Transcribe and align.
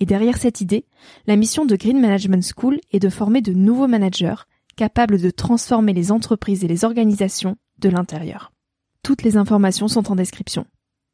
et 0.00 0.06
derrière 0.06 0.38
cette 0.38 0.60
idée, 0.62 0.86
la 1.26 1.36
mission 1.36 1.66
de 1.66 1.76
Green 1.76 2.00
Management 2.00 2.44
School 2.56 2.80
est 2.90 2.98
de 2.98 3.10
former 3.10 3.42
de 3.42 3.52
nouveaux 3.52 3.86
managers 3.86 4.46
capables 4.76 5.20
de 5.20 5.30
transformer 5.30 5.92
les 5.92 6.10
entreprises 6.10 6.64
et 6.64 6.68
les 6.68 6.84
organisations 6.84 7.56
de 7.78 7.90
l'intérieur. 7.90 8.50
Toutes 9.02 9.22
les 9.22 9.36
informations 9.36 9.88
sont 9.88 10.10
en 10.10 10.16
description. 10.16 10.66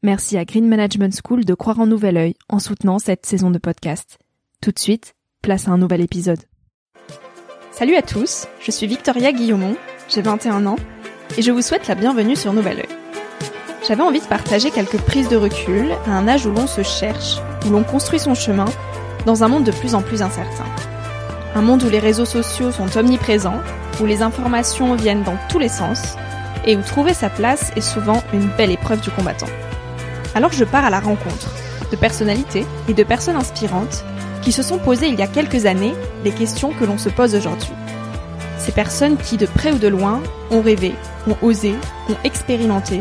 Merci 0.03 0.37
à 0.39 0.45
Green 0.45 0.69
Management 0.69 1.19
School 1.25 1.45
de 1.45 1.55
croire 1.55 1.81
en 1.81 1.87
nouvel 1.87 2.17
œil 2.17 2.35
en 2.49 2.61
soutenant 2.61 3.01
cette 3.01 3.27
saison 3.27 3.51
de 3.51 3.59
podcast. 3.59 4.19
Tout 4.63 4.71
de 4.71 4.79
suite, 4.79 5.15
place 5.43 5.67
à 5.67 5.73
un 5.73 5.79
nouvel 5.79 6.01
épisode. 6.01 6.43
Salut 7.73 7.97
à 7.97 8.03
tous, 8.03 8.47
je 8.61 8.71
suis 8.71 8.87
Victoria 8.87 9.33
Guillaumont, 9.33 9.77
j'ai 10.09 10.23
21 10.23 10.65
ans, 10.67 10.77
et 11.37 11.43
je 11.43 11.51
vous 11.51 11.63
souhaite 11.63 11.89
la 11.89 11.95
bienvenue 11.95 12.37
sur 12.37 12.53
Nouvel 12.53 12.79
Oeil. 12.79 12.89
J'avais 13.87 14.03
envie 14.03 14.21
de 14.21 14.27
partager 14.27 14.71
quelques 14.71 14.99
prises 14.99 15.29
de 15.29 15.37
recul 15.37 15.93
à 16.07 16.17
un 16.17 16.29
âge 16.29 16.47
où 16.47 16.53
l'on 16.53 16.67
se 16.67 16.83
cherche, 16.83 17.37
où 17.65 17.71
l'on 17.71 17.85
construit 17.85 18.19
son 18.19 18.35
chemin, 18.35 18.67
dans 19.25 19.43
un 19.43 19.49
monde 19.49 19.65
de 19.65 19.73
plus 19.73 19.95
en 19.95 20.03
plus 20.03 20.23
incertain. 20.23 20.65
Un 21.55 21.63
monde 21.63 21.83
où 21.83 21.89
les 21.89 21.99
réseaux 21.99 22.25
sociaux 22.25 22.71
sont 22.73 22.97
omniprésents, 22.97 23.61
où 24.01 24.07
les 24.07 24.23
informations 24.23 24.95
viennent 24.95 25.23
dans 25.23 25.39
tous 25.49 25.59
les 25.59 25.69
sens, 25.69 26.17
et 26.67 26.77
où 26.77 26.83
trouver 26.83 27.15
sa 27.15 27.31
place 27.31 27.73
est 27.77 27.81
souvent 27.81 28.23
une 28.33 28.49
belle 28.57 28.73
épreuve 28.73 29.01
du 29.01 29.11
combattant. 29.11 29.47
Alors 30.35 30.53
je 30.53 30.65
pars 30.65 30.85
à 30.85 30.91
la 30.91 31.01
rencontre 31.01 31.51
de 31.91 31.97
personnalités 31.97 32.67
et 32.89 32.95
de 32.95 33.03
personnes 33.05 33.37
inspirantes 33.37 34.05
qui 34.43 34.53
se 34.53 34.63
sont 34.63 34.79
posées 34.79 35.09
il 35.09 35.19
y 35.19 35.23
a 35.23 35.27
quelques 35.27 35.67
années 35.67 35.95
les 36.25 36.33
questions 36.33 36.73
que 36.73 36.85
l'on 36.85 36.99
se 36.99 37.09
pose 37.09 37.35
aujourd'hui. 37.35 37.73
Ces 38.59 38.73
personnes 38.73 39.17
qui, 39.17 39.37
de 39.37 39.47
près 39.47 39.73
ou 39.73 39.79
de 39.79 39.89
loin, 39.89 40.21
ont 40.51 40.61
rêvé, 40.61 40.95
ont 41.29 41.37
osé, 41.43 41.75
ont 42.09 42.17
expérimenté, 42.25 43.01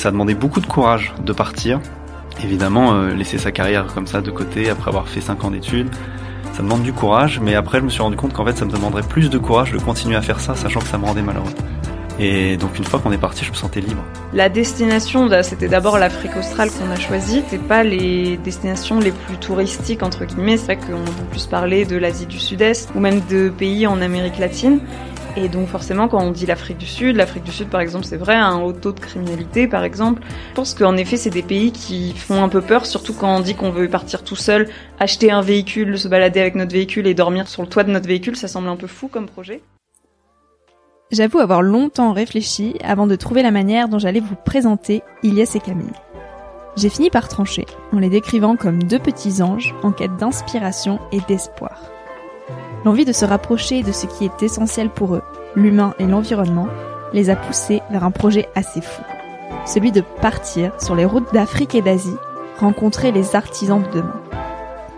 Ça 0.00 0.10
demandait 0.10 0.34
beaucoup 0.34 0.60
de 0.60 0.66
courage 0.66 1.12
de 1.22 1.32
partir. 1.34 1.78
Évidemment, 2.42 2.94
euh, 2.94 3.14
laisser 3.14 3.36
sa 3.36 3.52
carrière 3.52 3.86
comme 3.92 4.06
ça 4.06 4.22
de 4.22 4.30
côté 4.30 4.70
après 4.70 4.88
avoir 4.88 5.06
fait 5.06 5.20
5 5.20 5.44
ans 5.44 5.50
d'études, 5.50 5.90
ça 6.54 6.62
demande 6.62 6.80
du 6.82 6.94
courage, 6.94 7.38
mais 7.38 7.54
après 7.54 7.80
je 7.80 7.84
me 7.84 7.90
suis 7.90 8.00
rendu 8.00 8.16
compte 8.16 8.32
qu'en 8.32 8.46
fait 8.46 8.56
ça 8.56 8.64
me 8.64 8.70
demanderait 8.70 9.02
plus 9.02 9.28
de 9.28 9.36
courage 9.36 9.72
de 9.72 9.78
continuer 9.78 10.16
à 10.16 10.22
faire 10.22 10.40
ça, 10.40 10.54
sachant 10.54 10.80
que 10.80 10.86
ça 10.86 10.96
me 10.96 11.04
rendait 11.04 11.20
malheureux. 11.20 11.52
Et 12.18 12.56
donc 12.56 12.78
une 12.78 12.84
fois 12.84 12.98
qu'on 12.98 13.12
est 13.12 13.18
parti, 13.18 13.44
je 13.44 13.50
me 13.50 13.54
sentais 13.54 13.82
libre. 13.82 14.02
La 14.32 14.48
destination, 14.48 15.28
c'était 15.42 15.68
d'abord 15.68 15.98
l'Afrique 15.98 16.34
australe 16.34 16.70
qu'on 16.70 16.90
a 16.90 16.96
choisie. 16.96 17.42
C'est 17.50 17.62
pas 17.62 17.82
les 17.82 18.38
destinations 18.38 19.00
les 19.00 19.12
plus 19.12 19.36
touristiques 19.36 20.02
entre 20.02 20.24
guillemets. 20.24 20.56
C'est 20.56 20.64
vrai 20.64 20.76
qu'on 20.76 21.04
peut 21.04 21.28
plus 21.30 21.44
parler 21.44 21.84
de 21.84 21.98
l'Asie 21.98 22.26
du 22.26 22.38
Sud-Est 22.38 22.90
ou 22.94 23.00
même 23.00 23.20
de 23.28 23.50
pays 23.50 23.86
en 23.86 24.00
Amérique 24.00 24.38
latine. 24.38 24.80
Et 25.36 25.48
donc 25.48 25.68
forcément, 25.68 26.08
quand 26.08 26.22
on 26.22 26.32
dit 26.32 26.44
l'Afrique 26.44 26.78
du 26.78 26.86
Sud, 26.86 27.16
l'Afrique 27.16 27.44
du 27.44 27.52
Sud 27.52 27.68
par 27.68 27.80
exemple, 27.80 28.04
c'est 28.04 28.16
vrai, 28.16 28.34
un 28.34 28.60
haut 28.60 28.72
taux 28.72 28.92
de 28.92 29.00
criminalité 29.00 29.68
par 29.68 29.84
exemple. 29.84 30.22
Je 30.50 30.54
pense 30.54 30.74
qu'en 30.74 30.96
effet, 30.96 31.16
c'est 31.16 31.30
des 31.30 31.42
pays 31.42 31.72
qui 31.72 32.12
font 32.14 32.42
un 32.42 32.48
peu 32.48 32.60
peur, 32.60 32.84
surtout 32.84 33.14
quand 33.14 33.36
on 33.36 33.40
dit 33.40 33.54
qu'on 33.54 33.70
veut 33.70 33.88
partir 33.88 34.24
tout 34.24 34.36
seul, 34.36 34.68
acheter 34.98 35.30
un 35.30 35.40
véhicule, 35.40 35.98
se 35.98 36.08
balader 36.08 36.40
avec 36.40 36.56
notre 36.56 36.72
véhicule 36.72 37.06
et 37.06 37.14
dormir 37.14 37.48
sur 37.48 37.62
le 37.62 37.68
toit 37.68 37.84
de 37.84 37.90
notre 37.90 38.08
véhicule, 38.08 38.36
ça 38.36 38.48
semble 38.48 38.68
un 38.68 38.76
peu 38.76 38.88
fou 38.88 39.08
comme 39.08 39.26
projet. 39.26 39.62
J'avoue 41.12 41.38
avoir 41.38 41.62
longtemps 41.62 42.12
réfléchi 42.12 42.76
avant 42.84 43.06
de 43.06 43.16
trouver 43.16 43.42
la 43.42 43.50
manière 43.50 43.88
dont 43.88 43.98
j'allais 43.98 44.20
vous 44.20 44.36
présenter 44.36 45.02
Ilyes 45.22 45.56
et 45.56 45.60
Camille. 45.60 45.86
J'ai 46.76 46.88
fini 46.88 47.10
par 47.10 47.28
trancher 47.28 47.66
en 47.92 47.98
les 47.98 48.10
décrivant 48.10 48.56
comme 48.56 48.82
deux 48.82 49.00
petits 49.00 49.42
anges 49.42 49.74
en 49.82 49.90
quête 49.90 50.16
d'inspiration 50.16 51.00
et 51.10 51.18
d'espoir. 51.26 51.90
L'envie 52.84 53.04
de 53.04 53.12
se 53.12 53.26
rapprocher 53.26 53.82
de 53.82 53.92
ce 53.92 54.06
qui 54.06 54.24
est 54.24 54.42
essentiel 54.42 54.88
pour 54.88 55.14
eux, 55.14 55.22
l'humain 55.54 55.94
et 55.98 56.06
l'environnement, 56.06 56.68
les 57.12 57.28
a 57.28 57.36
poussés 57.36 57.82
vers 57.90 58.04
un 58.04 58.10
projet 58.10 58.48
assez 58.54 58.80
fou. 58.80 59.02
Celui 59.66 59.92
de 59.92 60.02
partir 60.22 60.72
sur 60.80 60.94
les 60.94 61.04
routes 61.04 61.32
d'Afrique 61.34 61.74
et 61.74 61.82
d'Asie, 61.82 62.16
rencontrer 62.58 63.12
les 63.12 63.36
artisans 63.36 63.82
de 63.82 63.98
demain. 63.98 64.20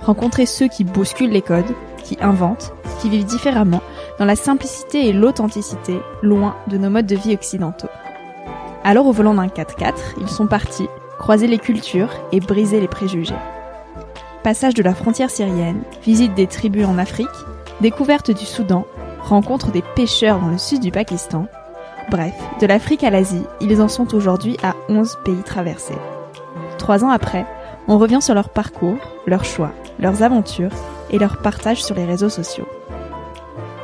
Rencontrer 0.03 0.47
ceux 0.47 0.69
qui 0.69 0.84
bousculent 0.84 1.31
les 1.31 1.42
codes, 1.42 1.75
qui 2.04 2.19
inventent, 2.21 2.72
qui 3.00 3.09
vivent 3.09 3.25
différemment, 3.25 3.82
dans 4.19 4.25
la 4.25 4.37
simplicité 4.37 5.09
et 5.09 5.12
l'authenticité, 5.12 5.98
loin 6.22 6.54
de 6.69 6.78
nos 6.78 6.91
modes 6.91 7.06
de 7.06 7.16
vie 7.16 7.34
occidentaux. 7.34 7.88
Alors 8.84 9.06
au 9.06 9.12
volant 9.12 9.34
d'un 9.34 9.47
4x4, 9.47 9.94
ils 10.21 10.28
sont 10.28 10.47
partis, 10.47 10.88
croiser 11.19 11.48
les 11.48 11.59
cultures 11.59 12.10
et 12.31 12.38
briser 12.38 12.81
les 12.81 12.88
préjugés. 12.88 13.34
Passage 14.42 14.75
de 14.75 14.82
la 14.82 14.94
frontière 14.94 15.31
syrienne, 15.31 15.82
visite 16.04 16.34
des 16.34 16.48
tribus 16.48 16.87
en 16.87 16.98
Afrique, 16.98 17.28
découverte 17.82 18.31
du 18.31 18.47
Soudan, 18.47 18.87
rencontre 19.20 19.72
des 19.72 19.82
pêcheurs 19.82 20.38
dans 20.38 20.48
le 20.48 20.56
sud 20.56 20.81
du 20.81 20.93
Pakistan. 20.93 21.47
Bref, 22.10 22.32
de 22.60 22.66
l'Afrique 22.66 23.04
à 23.04 23.10
l'Asie, 23.10 23.43
ils 23.60 23.82
en 23.82 23.88
sont 23.88 24.15
aujourd'hui 24.15 24.56
à 24.62 24.75
11 24.88 25.19
pays 25.25 25.43
traversés. 25.43 25.98
Trois 26.78 27.04
ans 27.04 27.10
après, 27.10 27.44
on 27.88 27.98
revient 27.98 28.22
sur 28.22 28.34
leur 28.34 28.50
parcours, 28.50 28.97
leurs 29.26 29.44
choix, 29.44 29.72
leurs 29.98 30.22
aventures 30.22 30.71
et 31.10 31.19
leur 31.19 31.38
partage 31.38 31.82
sur 31.82 31.97
les 31.97 32.04
réseaux 32.04 32.28
sociaux. 32.28 32.69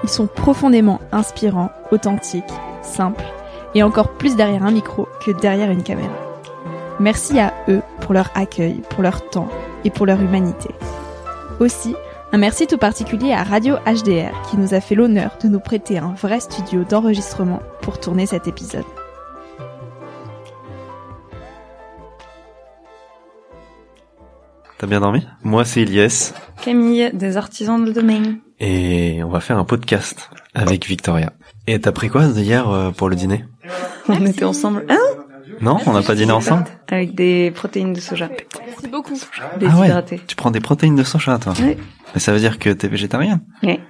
Ils 0.05 0.09
sont 0.09 0.29
profondément 0.29 1.01
inspirants, 1.11 1.71
authentiques, 1.91 2.45
simples 2.83 3.25
et 3.75 3.83
encore 3.83 4.13
plus 4.13 4.37
derrière 4.37 4.65
un 4.65 4.71
micro 4.71 5.09
que 5.27 5.33
derrière 5.33 5.73
une 5.73 5.83
caméra. 5.83 6.15
Merci 7.01 7.41
à 7.41 7.53
eux 7.69 7.83
pour 8.01 8.15
leur 8.15 8.31
accueil, 8.37 8.81
pour 8.91 9.03
leur 9.03 9.29
temps 9.29 9.49
et 9.85 9.91
pour 9.91 10.07
leur 10.07 10.21
humanité. 10.21 10.71
Aussi, 11.59 11.97
un 12.33 12.39
merci 12.39 12.67
tout 12.67 12.79
particulier 12.79 13.33
à 13.33 13.43
Radio 13.43 13.77
HDR 13.87 14.43
qui 14.51 14.57
nous 14.57 14.75
a 14.75 14.81
fait 14.81 14.95
l'honneur 14.95 15.39
de 15.43 15.49
nous 15.49 15.61
prêter 15.61 15.99
un 15.99 16.13
vrai 16.13 16.41
studio 16.41 16.85
d'enregistrement 16.85 17.61
pour 17.81 17.99
tourner 18.01 18.27
cet 18.27 18.47
épisode. 18.47 18.85
T'as 24.79 24.87
bien 24.87 25.01
dormi? 25.01 25.27
Moi 25.43 25.65
c'est 25.65 25.83
Ilyes. 25.83 26.33
Camille, 26.63 27.11
des 27.13 27.37
artisans 27.37 27.85
de 27.85 27.93
domaine. 27.93 28.39
Et 28.61 29.23
on 29.25 29.29
va 29.29 29.41
faire 29.41 29.59
un 29.59 29.65
podcast 29.65 30.31
avec 30.55 30.87
Victoria. 30.87 31.33
Et 31.67 31.81
t'as 31.81 31.93
pris 31.93 32.09
quoi 32.09 32.27
hier 32.27 32.69
euh, 32.69 32.91
pour 32.91 33.09
le 33.09 33.17
dîner? 33.17 33.45
On 34.09 34.25
était 34.25 34.45
ensemble. 34.45 34.85
Hein 34.89 35.18
Non, 35.61 35.79
on 35.87 35.93
n'a 35.93 36.03
pas 36.03 36.15
dîné 36.15 36.33
ensemble 36.33 36.65
Avec 36.91 37.15
des 37.15 37.51
protéines 37.51 37.93
de 37.93 38.01
soja. 38.01 38.29
Merci 38.67 38.89
beaucoup. 38.89 39.19
Déshydraté. 39.59 40.21
Tu 40.27 40.37
prends 40.37 40.51
des 40.51 40.61
protéines 40.61 40.97
de 40.97 41.03
soja 41.05 41.39
toi 41.39 41.53
Oui. 41.61 41.77
Mais 42.15 42.21
ça 42.21 42.33
veut 42.33 42.39
dire 42.39 42.59
que 42.59 42.71
t'es 42.71 42.89
végétarienne 42.89 43.41
Oui. 43.63 43.81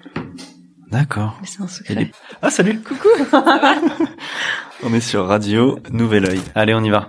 D'accord. 0.90 1.36
Mais 1.40 1.46
c'est 1.46 1.60
un 1.62 1.66
Et 1.66 1.68
secret. 1.68 1.94
les- 1.94 2.10
Ah 2.42 2.50
salut 2.50 2.80
Coucou 2.80 3.08
On 4.82 4.94
est 4.94 5.00
sur 5.00 5.26
Radio 5.26 5.78
Nouvel 5.90 6.24
Oeil. 6.26 6.40
Allez 6.54 6.74
on 6.74 6.82
y 6.82 6.90
va. 6.90 7.08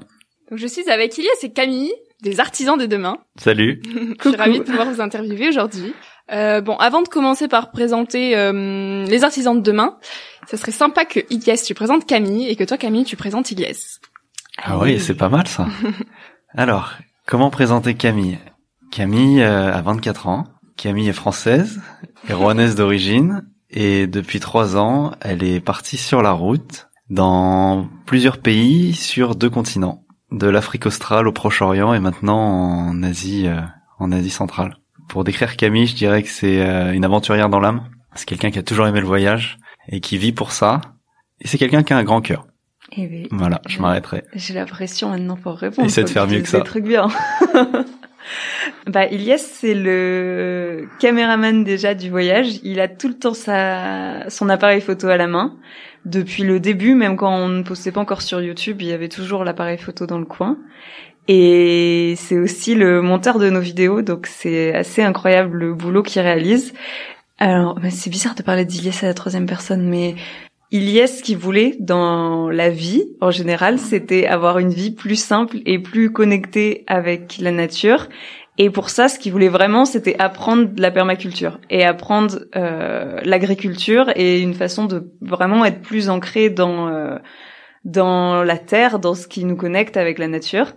Donc 0.49 0.59
je 0.59 0.67
suis 0.67 0.89
avec 0.89 1.17
Ilias 1.17 1.29
et 1.43 1.51
Camille, 1.53 1.93
des 2.21 2.39
artisans 2.39 2.77
de 2.77 2.85
demain. 2.87 3.17
Salut 3.39 3.81
je 4.23 4.29
suis 4.29 4.37
ravie 4.37 4.59
de 4.59 4.63
pouvoir 4.65 4.91
vous 4.91 4.99
interviewer 5.01 5.47
aujourd'hui. 5.49 5.93
Euh, 6.31 6.61
bon, 6.61 6.75
avant 6.77 7.01
de 7.01 7.07
commencer 7.07 7.47
par 7.47 7.71
présenter 7.71 8.35
euh, 8.37 9.05
les 9.05 9.23
artisans 9.23 9.55
de 9.55 9.61
demain, 9.63 9.97
ça 10.47 10.57
serait 10.57 10.71
sympa 10.71 11.05
que 11.05 11.19
Ilyes 11.29 11.63
tu 11.65 11.73
présentes 11.73 12.05
Camille 12.05 12.47
et 12.49 12.55
que 12.55 12.63
toi 12.63 12.77
Camille 12.77 13.03
tu 13.05 13.15
présentes 13.15 13.49
Ilyes. 13.51 13.99
Ah 14.63 14.77
oui, 14.77 14.99
c'est 14.99 15.15
pas 15.15 15.29
mal 15.29 15.47
ça. 15.47 15.67
Alors, 16.55 16.93
comment 17.25 17.49
présenter 17.49 17.95
Camille? 17.95 18.37
Camille 18.91 19.41
euh, 19.41 19.73
a 19.73 19.81
24 19.81 20.27
ans. 20.27 20.47
Camille 20.75 21.09
est 21.09 21.13
française, 21.13 21.81
est 22.27 22.33
rouennaise 22.33 22.75
d'origine 22.75 23.45
et 23.69 24.07
depuis 24.07 24.39
trois 24.39 24.77
ans, 24.77 25.11
elle 25.21 25.43
est 25.43 25.59
partie 25.59 25.97
sur 25.97 26.21
la 26.21 26.31
route 26.31 26.89
dans 27.09 27.87
plusieurs 28.05 28.37
pays 28.37 28.93
sur 28.93 29.35
deux 29.35 29.49
continents, 29.49 30.03
de 30.31 30.47
l'Afrique 30.47 30.85
australe 30.85 31.27
au 31.27 31.31
Proche-Orient 31.31 31.93
et 31.93 31.99
maintenant 31.99 32.39
en 32.39 33.03
Asie, 33.03 33.47
euh, 33.47 33.61
en 33.99 34.11
Asie 34.11 34.29
centrale. 34.29 34.77
Pour 35.07 35.23
décrire 35.23 35.57
Camille, 35.57 35.87
je 35.87 35.95
dirais 35.95 36.23
que 36.23 36.29
c'est 36.29 36.61
euh, 36.61 36.93
une 36.93 37.05
aventurière 37.05 37.49
dans 37.49 37.59
l'âme. 37.59 37.89
C'est 38.15 38.25
quelqu'un 38.25 38.51
qui 38.51 38.59
a 38.59 38.63
toujours 38.63 38.87
aimé 38.87 39.01
le 39.01 39.07
voyage 39.07 39.57
et 39.87 40.01
qui 40.01 40.17
vit 40.17 40.31
pour 40.31 40.51
ça. 40.51 40.81
Et 41.41 41.47
c'est 41.47 41.57
quelqu'un 41.57 41.83
qui 41.83 41.93
a 41.93 41.97
un 41.97 42.03
grand 42.03 42.21
cœur. 42.21 42.45
Eh 42.95 43.07
oui. 43.07 43.27
Voilà, 43.31 43.61
je 43.67 43.79
m'arrêterai. 43.79 44.23
J'ai 44.33 44.53
la 44.53 44.65
pression 44.65 45.09
maintenant 45.09 45.35
pour 45.35 45.55
répondre. 45.55 45.87
Essaie 45.87 46.03
de 46.03 46.09
faire 46.09 46.27
mieux 46.27 46.41
que 46.41 46.47
ça. 46.47 46.59
Des 46.59 46.63
trucs 46.63 46.85
bien. 46.85 47.07
bah, 48.87 49.05
Ilyes, 49.05 49.37
c'est 49.39 49.75
le 49.75 50.87
caméraman 50.99 51.63
déjà 51.63 51.93
du 51.93 52.09
voyage. 52.09 52.59
Il 52.63 52.79
a 52.79 52.87
tout 52.87 53.07
le 53.07 53.13
temps 53.13 53.33
sa, 53.33 54.29
son 54.29 54.49
appareil 54.49 54.81
photo 54.81 55.07
à 55.07 55.17
la 55.17 55.27
main. 55.27 55.55
Depuis 56.05 56.43
le 56.43 56.59
début, 56.59 56.95
même 56.95 57.17
quand 57.17 57.33
on 57.33 57.49
ne 57.49 57.63
postait 57.63 57.91
pas 57.91 58.01
encore 58.01 58.21
sur 58.21 58.41
YouTube, 58.41 58.81
il 58.81 58.87
y 58.87 58.93
avait 58.93 59.09
toujours 59.09 59.43
l'appareil 59.43 59.77
photo 59.77 60.05
dans 60.07 60.17
le 60.17 60.25
coin. 60.25 60.57
Et 61.27 62.15
c'est 62.17 62.37
aussi 62.37 62.73
le 62.73 63.01
monteur 63.01 63.37
de 63.37 63.49
nos 63.51 63.59
vidéos, 63.59 64.01
donc 64.01 64.25
c'est 64.25 64.73
assez 64.73 65.03
incroyable 65.03 65.57
le 65.57 65.73
boulot 65.75 66.01
qu'il 66.01 66.21
réalise. 66.21 66.73
Alors, 67.37 67.75
bah, 67.75 67.91
c'est 67.91 68.09
bizarre 68.09 68.33
de 68.33 68.41
parler 68.41 68.65
d'Ilyes 68.65 68.97
à 69.03 69.05
la 69.05 69.13
troisième 69.13 69.45
personne, 69.45 69.87
mais 69.87 70.15
Ilyes, 70.71 71.07
ce 71.07 71.23
qu'il 71.23 71.37
voulait 71.37 71.75
dans 71.79 72.49
la 72.49 72.69
vie, 72.69 73.03
en 73.21 73.31
général, 73.31 73.79
c'était 73.79 74.27
avoir 74.27 74.59
une 74.59 74.69
vie 74.69 74.91
plus 74.91 75.15
simple 75.15 75.57
et 75.65 75.79
plus 75.79 76.11
connectée 76.11 76.83
avec 76.85 77.37
la 77.39 77.51
nature. 77.51 78.07
Et 78.59 78.69
pour 78.69 78.89
ça, 78.89 79.07
ce 79.07 79.17
qu'il 79.17 79.31
voulait 79.31 79.47
vraiment, 79.47 79.85
c'était 79.85 80.19
apprendre 80.19 80.69
la 80.77 80.91
permaculture 80.91 81.59
et 81.69 81.83
apprendre 81.85 82.39
euh, 82.55 83.19
l'agriculture 83.23 84.11
et 84.15 84.41
une 84.41 84.53
façon 84.53 84.85
de 84.85 85.11
vraiment 85.21 85.65
être 85.65 85.81
plus 85.81 86.09
ancré 86.09 86.49
dans 86.49 86.89
euh, 86.89 87.17
dans 87.85 88.43
la 88.43 88.57
terre, 88.57 88.99
dans 88.99 89.13
ce 89.13 89.27
qui 89.27 89.45
nous 89.45 89.55
connecte 89.55 89.97
avec 89.97 90.19
la 90.19 90.27
nature. 90.27 90.73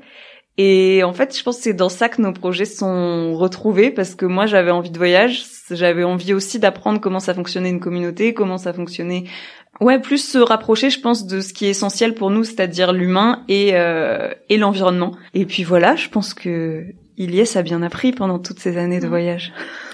Et 0.58 1.02
en 1.02 1.12
fait, 1.12 1.36
je 1.36 1.42
pense 1.42 1.56
que 1.56 1.62
c'est 1.62 1.72
dans 1.72 1.88
ça 1.88 2.08
que 2.08 2.20
nos 2.20 2.32
projets 2.32 2.66
sont 2.66 3.34
retrouvés 3.34 3.90
parce 3.90 4.14
que 4.14 4.26
moi, 4.26 4.46
j'avais 4.46 4.70
envie 4.70 4.90
de 4.90 4.98
voyage, 4.98 5.44
j'avais 5.70 6.04
envie 6.04 6.34
aussi 6.34 6.58
d'apprendre 6.58 7.00
comment 7.00 7.20
ça 7.20 7.32
fonctionnait 7.32 7.70
une 7.70 7.80
communauté, 7.80 8.34
comment 8.34 8.58
ça 8.58 8.72
fonctionnait. 8.72 9.24
Ouais, 9.80 10.00
plus 10.00 10.18
se 10.18 10.38
rapprocher, 10.38 10.90
je 10.90 11.00
pense, 11.00 11.26
de 11.26 11.40
ce 11.40 11.52
qui 11.52 11.66
est 11.66 11.70
essentiel 11.70 12.14
pour 12.14 12.30
nous, 12.30 12.44
c'est-à-dire 12.44 12.92
l'humain 12.92 13.42
et 13.48 13.70
euh, 13.74 14.32
et 14.48 14.56
l'environnement. 14.58 15.12
Et 15.34 15.46
puis 15.46 15.64
voilà, 15.64 15.96
je 15.96 16.08
pense 16.08 16.34
que 16.34 16.84
Ilyes 17.16 17.56
a 17.56 17.62
bien 17.62 17.82
appris 17.82 18.12
pendant 18.12 18.38
toutes 18.38 18.60
ces 18.60 18.76
années 18.76 19.00
de 19.00 19.08
voyage. 19.08 19.52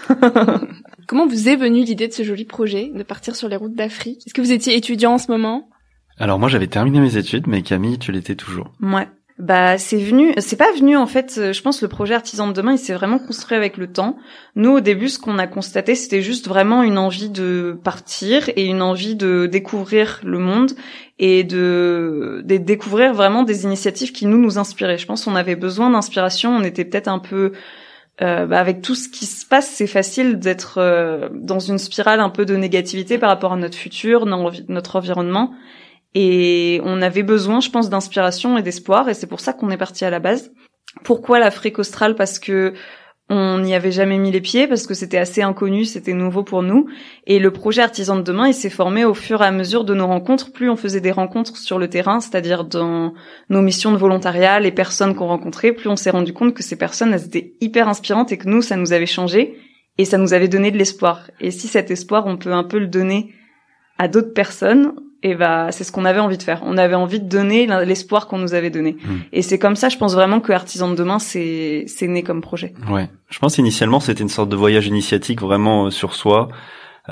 Comment 1.07 1.27
vous 1.27 1.49
est 1.49 1.57
venue 1.57 1.85
l'idée 1.85 2.09
de 2.09 2.13
ce 2.13 2.23
joli 2.23 2.45
projet, 2.45 2.91
de 2.95 3.03
partir 3.03 3.35
sur 3.35 3.49
les 3.49 3.57
routes 3.57 3.75
d'Afrique? 3.75 4.23
Est-ce 4.27 4.35
que 4.35 4.43
vous 4.43 4.53
étiez 4.53 4.77
étudiant 4.77 5.15
en 5.15 5.19
ce 5.19 5.31
moment? 5.31 5.71
Alors 6.19 6.39
moi 6.39 6.49
j'avais 6.49 6.67
terminé 6.67 7.01
mes 7.01 7.17
études, 7.17 7.47
mais 7.47 7.63
Camille, 7.63 7.99
tu 7.99 8.13
l'étais 8.13 8.35
toujours. 8.35 8.73
Ouais. 8.83 9.09
Bah 9.39 9.79
c'est 9.79 9.99
venu, 9.99 10.35
c'est 10.39 10.57
pas 10.57 10.73
venu 10.73 10.97
en 10.97 11.07
fait. 11.07 11.53
Je 11.53 11.63
pense 11.63 11.81
le 11.81 11.87
projet 11.87 12.15
Artisan 12.15 12.49
de 12.49 12.53
demain, 12.53 12.73
il 12.73 12.79
s'est 12.79 12.95
vraiment 12.95 13.21
construit 13.21 13.57
avec 13.57 13.77
le 13.77 13.87
temps. 13.87 14.17
Nous 14.57 14.71
au 14.71 14.81
début, 14.81 15.09
ce 15.09 15.21
qu'on 15.21 15.39
a 15.39 15.47
constaté, 15.47 15.95
c'était 15.95 16.23
juste 16.23 16.49
vraiment 16.49 16.83
une 16.83 16.99
envie 16.99 17.31
de 17.31 17.79
partir 17.85 18.49
et 18.57 18.65
une 18.65 18.83
envie 18.83 19.15
de 19.15 19.47
découvrir 19.47 20.21
le 20.25 20.41
monde 20.41 20.73
et 21.21 21.45
de, 21.45 22.43
de 22.45 22.57
découvrir 22.57 23.15
vraiment 23.15 23.45
des 23.45 23.63
initiatives 23.63 24.11
qui 24.11 24.27
nous 24.27 24.39
nous 24.39 24.59
inspiraient. 24.59 24.99
Je 24.99 25.07
pense 25.07 25.25
qu'on 25.25 25.37
avait 25.37 25.57
besoin 25.57 25.91
d'inspiration. 25.91 26.51
On 26.57 26.65
était 26.65 26.85
peut-être 26.85 27.09
un 27.09 27.21
peu 27.21 27.53
euh, 28.21 28.47
bah, 28.47 28.59
avec 28.59 28.83
tout 28.83 28.97
ce 28.97 29.09
qui 29.09 29.27
se 29.27 29.47
passe, 29.47 29.69
c'est 29.69 29.87
facile 29.87 30.41
d'être 30.41 30.79
euh, 30.79 31.29
dans 31.33 31.61
une 31.61 31.79
spirale 31.79 32.19
un 32.19 32.31
peu 32.31 32.45
de 32.45 32.57
négativité 32.57 33.19
par 33.19 33.29
rapport 33.29 33.53
à 33.53 33.57
notre 33.57 33.77
futur, 33.77 34.27
notre 34.27 34.97
environnement. 34.97 35.55
Et 36.15 36.81
on 36.85 37.03
avait 37.03 37.23
besoin, 37.23 37.61
je 37.61 37.71
pense, 37.71 37.91
d'inspiration 37.91 38.57
et 38.59 38.63
d'espoir, 38.63 39.09
et 39.09 39.15
c'est 39.15 39.27
pour 39.27 39.41
ça 39.41 39.53
qu'on 39.53 39.71
est 39.71 39.77
parti 39.77 40.05
à 40.05 40.11
la 40.11 40.21
base. 40.21 40.53
Pourquoi 41.05 41.39
l'Afrique 41.39 41.79
australe 41.79 42.15
Parce 42.15 42.39
que 42.39 42.75
on 43.31 43.59
n'y 43.59 43.75
avait 43.75 43.93
jamais 43.93 44.17
mis 44.17 44.31
les 44.31 44.41
pieds 44.41 44.67
parce 44.67 44.87
que 44.87 44.95
c'était 44.95 45.19
assez 45.19 45.43
inconnu, 45.43 45.85
c'était 45.85 46.15
nouveau 46.15 46.43
pour 46.43 46.63
nous. 46.63 46.87
Et 47.27 47.39
le 47.39 47.51
projet 47.51 47.83
Artisan 47.83 48.17
de 48.17 48.23
demain, 48.23 48.49
il 48.49 48.55
s'est 48.55 48.71
formé 48.71 49.05
au 49.05 49.13
fur 49.13 49.43
et 49.43 49.47
à 49.47 49.51
mesure 49.51 49.85
de 49.85 49.93
nos 49.93 50.07
rencontres. 50.07 50.51
Plus 50.51 50.71
on 50.71 50.77
faisait 50.77 51.03
des 51.03 51.11
rencontres 51.11 51.59
sur 51.59 51.79
le 51.79 51.91
terrain, 51.91 52.21
c'est-à-dire 52.21 52.65
dans 52.65 53.13
nos 53.51 53.61
missions 53.61 53.93
de 53.93 53.99
volontariat, 53.99 54.61
les 54.61 54.73
personnes 54.73 55.15
qu'on 55.15 55.27
rencontrait, 55.27 55.73
plus 55.73 55.91
on 55.91 55.97
s'est 55.97 56.11
rendu 56.11 56.33
compte 56.33 56.55
que 56.55 56.63
ces 56.63 56.77
personnes, 56.77 57.13
elles 57.13 57.27
étaient 57.27 57.55
hyper 57.61 57.87
inspirantes 57.87 58.33
et 58.33 58.39
que 58.39 58.49
nous, 58.49 58.63
ça 58.63 58.77
nous 58.77 58.95
avait 58.95 59.05
changé 59.05 59.59
et 59.99 60.07
ça 60.07 60.17
nous 60.17 60.33
avait 60.33 60.49
donné 60.49 60.71
de 60.71 60.79
l'espoir. 60.79 61.31
Et 61.39 61.51
si 61.51 61.69
cet 61.69 61.91
espoir, 61.91 62.27
on 62.27 62.39
peut 62.39 62.53
un 62.53 62.65
peu 62.65 62.79
le 62.79 62.87
donner 62.87 63.35
à 63.99 64.09
d'autres 64.09 64.33
personnes, 64.33 64.95
et 65.23 65.35
bah 65.35 65.73
c'est 65.73 65.85
ce 65.85 65.91
qu'on 65.91 66.05
avait 66.05 66.21
envie 66.21 66.39
de 66.39 66.43
faire. 66.43 66.63
On 66.65 66.77
avait 66.77 66.95
envie 66.95 67.21
de 67.21 67.29
donner 67.29 67.67
l'espoir 67.85 68.29
qu'on 68.29 68.39
nous 68.39 68.55
avait 68.55 68.71
donné. 68.71 68.97
Hmm. 69.05 69.19
Et 69.33 69.43
c'est 69.43 69.59
comme 69.59 69.77
ça, 69.77 69.89
je 69.89 69.97
pense 69.97 70.15
vraiment 70.15 70.41
que 70.41 70.53
Artisan 70.53 70.89
de 70.89 70.95
demain 70.95 71.19
c'est 71.19 71.85
c'est 71.87 72.07
né 72.07 72.23
comme 72.23 72.41
projet. 72.41 72.75
Ouais. 72.91 73.09
Je 73.29 73.39
pense 73.39 73.59
initialement 73.59 74.01
c'était 74.01 74.23
une 74.23 74.29
sorte 74.29 74.49
de 74.49 74.57
voyage 74.57 74.87
initiatique 74.87 75.41
vraiment 75.41 75.87
euh, 75.87 75.91
sur 75.91 76.15
soi, 76.15 76.49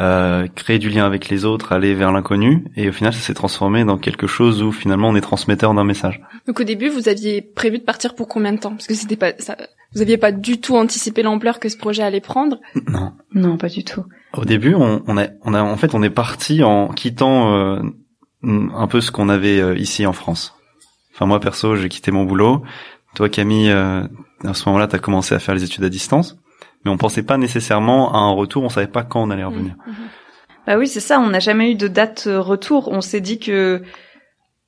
euh, 0.01 0.47
créer 0.55 0.79
du 0.79 0.89
lien 0.89 1.05
avec 1.05 1.29
les 1.29 1.45
autres, 1.45 1.73
aller 1.73 1.95
vers 1.95 2.13
l'inconnu 2.13 2.65
et 2.77 2.89
au 2.89 2.93
final 2.93 3.13
ça 3.13 3.21
s'est 3.21 3.35
transformé 3.35 3.85
dans 3.85 3.99
quelque 3.99 4.27
chose 4.27 4.63
où 4.63 4.71
finalement 4.71 5.09
on 5.09 5.17
est 5.17 5.21
transmetteur 5.21 5.75
d'un 5.75 5.85
message. 5.85 6.21
Donc 6.47 6.61
au 6.61 6.65
début, 6.65 6.89
vous 6.89 7.09
aviez 7.09 7.43
prévu 7.43 7.79
de 7.79 7.85
partir 7.85 8.15
pour 8.15 8.29
combien 8.29 8.53
de 8.53 8.59
temps? 8.59 8.71
Parce 8.71 8.87
que 8.87 8.95
c'était 8.95 9.17
pas 9.17 9.33
ça 9.39 9.57
vous 9.97 10.03
aviez 10.03 10.19
pas 10.19 10.31
du 10.31 10.61
tout 10.61 10.77
anticipé 10.77 11.23
l'ampleur 11.23 11.59
que 11.59 11.71
ce 11.71 11.77
projet 11.79 12.03
allait 12.03 12.21
prendre 12.21 12.61
Non. 12.87 13.15
Non, 13.33 13.57
pas 13.57 13.71
du 13.71 13.83
tout. 13.83 14.05
Au 14.35 14.45
début, 14.45 14.75
on, 14.75 15.03
on, 15.07 15.17
a, 15.17 15.29
on 15.43 15.55
a, 15.55 15.63
en 15.63 15.77
fait, 15.79 15.95
on 15.95 16.03
est 16.03 16.11
parti 16.11 16.63
en 16.63 16.89
quittant 16.89 17.55
euh, 17.55 17.81
un 18.43 18.87
peu 18.89 19.01
ce 19.01 19.11
qu'on 19.11 19.31
avait 19.31 19.59
euh, 19.59 19.75
ici 19.75 20.05
en 20.05 20.13
France. 20.13 20.55
Enfin, 21.15 21.25
moi 21.25 21.41
perso, 21.41 21.77
j'ai 21.77 21.89
quitté 21.89 22.11
mon 22.11 22.25
boulot. 22.25 22.63
Toi, 23.15 23.31
Camille, 23.31 23.71
euh, 23.71 24.03
à 24.45 24.53
ce 24.53 24.69
moment-là, 24.69 24.87
tu 24.87 24.97
as 24.97 24.99
commencé 24.99 25.35
à 25.35 25.39
faire 25.39 25.55
les 25.55 25.65
études 25.65 25.85
à 25.85 25.89
distance, 25.89 26.37
mais 26.85 26.91
on 26.91 26.99
pensait 26.99 27.23
pas 27.23 27.39
nécessairement 27.39 28.13
à 28.13 28.19
un 28.19 28.33
retour. 28.33 28.65
On 28.65 28.69
savait 28.69 28.89
pas 28.89 29.03
quand 29.03 29.23
on 29.23 29.31
allait 29.31 29.45
revenir. 29.45 29.77
Mmh, 29.87 29.91
mmh. 29.91 29.95
Bah 30.67 30.77
oui, 30.77 30.89
c'est 30.89 31.01
ça. 31.01 31.19
On 31.21 31.31
n'a 31.31 31.41
jamais 31.41 31.71
eu 31.71 31.75
de 31.75 31.89
date 31.89 32.29
retour. 32.31 32.89
On 32.93 33.01
s'est 33.01 33.23
dit 33.23 33.39
que 33.39 33.81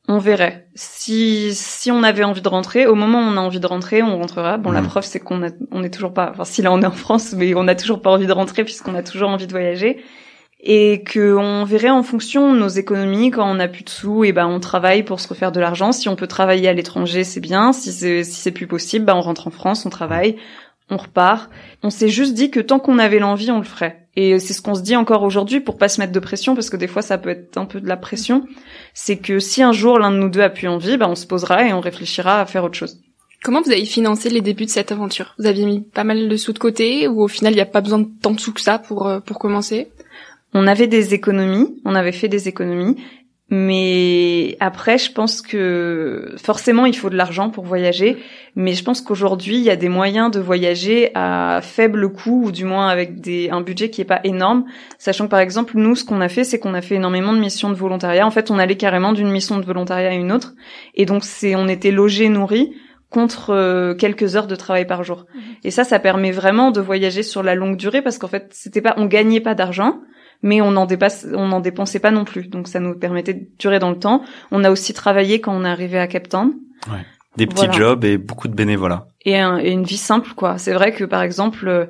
on 0.09 0.19
verrait. 0.19 0.67
Si 0.75 1.50
si 1.55 1.93
on 1.93 2.03
avait 2.03 2.25
envie 2.25 2.41
de 2.41 2.49
rentrer, 2.49 2.87
au 2.87 2.95
moment 2.95 3.21
où 3.21 3.23
on 3.23 3.37
a 3.37 3.41
envie 3.41 3.61
de 3.61 3.67
rentrer, 3.67 4.03
on 4.03 4.19
rentrera. 4.19 4.57
Bon, 4.57 4.73
la 4.73 4.81
mmh. 4.81 4.87
preuve 4.87 5.05
c'est 5.05 5.21
qu'on 5.21 5.43
a 5.45 5.50
on 5.71 5.85
est 5.85 5.91
toujours 5.91 6.15
pas. 6.15 6.31
Enfin, 6.31 6.45
si 6.45 6.62
là 6.62 6.73
on 6.73 6.81
est 6.81 6.87
en 6.87 6.91
France, 6.91 7.35
mais 7.37 7.55
on 7.55 7.65
n'a 7.65 7.75
toujours 7.75 8.00
pas 8.00 8.11
envie 8.11 8.27
de 8.27 8.33
rentrer 8.33 8.65
puisqu'on 8.65 8.95
a 8.95 9.03
toujours 9.03 9.29
envie 9.29 9.47
de 9.47 9.53
voyager 9.53 10.03
et 10.61 11.05
que 11.05 11.37
on 11.37 11.65
verrait 11.65 11.91
en 11.91 12.03
fonction 12.03 12.53
de 12.53 12.59
nos 12.59 12.69
économies 12.69 13.31
quand 13.31 13.49
on 13.49 13.61
a 13.61 13.69
plus 13.69 13.85
de 13.85 13.91
sous 13.91 14.25
et 14.25 14.33
ben 14.33 14.47
on 14.47 14.59
travaille 14.59 15.05
pour 15.05 15.21
se 15.21 15.29
refaire 15.29 15.53
de 15.53 15.61
l'argent 15.61 15.93
si 15.93 16.09
on 16.09 16.17
peut 16.17 16.27
travailler 16.27 16.69
à 16.69 16.73
l'étranger 16.73 17.23
c'est 17.23 17.38
bien 17.41 17.73
si 17.73 17.93
c'est 17.93 18.25
si 18.25 18.41
c'est 18.41 18.50
plus 18.50 18.67
possible 18.67 19.05
ben 19.05 19.15
on 19.15 19.21
rentre 19.21 19.47
en 19.47 19.50
France 19.50 19.87
on 19.87 19.91
travaille 19.91 20.37
on 20.90 20.97
repart. 20.97 21.50
On 21.83 21.90
s'est 21.90 22.09
juste 22.09 22.35
dit 22.35 22.50
que 22.50 22.61
tant 22.61 22.78
qu'on 22.78 22.99
avait 22.99 23.18
l'envie 23.18 23.50
on 23.50 23.59
le 23.59 23.64
ferait. 23.64 24.09
Et 24.16 24.38
c'est 24.38 24.52
ce 24.52 24.62
qu'on 24.62 24.75
se 24.75 24.83
dit 24.83 24.97
encore 24.97 25.23
aujourd'hui 25.23 25.61
pour 25.61 25.76
pas 25.76 25.88
se 25.88 26.00
mettre 26.00 26.12
de 26.12 26.21
pression 26.21 26.54
parce 26.54 26.71
que 26.71 26.76
des 26.76 26.88
fois 26.88 27.02
ça 27.02 27.18
peut 27.18 27.30
être 27.30 27.57
un 27.57 27.66
peu 27.66 27.80
de 27.80 27.88
la 27.88 27.97
pression. 27.97 28.45
C'est 28.95 29.18
que 29.18 29.38
si 29.38 29.62
un 29.62 29.73
jour 29.73 29.99
l'un 29.99 30.11
de 30.11 30.16
nous 30.16 30.28
deux 30.28 30.40
a 30.40 30.50
plus 30.50 30.68
envie 30.68 30.97
ben 30.97 31.09
on 31.09 31.14
se 31.14 31.26
posera 31.26 31.64
et 31.64 31.73
on 31.73 31.80
réfléchira 31.80 32.40
à 32.40 32.47
faire 32.47 32.64
autre 32.64 32.76
chose. 32.76 33.00
Comment 33.45 33.62
vous 33.62 33.71
avez 33.71 33.85
financé 33.85 34.30
les 34.30 34.40
débuts 34.40 34.64
de 34.64 34.71
cette 34.71 34.90
aventure? 34.90 35.35
Vous 35.38 35.47
aviez 35.47 35.64
mis 35.64 35.83
pas 35.83 36.02
mal 36.02 36.28
de 36.28 36.37
sous 36.37 36.52
de 36.52 36.59
côté 36.59 37.07
ou 37.07 37.23
au 37.23 37.28
final 37.28 37.52
il 37.52 37.57
n'y 37.57 37.62
a 37.62 37.66
pas 37.66 37.80
besoin 37.80 38.00
de 38.00 38.09
tant 38.21 38.33
de 38.33 38.40
sous 38.40 38.52
que 38.52 38.61
ça 38.61 38.78
pour 38.78 39.07
euh, 39.07 39.21
pour 39.21 39.38
commencer? 39.38 39.88
On 40.54 40.66
avait 40.66 40.87
des 40.87 41.14
économies, 41.14 41.80
on 41.85 41.95
avait 41.95 42.12
fait 42.12 42.28
des 42.28 42.49
économies, 42.49 42.97
mais 43.50 44.59
après, 44.61 44.99
je 44.99 45.11
pense 45.11 45.40
que 45.40 46.35
forcément, 46.37 46.85
il 46.85 46.95
faut 46.95 47.09
de 47.09 47.17
l'argent 47.17 47.49
pour 47.49 47.64
voyager. 47.64 48.19
Mais 48.57 48.75
je 48.75 48.85
pense 48.85 49.00
qu'aujourd'hui, 49.00 49.57
il 49.57 49.62
y 49.62 49.71
a 49.71 49.76
des 49.76 49.88
moyens 49.88 50.31
de 50.31 50.38
voyager 50.38 51.11
à 51.14 51.61
faible 51.62 52.12
coût, 52.12 52.43
ou 52.47 52.52
du 52.52 52.64
moins 52.64 52.88
avec 52.88 53.21
des, 53.21 53.49
un 53.50 53.62
budget 53.62 53.88
qui 53.88 54.02
est 54.02 54.05
pas 54.05 54.21
énorme. 54.25 54.64
Sachant 54.99 55.25
que 55.25 55.31
par 55.31 55.40
exemple, 55.40 55.75
nous, 55.76 55.95
ce 55.95 56.05
qu'on 56.05 56.21
a 56.21 56.28
fait, 56.28 56.45
c'est 56.45 56.59
qu'on 56.59 56.75
a 56.75 56.83
fait 56.83 56.97
énormément 56.97 57.33
de 57.33 57.38
missions 57.38 57.71
de 57.71 57.75
volontariat. 57.75 58.26
En 58.26 58.31
fait, 58.31 58.50
on 58.50 58.59
allait 58.59 58.76
carrément 58.76 59.12
d'une 59.12 59.31
mission 59.31 59.57
de 59.59 59.64
volontariat 59.64 60.11
à 60.11 60.14
une 60.14 60.33
autre, 60.33 60.55
et 60.95 61.07
donc 61.07 61.25
c'est, 61.25 61.55
on 61.55 61.69
était 61.69 61.90
logés, 61.90 62.28
nourris 62.28 62.75
contre 63.11 63.50
euh, 63.50 63.95
quelques 63.95 64.37
heures 64.37 64.47
de 64.47 64.57
travail 64.57 64.87
par 64.87 65.02
jour. 65.02 65.25
Mmh. 65.33 65.38
Et 65.64 65.71
ça, 65.71 65.85
ça 65.85 65.99
permet 65.99 66.33
vraiment 66.33 66.71
de 66.71 66.81
voyager 66.83 67.23
sur 67.23 67.43
la 67.43 67.55
longue 67.55 67.76
durée 67.76 68.02
parce 68.02 68.19
qu'en 68.19 68.28
fait, 68.28 68.49
c'était 68.50 68.83
pas, 68.83 68.93
on 68.99 69.07
gagnait 69.07 69.40
pas 69.40 69.55
d'argent, 69.55 70.02
mais 70.42 70.61
on 70.61 70.71
n'en 70.71 70.87
dépasse, 70.87 71.26
on 71.35 71.49
n'en 71.49 71.61
dépensait 71.61 71.99
pas 71.99 72.11
non 72.11 72.25
plus. 72.25 72.49
Donc 72.49 72.68
ça 72.68 72.80
nous 72.80 72.95
permettait 72.95 73.35
de 73.35 73.47
durer 73.59 73.78
dans 73.78 73.90
le 73.90 73.99
temps. 73.99 74.23
On 74.50 74.64
a 74.64 74.71
aussi 74.71 74.95
travaillé 74.95 75.40
quand 75.40 75.54
on 75.54 75.64
est 75.64 75.68
arrivé 75.68 75.99
à 75.99 76.07
Cape 76.07 76.28
Town. 76.28 76.52
Ouais. 76.88 77.04
Des 77.37 77.47
petits 77.47 77.71
jobs 77.73 78.04
et 78.04 78.18
beaucoup 78.18 78.49
de 78.49 78.54
bénévolat. 78.54 79.07
Et, 79.25 79.35
et, 79.35 79.71
une 79.71 79.85
vie 79.85 79.97
simple, 79.97 80.33
quoi. 80.35 80.59
C'est 80.59 80.73
vrai 80.73 80.92
que 80.92 81.04
par 81.04 81.23
exemple, 81.23 81.68
euh, 81.68 81.87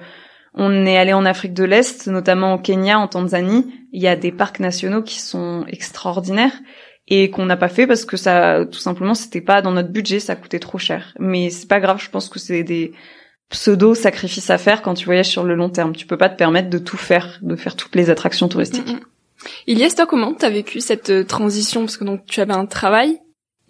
On 0.55 0.87
est 0.87 0.99
allé 0.99 1.12
en 1.12 1.25
Afrique 1.25 1.55
de 1.55 1.64
l'Est, 1.64 2.09
notamment 2.09 2.55
au 2.55 2.59
Kenya, 2.59 2.99
en 2.99 3.07
Tanzanie. 3.07 3.73
Il 3.93 4.02
y 4.02 4.09
a 4.09 4.17
des 4.17 4.33
parcs 4.33 4.61
nationaux 4.61 5.02
qui 5.02 5.21
sont 5.21 5.64
extraordinaires 5.69 6.59
et 7.07 7.31
qu'on 7.31 7.47
n'a 7.47 7.57
pas 7.57 7.69
fait 7.69 7.87
parce 7.87 8.05
que 8.05 8.17
ça, 8.17 8.67
tout 8.71 8.78
simplement, 8.78 9.14
c'était 9.14 9.40
pas 9.40 9.62
dans 9.62 9.73
notre 9.73 9.90
budget, 9.90 10.21
ça 10.21 10.37
coûtait 10.37 10.59
trop 10.59 10.78
cher. 10.78 11.14
Mais 11.19 11.50
c'est 11.50 11.69
pas 11.69 11.81
grave, 11.81 12.02
je 12.02 12.11
pense 12.11 12.28
que 12.28 12.38
c'est 12.38 12.64
des 12.64 12.93
pseudo 13.50 13.95
sacrifices 13.95 14.50
à 14.50 14.59
faire 14.59 14.83
quand 14.83 14.95
tu 14.95 15.07
voyages 15.07 15.28
sur 15.28 15.45
le 15.45 15.55
long 15.55 15.71
terme. 15.71 15.95
Tu 15.95 16.07
peux 16.07 16.19
pas 16.19 16.28
te 16.28 16.37
permettre 16.37 16.71
de 16.71 16.78
tout 16.78 16.97
faire, 16.97 17.38
de 17.43 17.57
faire 17.57 17.76
toutes 17.76 17.95
les 17.95 18.11
attractions 18.11 18.49
touristiques. 18.49 18.88
Mm 18.88 19.00
Ilias, 19.67 19.95
toi, 19.95 20.07
comment 20.07 20.35
t'as 20.35 20.50
vécu 20.50 20.81
cette 20.81 21.11
euh, 21.11 21.25
transition? 21.25 21.83
Parce 21.83 21.97
que 21.97 22.05
donc 22.05 22.25
tu 22.26 22.40
avais 22.40 22.55
un 22.55 22.67
travail 22.67 23.21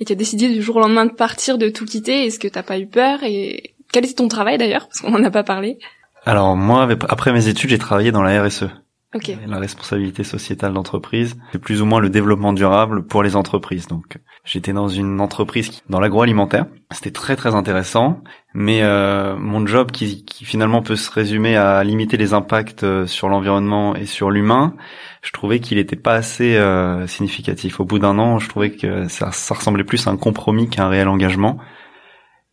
et 0.00 0.04
tu 0.04 0.12
as 0.12 0.16
décidé 0.16 0.48
du 0.48 0.62
jour 0.62 0.76
au 0.76 0.80
lendemain 0.80 1.06
de 1.06 1.12
partir, 1.12 1.58
de 1.58 1.68
tout 1.68 1.84
quitter. 1.84 2.26
Est-ce 2.26 2.38
que 2.38 2.48
t'as 2.48 2.62
pas 2.62 2.78
eu 2.78 2.86
peur? 2.86 3.22
Et 3.22 3.74
quel 3.92 4.04
était 4.04 4.14
ton 4.14 4.28
travail 4.28 4.58
d'ailleurs? 4.58 4.88
Parce 4.88 5.00
qu'on 5.00 5.14
en 5.14 5.22
a 5.22 5.30
pas 5.30 5.44
parlé. 5.44 5.78
Alors 6.24 6.56
moi, 6.56 6.88
après 7.08 7.32
mes 7.32 7.48
études, 7.48 7.70
j'ai 7.70 7.78
travaillé 7.78 8.12
dans 8.12 8.22
la 8.22 8.42
RSE. 8.42 8.66
Okay. 9.14 9.38
La 9.46 9.58
responsabilité 9.58 10.22
sociétale 10.22 10.74
d'entreprise, 10.74 11.34
c'est 11.52 11.58
plus 11.58 11.80
ou 11.80 11.86
moins 11.86 11.98
le 11.98 12.10
développement 12.10 12.52
durable 12.52 13.06
pour 13.06 13.22
les 13.22 13.36
entreprises. 13.36 13.86
Donc, 13.86 14.18
j'étais 14.44 14.74
dans 14.74 14.88
une 14.88 15.22
entreprise 15.22 15.70
qui, 15.70 15.82
dans 15.88 15.98
l'agroalimentaire. 15.98 16.66
C'était 16.90 17.10
très 17.10 17.34
très 17.34 17.54
intéressant, 17.54 18.20
mais 18.54 18.82
euh, 18.82 19.36
mon 19.36 19.66
job 19.66 19.90
qui, 19.90 20.24
qui, 20.24 20.44
finalement 20.44 20.82
peut 20.82 20.96
se 20.96 21.10
résumer 21.10 21.56
à 21.56 21.82
limiter 21.84 22.16
les 22.16 22.32
impacts 22.34 22.82
euh, 22.84 23.06
sur 23.06 23.28
l'environnement 23.28 23.94
et 23.94 24.06
sur 24.06 24.30
l'humain, 24.30 24.74
je 25.22 25.32
trouvais 25.32 25.60
qu'il 25.60 25.78
n'était 25.78 25.96
pas 25.96 26.14
assez 26.14 26.56
euh, 26.56 27.06
significatif. 27.06 27.80
Au 27.80 27.84
bout 27.84 27.98
d'un 27.98 28.18
an, 28.18 28.38
je 28.38 28.48
trouvais 28.48 28.70
que 28.70 29.08
ça, 29.08 29.32
ça 29.32 29.54
ressemblait 29.54 29.84
plus 29.84 30.06
à 30.06 30.10
un 30.10 30.16
compromis 30.16 30.68
qu'à 30.68 30.84
un 30.84 30.88
réel 30.88 31.08
engagement, 31.08 31.58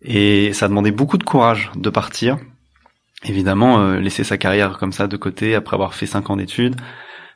et 0.01 0.53
ça 0.53 0.67
demandait 0.67 0.91
beaucoup 0.91 1.17
de 1.17 1.23
courage 1.23 1.71
de 1.75 1.89
partir 1.89 2.37
évidemment, 3.29 3.79
euh, 3.79 3.99
laisser 3.99 4.23
sa 4.23 4.37
carrière 4.37 4.77
comme 4.77 4.91
ça 4.91 5.07
de 5.07 5.17
côté 5.17 5.55
après 5.55 5.75
avoir 5.75 5.93
fait 5.93 6.05
cinq 6.05 6.29
ans 6.29 6.35
d'études, 6.35 6.75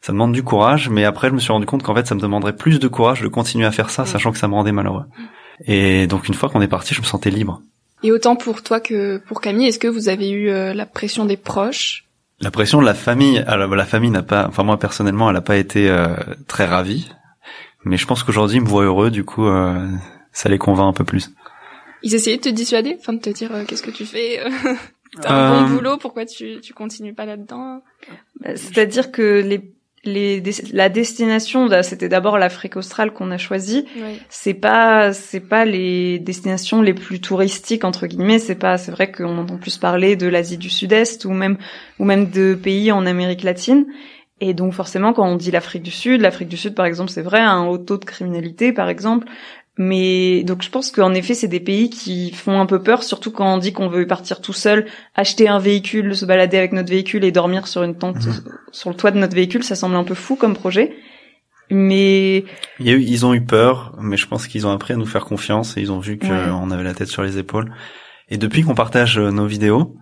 ça 0.01 0.13
demande 0.13 0.34
du 0.34 0.44
courage. 0.44 0.89
Mais 0.89 1.06
après, 1.06 1.30
je 1.30 1.34
me 1.34 1.39
suis 1.39 1.51
rendu 1.51 1.66
compte 1.66 1.84
qu'en 1.84 1.96
fait, 1.96 2.08
ça 2.08 2.16
me 2.16 2.20
demanderait 2.20 2.56
plus 2.56 2.80
de 2.80 2.88
courage 2.88 3.22
de 3.22 3.28
continuer 3.28 3.66
à 3.66 3.72
faire 3.72 3.89
ça, 3.89 4.04
mm. 4.04 4.08
sachant 4.08 4.32
que 4.32 4.38
ça 4.38 4.48
me 4.48 4.54
rendait 4.54 4.72
malheureux. 4.72 5.06
Et 5.66 6.08
donc, 6.08 6.28
une 6.28 6.34
fois 6.34 6.50
qu'on 6.50 6.62
est 6.62 6.68
parti, 6.68 6.94
je 6.94 7.01
me 7.01 7.06
sentais 7.06 7.32
libre. 7.32 7.62
Et 8.03 8.12
autant 8.12 8.36
pour 8.36 8.63
toi 8.63 8.79
que 8.79 9.18
pour 9.18 9.41
Camille, 9.41 9.68
est-ce 9.68 9.79
que 9.79 9.88
vous 9.88 10.10
avez 10.10 10.29
eu 10.29 10.50
euh, 10.50 10.74
la 10.74 10.86
pression 10.86 11.25
des 11.25 11.38
proches? 11.38 12.06
La 12.39 12.51
pression 12.51 12.79
de 12.79 12.86
la 12.86 12.94
famille. 12.94 13.39
Alors, 13.48 13.75
la 13.75 13.86
famille 13.86 14.12
n'a 14.12 14.24
pas, 14.24 14.48
enfin 14.48 14.63
moi 14.63 14.79
personnellement, 14.79 15.29
elle 15.29 15.36
n'a 15.36 15.41
pas 15.41 15.58
été 15.58 15.89
euh, 15.89 16.15
très 16.48 16.65
ravie. 16.65 17.10
Mais 17.84 17.98
je 17.98 18.06
pense 18.06 18.24
qu'aujourd'hui, 18.24 18.58
ils 18.58 18.63
me 18.63 18.68
voient 18.68 18.86
heureux, 18.86 19.12
du 19.12 19.24
coup, 19.24 19.48
ça 20.34 20.50
les 20.50 20.58
convainc 20.58 20.89
un 20.89 20.94
peu 20.94 21.06
plus. 21.06 21.32
Ils 22.03 22.13
essayaient 22.13 22.38
de 22.38 22.41
te 22.41 22.50
dissuader, 22.50 22.98
enfin 23.00 23.13
de 23.13 23.20
te 23.20 23.29
dire 23.29 23.51
qu'est-ce 23.68 23.84
que 23.84 23.91
tu 23.91 24.06
fais? 24.06 24.41
T'as 25.22 25.34
un 25.34 25.50
bon 25.50 25.65
euh, 25.65 25.75
boulot, 25.75 25.98
pourquoi 25.98 26.25
tu, 26.25 26.60
tu 26.62 26.74
continues 26.74 27.13
pas 27.13 27.25
là-dedans? 27.25 27.82
bah, 28.39 28.56
C'est-à-dire 28.56 29.12
que 29.12 29.41
les, 29.41 29.72
les, 30.06 30.41
la 30.72 30.89
destination, 30.89 31.68
bah, 31.68 31.84
c'était 31.84 32.10
d'abord 32.10 32.38
l'Afrique 32.38 32.77
australe 32.77 33.12
qu'on 33.12 33.32
a 33.32 33.38
choisi. 33.38 33.86
C'est 34.29 34.53
pas, 34.53 35.13
c'est 35.13 35.39
pas 35.39 35.65
les 35.65 36.20
destinations 36.20 36.82
les 36.82 36.94
plus 36.94 37.20
touristiques 37.20 37.84
entre 37.84 38.08
guillemets. 38.08 38.39
C'est 38.39 38.56
pas, 38.56 38.77
c'est 38.77 38.91
vrai 38.91 39.12
qu'on 39.12 39.38
entend 39.38 39.58
plus 39.58 39.77
parler 39.77 40.15
de 40.15 40.27
l'Asie 40.27 40.58
du 40.58 40.70
Sud-Est 40.70 41.25
ou 41.25 41.32
même, 41.32 41.58
ou 42.00 42.06
même 42.06 42.29
de 42.29 42.56
pays 42.56 42.91
en 42.91 43.06
Amérique 43.06 43.44
latine. 43.44 43.86
Et 44.41 44.53
donc 44.53 44.74
forcément, 44.74 45.13
quand 45.13 45.27
on 45.27 45.36
dit 45.36 45.51
l'Afrique 45.51 45.84
du 45.84 45.91
Sud, 45.91 46.22
l'Afrique 46.22 46.48
du 46.48 46.58
Sud, 46.58 46.74
par 46.74 46.86
exemple, 46.86 47.12
c'est 47.12 47.22
vrai, 47.22 47.39
un 47.39 47.65
haut 47.65 47.77
taux 47.77 47.98
de 47.98 48.06
criminalité, 48.06 48.72
par 48.72 48.88
exemple. 48.89 49.27
Mais 49.81 50.43
donc 50.43 50.62
je 50.62 50.69
pense 50.69 50.91
qu'en 50.91 51.13
effet, 51.13 51.33
c'est 51.33 51.48
des 51.48 51.62
pays 51.62 51.89
qui 51.89 52.33
font 52.33 52.59
un 52.59 52.65
peu 52.65 52.83
peur, 52.83 53.01
surtout 53.01 53.31
quand 53.31 53.53
on 53.53 53.57
dit 53.57 53.71
qu'on 53.71 53.88
veut 53.88 54.05
partir 54.05 54.41
tout 54.41 54.51
seul, 54.51 54.86
acheter 55.15 55.48
un 55.48 55.57
véhicule, 55.57 56.17
se 56.17 56.25
balader 56.25 56.57
avec 56.57 56.74
notre 56.74 56.89
véhicule 56.89 57.24
et 57.24 57.31
dormir 57.31 57.65
sur 57.65 57.83
une 57.83 57.98
tente 57.98 58.25
mhm. 58.25 58.43
sur 58.74 58.89
le 58.89 58.95
toit 58.98 59.12
de 59.12 59.17
notre 59.17 59.36
véhicule. 59.36 59.63
Ça 59.63 59.75
semble 59.75 59.95
un 59.95 60.03
peu 60.03 60.15
fou 60.15 60.36
comme 60.36 60.53
projet. 60.53 60.98
Mais 61.71 62.43
Il 62.79 62.88
y 62.88 62.89
a 62.89 62.93
eu, 62.93 63.01
ils 63.01 63.25
ont 63.25 63.33
eu 63.33 63.45
peur, 63.45 63.95
mais 64.01 64.17
je 64.17 64.27
pense 64.27 64.48
qu'ils 64.48 64.67
ont 64.67 64.71
appris 64.71 64.95
à 64.95 64.98
nous 64.98 65.05
faire 65.05 65.24
confiance 65.24 65.77
et 65.77 65.81
ils 65.81 65.93
ont 65.93 66.00
vu 66.00 66.17
qu'on 66.17 66.71
avait 66.71 66.83
la 66.83 66.93
tête 66.93 67.07
sur 67.07 67.24
les 67.24 67.38
épaules. 67.38 67.71
Et 68.27 68.38
depuis 68.38 68.63
qu'on 68.63 68.75
partage 68.75 69.17
nos 69.17 69.45
vidéos, 69.45 69.95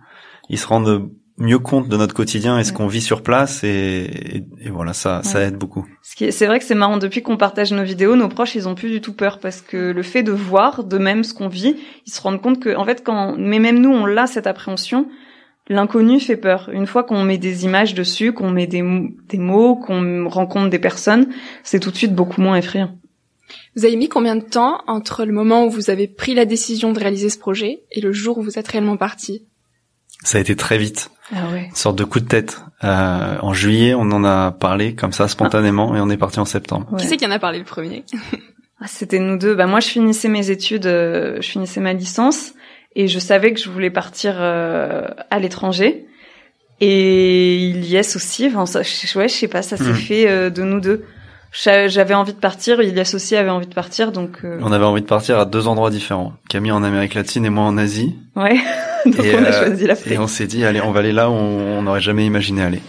ils 0.48 0.58
se 0.58 0.66
rendent 0.66 1.08
mieux 1.38 1.58
compte 1.58 1.88
de 1.88 1.96
notre 1.96 2.14
quotidien 2.14 2.58
et 2.58 2.64
ce 2.64 2.72
qu'on 2.72 2.86
vit 2.86 3.00
sur 3.00 3.22
place 3.22 3.62
et, 3.64 4.44
et, 4.60 4.70
voilà 4.70 4.92
ça 4.92 5.22
ça 5.22 5.40
aide 5.42 5.56
beaucoup. 5.56 5.86
C'est 6.02 6.46
vrai 6.46 6.58
que 6.58 6.64
c'est 6.64 6.74
marrant 6.74 6.98
depuis 6.98 7.22
qu'on 7.22 7.36
partage 7.36 7.72
nos 7.72 7.84
vidéos, 7.84 8.16
nos 8.16 8.28
proches 8.28 8.54
ils 8.54 8.68
ont 8.68 8.74
plus 8.74 8.90
du 8.90 9.00
tout 9.00 9.12
peur 9.12 9.38
parce 9.38 9.60
que 9.60 9.92
le 9.92 10.02
fait 10.02 10.22
de 10.22 10.32
voir 10.32 10.84
de 10.84 10.98
même 10.98 11.24
ce 11.24 11.34
qu'on 11.34 11.48
vit, 11.48 11.76
ils 12.06 12.12
se 12.12 12.20
rendent 12.20 12.42
compte 12.42 12.60
que 12.60 12.74
en 12.76 12.84
fait 12.84 13.04
quand 13.04 13.36
mais 13.38 13.58
même 13.58 13.78
nous 13.78 13.90
on 13.90 14.06
l'a 14.06 14.26
cette 14.26 14.46
appréhension, 14.46 15.08
l'inconnu 15.68 16.20
fait 16.20 16.36
peur. 16.36 16.70
Une 16.72 16.86
fois 16.86 17.04
qu'on 17.04 17.22
met 17.22 17.38
des 17.38 17.64
images 17.64 17.94
dessus, 17.94 18.32
qu'on 18.32 18.50
met 18.50 18.66
des 18.66 18.82
des 19.28 19.38
mots, 19.38 19.76
qu'on 19.76 20.28
rencontre 20.28 20.70
des 20.70 20.78
personnes, 20.78 21.28
c'est 21.62 21.80
tout 21.80 21.90
de 21.90 21.96
suite 21.96 22.14
beaucoup 22.14 22.40
moins 22.40 22.56
effrayant. 22.56 22.98
Vous 23.76 23.84
avez 23.84 23.96
mis 23.96 24.08
combien 24.08 24.36
de 24.36 24.44
temps 24.44 24.82
entre 24.86 25.24
le 25.24 25.32
moment 25.32 25.64
où 25.64 25.70
vous 25.70 25.90
avez 25.90 26.08
pris 26.08 26.34
la 26.34 26.44
décision 26.44 26.92
de 26.92 26.98
réaliser 26.98 27.30
ce 27.30 27.38
projet 27.38 27.82
et 27.92 28.00
le 28.00 28.12
jour 28.12 28.38
où 28.38 28.42
vous 28.42 28.58
êtes 28.58 28.68
réellement 28.68 28.96
parti? 28.96 29.46
Ça 30.24 30.38
a 30.38 30.40
été 30.40 30.56
très 30.56 30.78
vite. 30.78 31.10
Ah 31.32 31.50
ouais. 31.52 31.66
Une 31.68 31.74
sorte 31.74 31.96
de 31.96 32.04
coup 32.04 32.20
de 32.20 32.26
tête. 32.26 32.60
Euh, 32.84 33.36
en 33.40 33.52
juillet, 33.52 33.94
on 33.94 34.10
en 34.12 34.24
a 34.24 34.52
parlé 34.52 34.94
comme 34.94 35.12
ça 35.12 35.28
spontanément 35.28 35.94
et 35.94 36.00
on 36.00 36.10
est 36.10 36.16
parti 36.16 36.40
en 36.40 36.44
septembre. 36.44 36.86
Qui 36.98 37.06
c'est 37.06 37.16
qui 37.16 37.26
en 37.26 37.30
a 37.30 37.38
parlé 37.38 37.58
le 37.58 37.64
premier? 37.64 38.04
Ah, 38.80 38.86
C'était 38.86 39.18
nous 39.18 39.36
deux. 39.36 39.54
Bah 39.56 39.66
moi, 39.66 39.80
je 39.80 39.88
finissais 39.88 40.28
mes 40.28 40.50
études, 40.50 40.86
euh, 40.86 41.38
je 41.40 41.48
finissais 41.48 41.80
ma 41.80 41.92
licence 41.92 42.52
et 42.94 43.08
je 43.08 43.18
savais 43.18 43.52
que 43.52 43.60
je 43.60 43.68
voulais 43.68 43.90
partir 43.90 44.36
euh, 44.38 45.08
à 45.30 45.38
l'étranger. 45.40 46.06
Et 46.80 47.56
Ilias 47.56 48.12
aussi. 48.14 48.46
Enfin, 48.46 48.66
ça, 48.66 48.82
je, 48.82 49.18
ouais, 49.18 49.28
je 49.28 49.34
sais 49.34 49.48
pas, 49.48 49.62
ça 49.62 49.76
s'est 49.76 49.84
hmm. 49.84 49.94
fait 49.96 50.28
euh, 50.28 50.50
de 50.50 50.62
nous 50.62 50.80
deux. 50.80 51.04
J'avais 51.52 52.14
envie 52.14 52.34
de 52.34 52.38
partir, 52.38 52.82
Ilias 52.82 53.12
aussi 53.14 53.36
avait 53.36 53.50
envie 53.50 53.66
de 53.66 53.74
partir, 53.74 54.12
donc. 54.12 54.40
On 54.44 54.70
avait 54.72 54.84
envie 54.84 55.02
de 55.02 55.06
partir 55.06 55.38
à 55.38 55.44
deux 55.44 55.66
endroits 55.66 55.90
différents. 55.90 56.34
Camille 56.48 56.72
en 56.72 56.82
Amérique 56.82 57.14
latine 57.14 57.44
et 57.46 57.50
moi 57.50 57.64
en 57.64 57.78
Asie. 57.78 58.16
Ouais. 58.36 58.60
donc 59.06 59.24
et, 59.24 59.34
on 59.34 59.44
a 59.44 59.52
choisi 59.52 59.86
Et 60.06 60.18
on 60.18 60.26
s'est 60.26 60.46
dit, 60.46 60.64
allez, 60.64 60.80
on 60.80 60.92
va 60.92 61.00
aller 61.00 61.12
là 61.12 61.30
où 61.30 61.34
on 61.34 61.82
n'aurait 61.82 62.00
jamais 62.00 62.26
imaginé 62.26 62.62
aller. 62.62 62.82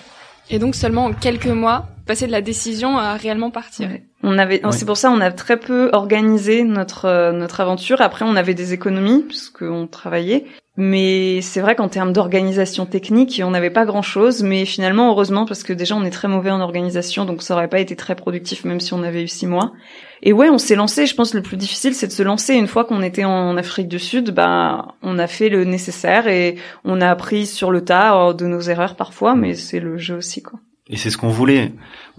Et 0.49 0.59
donc 0.59 0.75
seulement 0.75 1.05
en 1.05 1.13
quelques 1.13 1.47
mois, 1.47 1.87
passer 2.05 2.25
de 2.25 2.31
la 2.31 2.41
décision 2.41 2.97
à 2.97 3.13
réellement 3.13 3.51
partir. 3.51 3.89
On 4.23 4.37
avait, 4.37 4.61
c'est 4.71 4.85
pour 4.85 4.97
ça 4.97 5.11
on 5.11 5.21
a 5.21 5.31
très 5.31 5.57
peu 5.57 5.89
organisé 5.93 6.63
notre 6.63 7.05
euh, 7.05 7.31
notre 7.31 7.61
aventure. 7.61 8.01
Après 8.01 8.25
on 8.25 8.35
avait 8.35 8.55
des 8.55 8.73
économies 8.73 9.21
puisqu'on 9.21 9.85
travaillait, 9.85 10.45
mais 10.79 11.41
c'est 11.41 11.61
vrai 11.61 11.75
qu'en 11.75 11.89
termes 11.89 12.13
d'organisation 12.13 12.85
technique, 12.85 13.41
on 13.43 13.51
n'avait 13.51 13.69
pas 13.69 13.85
grand 13.85 14.01
chose. 14.01 14.43
Mais 14.43 14.65
finalement 14.65 15.11
heureusement 15.11 15.45
parce 15.45 15.63
que 15.63 15.73
déjà 15.73 15.95
on 15.95 16.03
est 16.05 16.09
très 16.09 16.27
mauvais 16.27 16.51
en 16.51 16.61
organisation, 16.61 17.25
donc 17.25 17.43
ça 17.43 17.53
aurait 17.53 17.67
pas 17.67 17.79
été 17.79 17.95
très 17.95 18.15
productif 18.15 18.63
même 18.63 18.79
si 18.79 18.93
on 18.93 19.03
avait 19.03 19.23
eu 19.23 19.27
six 19.27 19.45
mois. 19.45 19.73
Et 20.21 20.33
ouais, 20.33 20.49
on 20.49 20.57
s'est 20.57 20.75
lancé. 20.75 21.05
Je 21.05 21.15
pense 21.15 21.31
que 21.31 21.37
le 21.37 21.43
plus 21.43 21.57
difficile, 21.57 21.93
c'est 21.93 22.07
de 22.07 22.11
se 22.11 22.23
lancer. 22.23 22.53
Une 22.53 22.67
fois 22.67 22.85
qu'on 22.85 23.01
était 23.01 23.23
en 23.23 23.55
Afrique 23.57 23.87
du 23.87 23.99
Sud, 23.99 24.31
bah, 24.31 24.95
on 25.01 25.17
a 25.19 25.27
fait 25.27 25.49
le 25.49 25.63
nécessaire 25.63 26.27
et 26.27 26.55
on 26.83 26.99
a 27.01 27.09
appris 27.09 27.45
sur 27.45 27.71
le 27.71 27.83
tas 27.83 28.33
de 28.33 28.45
nos 28.45 28.61
erreurs 28.61 28.95
parfois, 28.95 29.35
mais 29.35 29.55
c'est 29.55 29.79
le 29.79 29.97
jeu 29.97 30.15
aussi, 30.15 30.41
quoi. 30.41 30.59
Et 30.89 30.97
c'est 30.97 31.11
ce 31.11 31.17
qu'on 31.17 31.29
voulait. 31.29 31.71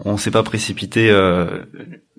On 0.05 0.17
s'est 0.17 0.31
pas 0.31 0.45
précipité 0.45 1.11
euh, 1.11 1.65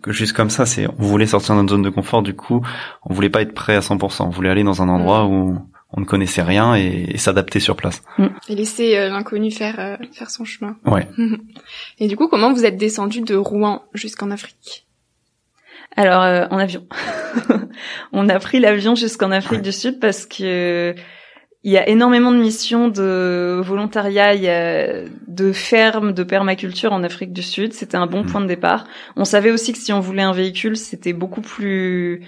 juste 0.08 0.34
comme 0.34 0.50
ça. 0.50 0.66
C'est 0.66 0.86
on 1.00 1.04
voulait 1.04 1.26
sortir 1.26 1.56
de 1.56 1.62
notre 1.62 1.74
zone 1.74 1.82
de 1.82 1.90
confort. 1.90 2.22
Du 2.22 2.36
coup, 2.36 2.62
on 3.06 3.14
voulait 3.14 3.30
pas 3.30 3.42
être 3.42 3.54
prêt 3.54 3.76
à 3.76 3.80
100%. 3.80 4.24
On 4.24 4.30
voulait 4.30 4.50
aller 4.50 4.64
dans 4.64 4.82
un 4.82 4.90
endroit 4.90 5.24
mm. 5.24 5.32
où 5.32 5.58
on 5.94 6.02
ne 6.02 6.06
connaissait 6.06 6.42
rien 6.42 6.76
et, 6.76 7.18
s'adapter 7.18 7.60
sur 7.60 7.76
place. 7.76 8.02
Mm. 8.18 8.28
Et 8.50 8.56
laisser 8.56 8.98
euh, 8.98 9.10
l'inconnu 9.10 9.52
faire 9.52 9.80
euh, 9.80 9.98
faire 10.14 10.30
son 10.30 10.46
chemin. 10.46 10.78
Ouais. 10.86 11.08
et 12.00 12.08
du 12.08 12.16
coup, 12.16 12.28
comment 12.28 12.54
vous 12.54 12.66
êtes 12.66 12.78
descendu 12.78 13.22
de 13.22 13.36
Rouen 13.36 13.84
jusqu'en 13.94 14.32
Afrique? 14.32 14.86
Alors 15.98 16.22
euh, 16.24 16.46
en 16.50 16.58
avion. 16.58 16.86
on 18.14 18.30
a 18.30 18.40
pris 18.40 18.60
l'avion 18.60 18.96
jusqu'en 18.96 19.32
Afrique 19.32 19.62
du 19.62 19.74
Sud 19.74 20.00
parce 20.00 20.26
que 20.26 20.96
il 21.64 21.72
y 21.72 21.78
a 21.78 21.88
énormément 21.88 22.32
de 22.32 22.38
missions 22.38 22.88
de 22.88 23.62
volontariat, 23.64 24.34
il 24.34 24.42
y 24.42 24.50
a 24.50 25.04
de 25.28 25.52
fermes 25.52 26.12
de 26.12 26.24
permaculture 26.24 26.92
en 26.92 27.04
Afrique 27.04 27.34
du 27.34 27.44
Sud. 27.44 27.74
C'était 27.74 27.98
un 27.98 28.08
bon 28.08 28.24
mm. 28.24 28.28
point 28.28 28.42
de 28.42 28.48
départ. 28.48 28.86
On 29.16 29.26
savait 29.26 29.52
aussi 29.52 29.74
que 29.74 29.78
si 29.78 29.92
on 29.92 30.00
voulait 30.00 30.24
un 30.24 30.32
véhicule, 30.32 30.78
c'était 30.78 31.14
beaucoup 31.14 31.42
plus 31.42 32.24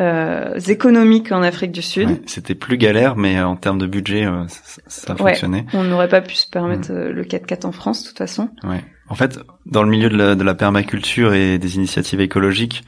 euh, 0.00 0.58
économique 0.68 1.30
en 1.32 1.42
Afrique 1.42 1.72
du 1.72 1.82
Sud. 1.82 2.22
c'était 2.26 2.54
plus 2.54 2.78
galère, 2.78 3.16
mais 3.16 3.38
euh, 3.38 3.46
en 3.46 3.56
termes 3.56 3.78
de 3.78 3.86
budget, 3.86 4.26
euh, 4.26 4.44
ça, 4.48 4.82
ça 4.86 5.16
fonctionnait. 5.16 5.66
On 5.74 5.84
n'aurait 5.84 6.08
pas 6.08 6.20
pu 6.20 6.34
se 6.34 6.48
permettre 6.48 6.92
mm. 6.92 7.08
le 7.10 7.24
4x4 7.24 7.66
en 7.66 7.72
France, 7.72 8.02
de 8.02 8.08
toute 8.08 8.18
façon. 8.18 8.48
Ouais. 8.64 8.82
En 9.08 9.14
fait, 9.14 9.38
dans 9.66 9.82
le 9.82 9.90
milieu 9.90 10.08
de 10.08 10.16
la, 10.16 10.34
de 10.34 10.42
la, 10.42 10.54
permaculture 10.54 11.34
et 11.34 11.58
des 11.58 11.76
initiatives 11.76 12.20
écologiques, 12.20 12.84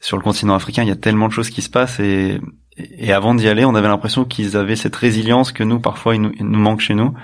sur 0.00 0.16
le 0.16 0.22
continent 0.22 0.54
africain, 0.54 0.82
il 0.82 0.88
y 0.88 0.92
a 0.92 0.96
tellement 0.96 1.28
de 1.28 1.32
choses 1.32 1.50
qui 1.50 1.62
se 1.62 1.70
passent 1.70 2.00
et, 2.00 2.40
et 2.76 3.12
avant 3.12 3.34
d'y 3.34 3.48
aller, 3.48 3.64
on 3.64 3.74
avait 3.74 3.88
l'impression 3.88 4.24
qu'ils 4.24 4.56
avaient 4.56 4.76
cette 4.76 4.96
résilience 4.96 5.52
que 5.52 5.62
nous, 5.62 5.78
parfois, 5.78 6.14
il 6.14 6.22
nous, 6.22 6.32
nous 6.38 6.58
manque 6.58 6.80
chez 6.80 6.94
nous. 6.94 7.14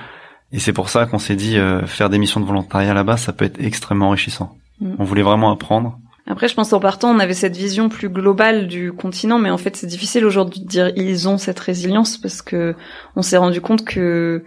Et 0.53 0.59
c'est 0.59 0.73
pour 0.73 0.89
ça 0.89 1.07
qu'on 1.07 1.19
s'est 1.19 1.37
dit, 1.37 1.59
euh, 1.59 1.87
faire 1.87 2.09
des 2.11 2.19
missions 2.19 2.41
de 2.41 2.47
volontariat 2.47 2.95
là-bas, 2.95 3.17
ça 3.17 3.33
peut 3.33 3.45
être 3.45 3.61
extrêmement 3.61 4.09
enrichissant. 4.09 4.57
Mm. 4.81 4.95
On 4.99 5.05
voulait 5.05 5.23
vraiment 5.23 5.53
apprendre. 5.53 5.99
Après, 6.31 6.47
je 6.47 6.55
pense 6.55 6.73
en 6.75 6.81
partant, 6.81 7.11
on 7.11 7.19
avait 7.19 7.35
cette 7.35 7.57
vision 7.57 7.89
plus 7.89 8.11
globale 8.11 8.69
du 8.69 8.93
continent, 8.93 9.39
mais 9.39 9.51
en 9.51 9.57
fait, 9.57 9.77
c'est 9.77 9.87
difficile 9.87 10.27
aujourd'hui 10.27 10.61
de 10.61 10.67
dire 10.67 10.93
ils 10.95 11.27
ont 11.27 11.39
cette 11.39 11.59
résilience 11.59 12.19
parce 12.19 12.43
que 12.43 12.75
on 13.17 13.23
s'est 13.23 13.39
rendu 13.39 13.63
compte 13.63 13.85
que 13.85 14.45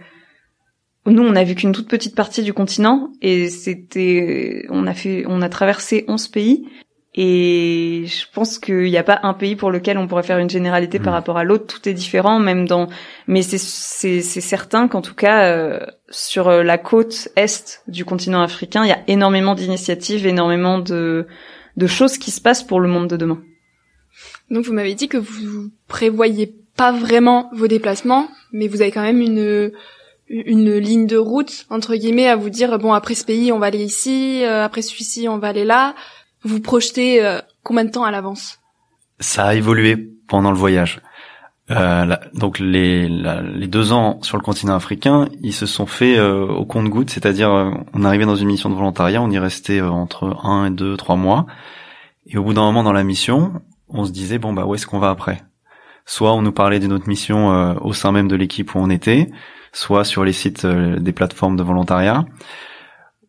nous, 1.06 1.22
on 1.22 1.34
a 1.34 1.42
vu 1.42 1.56
qu'une 1.56 1.72
toute 1.72 1.88
petite 1.88 2.14
partie 2.14 2.44
du 2.44 2.52
continent 2.54 3.10
et 3.20 3.48
c'était, 3.48 4.64
on 4.70 4.86
a 4.86 4.94
fait, 4.94 5.24
on 5.26 5.42
a 5.42 5.48
traversé 5.48 6.04
11 6.06 6.28
pays 6.28 6.68
et 7.14 8.04
je 8.06 8.24
pense 8.32 8.58
qu'il 8.58 8.84
n'y 8.84 8.96
a 8.96 9.02
pas 9.02 9.20
un 9.22 9.34
pays 9.34 9.54
pour 9.54 9.70
lequel 9.70 9.98
on 9.98 10.06
pourrait 10.06 10.22
faire 10.22 10.38
une 10.38 10.48
généralité 10.48 10.98
par 10.98 11.12
Mm. 11.12 11.16
rapport 11.16 11.36
à 11.38 11.44
l'autre. 11.44 11.66
Tout 11.66 11.86
est 11.88 11.92
différent, 11.92 12.38
même 12.38 12.66
dans. 12.66 12.88
Mais 13.26 13.42
c'est 13.42 13.58
c'est 13.58 14.22
c'est 14.22 14.40
certain 14.40 14.88
qu'en 14.88 15.02
tout 15.02 15.14
cas 15.14 15.44
euh, 15.46 15.80
sur 16.08 16.48
euh, 16.48 16.62
la 16.62 16.78
côte 16.78 17.28
est 17.36 17.82
du 17.86 18.04
continent 18.06 18.40
africain, 18.40 18.84
il 18.84 18.88
y 18.88 18.92
a 18.92 19.02
énormément 19.08 19.54
d'initiatives, 19.54 20.26
énormément 20.26 20.78
de 20.78 21.26
de 21.76 21.86
choses 21.86 22.18
qui 22.18 22.30
se 22.30 22.40
passent 22.40 22.62
pour 22.62 22.80
le 22.80 22.88
monde 22.88 23.08
de 23.08 23.16
demain. 23.16 23.42
Donc 24.50 24.64
vous 24.64 24.72
m'avez 24.72 24.94
dit 24.94 25.08
que 25.08 25.16
vous 25.16 25.70
prévoyez 25.88 26.54
pas 26.76 26.92
vraiment 26.92 27.50
vos 27.54 27.68
déplacements, 27.68 28.28
mais 28.52 28.68
vous 28.68 28.82
avez 28.82 28.90
quand 28.90 29.02
même 29.02 29.20
une 29.20 29.72
une 30.28 30.76
ligne 30.76 31.06
de 31.06 31.18
route 31.18 31.66
entre 31.68 31.94
guillemets 31.94 32.28
à 32.28 32.36
vous 32.36 32.48
dire 32.48 32.78
bon 32.78 32.94
après 32.94 33.14
ce 33.14 33.24
pays 33.24 33.52
on 33.52 33.58
va 33.58 33.66
aller 33.66 33.84
ici, 33.84 34.42
euh, 34.44 34.64
après 34.64 34.80
celui-ci 34.82 35.28
on 35.28 35.38
va 35.38 35.48
aller 35.48 35.64
là. 35.64 35.94
Vous 36.42 36.60
projetez 36.60 37.24
euh, 37.24 37.40
combien 37.62 37.84
de 37.84 37.90
temps 37.90 38.04
à 38.04 38.10
l'avance? 38.10 38.58
Ça 39.20 39.44
a 39.44 39.54
évolué 39.54 39.96
pendant 40.28 40.50
le 40.50 40.56
voyage. 40.56 41.00
Euh, 41.70 42.16
donc 42.34 42.58
les, 42.58 43.08
les 43.08 43.66
deux 43.68 43.92
ans 43.92 44.18
sur 44.22 44.36
le 44.36 44.42
continent 44.42 44.74
africain, 44.74 45.28
ils 45.42 45.52
se 45.52 45.64
sont 45.64 45.86
faits 45.86 46.18
euh, 46.18 46.44
au 46.46 46.64
compte-goutte, 46.64 47.10
c'est-à-dire 47.10 47.50
euh, 47.50 47.70
on 47.94 48.04
arrivait 48.04 48.26
dans 48.26 48.34
une 48.34 48.48
mission 48.48 48.68
de 48.68 48.74
volontariat, 48.74 49.22
on 49.22 49.30
y 49.30 49.38
restait 49.38 49.80
euh, 49.80 49.88
entre 49.88 50.36
un 50.44 50.66
et 50.66 50.70
deux, 50.70 50.96
trois 50.96 51.16
mois, 51.16 51.46
et 52.26 52.36
au 52.36 52.42
bout 52.42 52.52
d'un 52.52 52.62
moment 52.62 52.82
dans 52.82 52.92
la 52.92 53.04
mission, 53.04 53.52
on 53.88 54.04
se 54.04 54.10
disait 54.10 54.38
bon 54.38 54.52
bah 54.52 54.66
où 54.66 54.74
est-ce 54.74 54.86
qu'on 54.86 54.98
va 54.98 55.10
après? 55.10 55.42
Soit 56.04 56.32
on 56.34 56.42
nous 56.42 56.52
parlait 56.52 56.80
d'une 56.80 56.92
autre 56.92 57.08
mission 57.08 57.76
au 57.80 57.92
sein 57.92 58.10
même 58.10 58.26
de 58.26 58.34
l'équipe 58.34 58.74
où 58.74 58.78
on 58.80 58.90
était, 58.90 59.30
soit 59.72 60.02
sur 60.02 60.24
les 60.24 60.32
sites 60.32 60.66
des 60.66 61.12
plateformes 61.12 61.56
de 61.56 61.62
volontariat, 61.62 62.24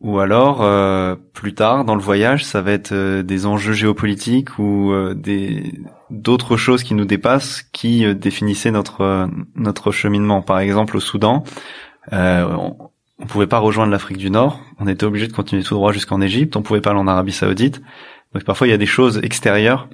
ou 0.03 0.19
alors 0.19 0.61
euh, 0.61 1.15
plus 1.33 1.53
tard 1.53 1.85
dans 1.85 1.95
le 1.95 2.01
voyage, 2.01 2.43
ça 2.43 2.61
va 2.61 2.71
être 2.71 2.91
euh, 2.91 3.23
des 3.23 3.45
enjeux 3.45 3.73
géopolitiques 3.73 4.59
ou 4.59 4.91
euh, 4.91 5.13
des 5.13 5.73
d'autres 6.09 6.57
choses 6.57 6.83
qui 6.83 6.93
nous 6.93 7.05
dépassent, 7.05 7.63
qui 7.71 8.05
euh, 8.05 8.13
définissaient 8.13 8.71
notre 8.71 9.01
euh, 9.01 9.27
notre 9.55 9.91
cheminement. 9.91 10.41
Par 10.41 10.59
exemple, 10.59 10.97
au 10.97 10.99
Soudan, 10.99 11.45
euh, 12.11 12.45
on, 12.45 12.75
on 13.19 13.25
pouvait 13.25 13.47
pas 13.47 13.59
rejoindre 13.59 13.91
l'Afrique 13.91 14.17
du 14.17 14.29
Nord, 14.29 14.59
on 14.79 14.87
était 14.87 15.05
obligé 15.05 15.27
de 15.27 15.33
continuer 15.33 15.63
tout 15.63 15.75
droit 15.75 15.93
jusqu'en 15.93 16.19
Égypte, 16.19 16.57
on 16.57 16.61
pouvait 16.61 16.81
pas 16.81 16.91
aller 16.91 16.99
en 16.99 17.07
Arabie 17.07 17.31
Saoudite. 17.31 17.81
Donc 18.33 18.43
parfois 18.43 18.67
il 18.67 18.71
y 18.71 18.73
a 18.73 18.77
des 18.77 18.85
choses 18.85 19.21
extérieures 19.23 19.87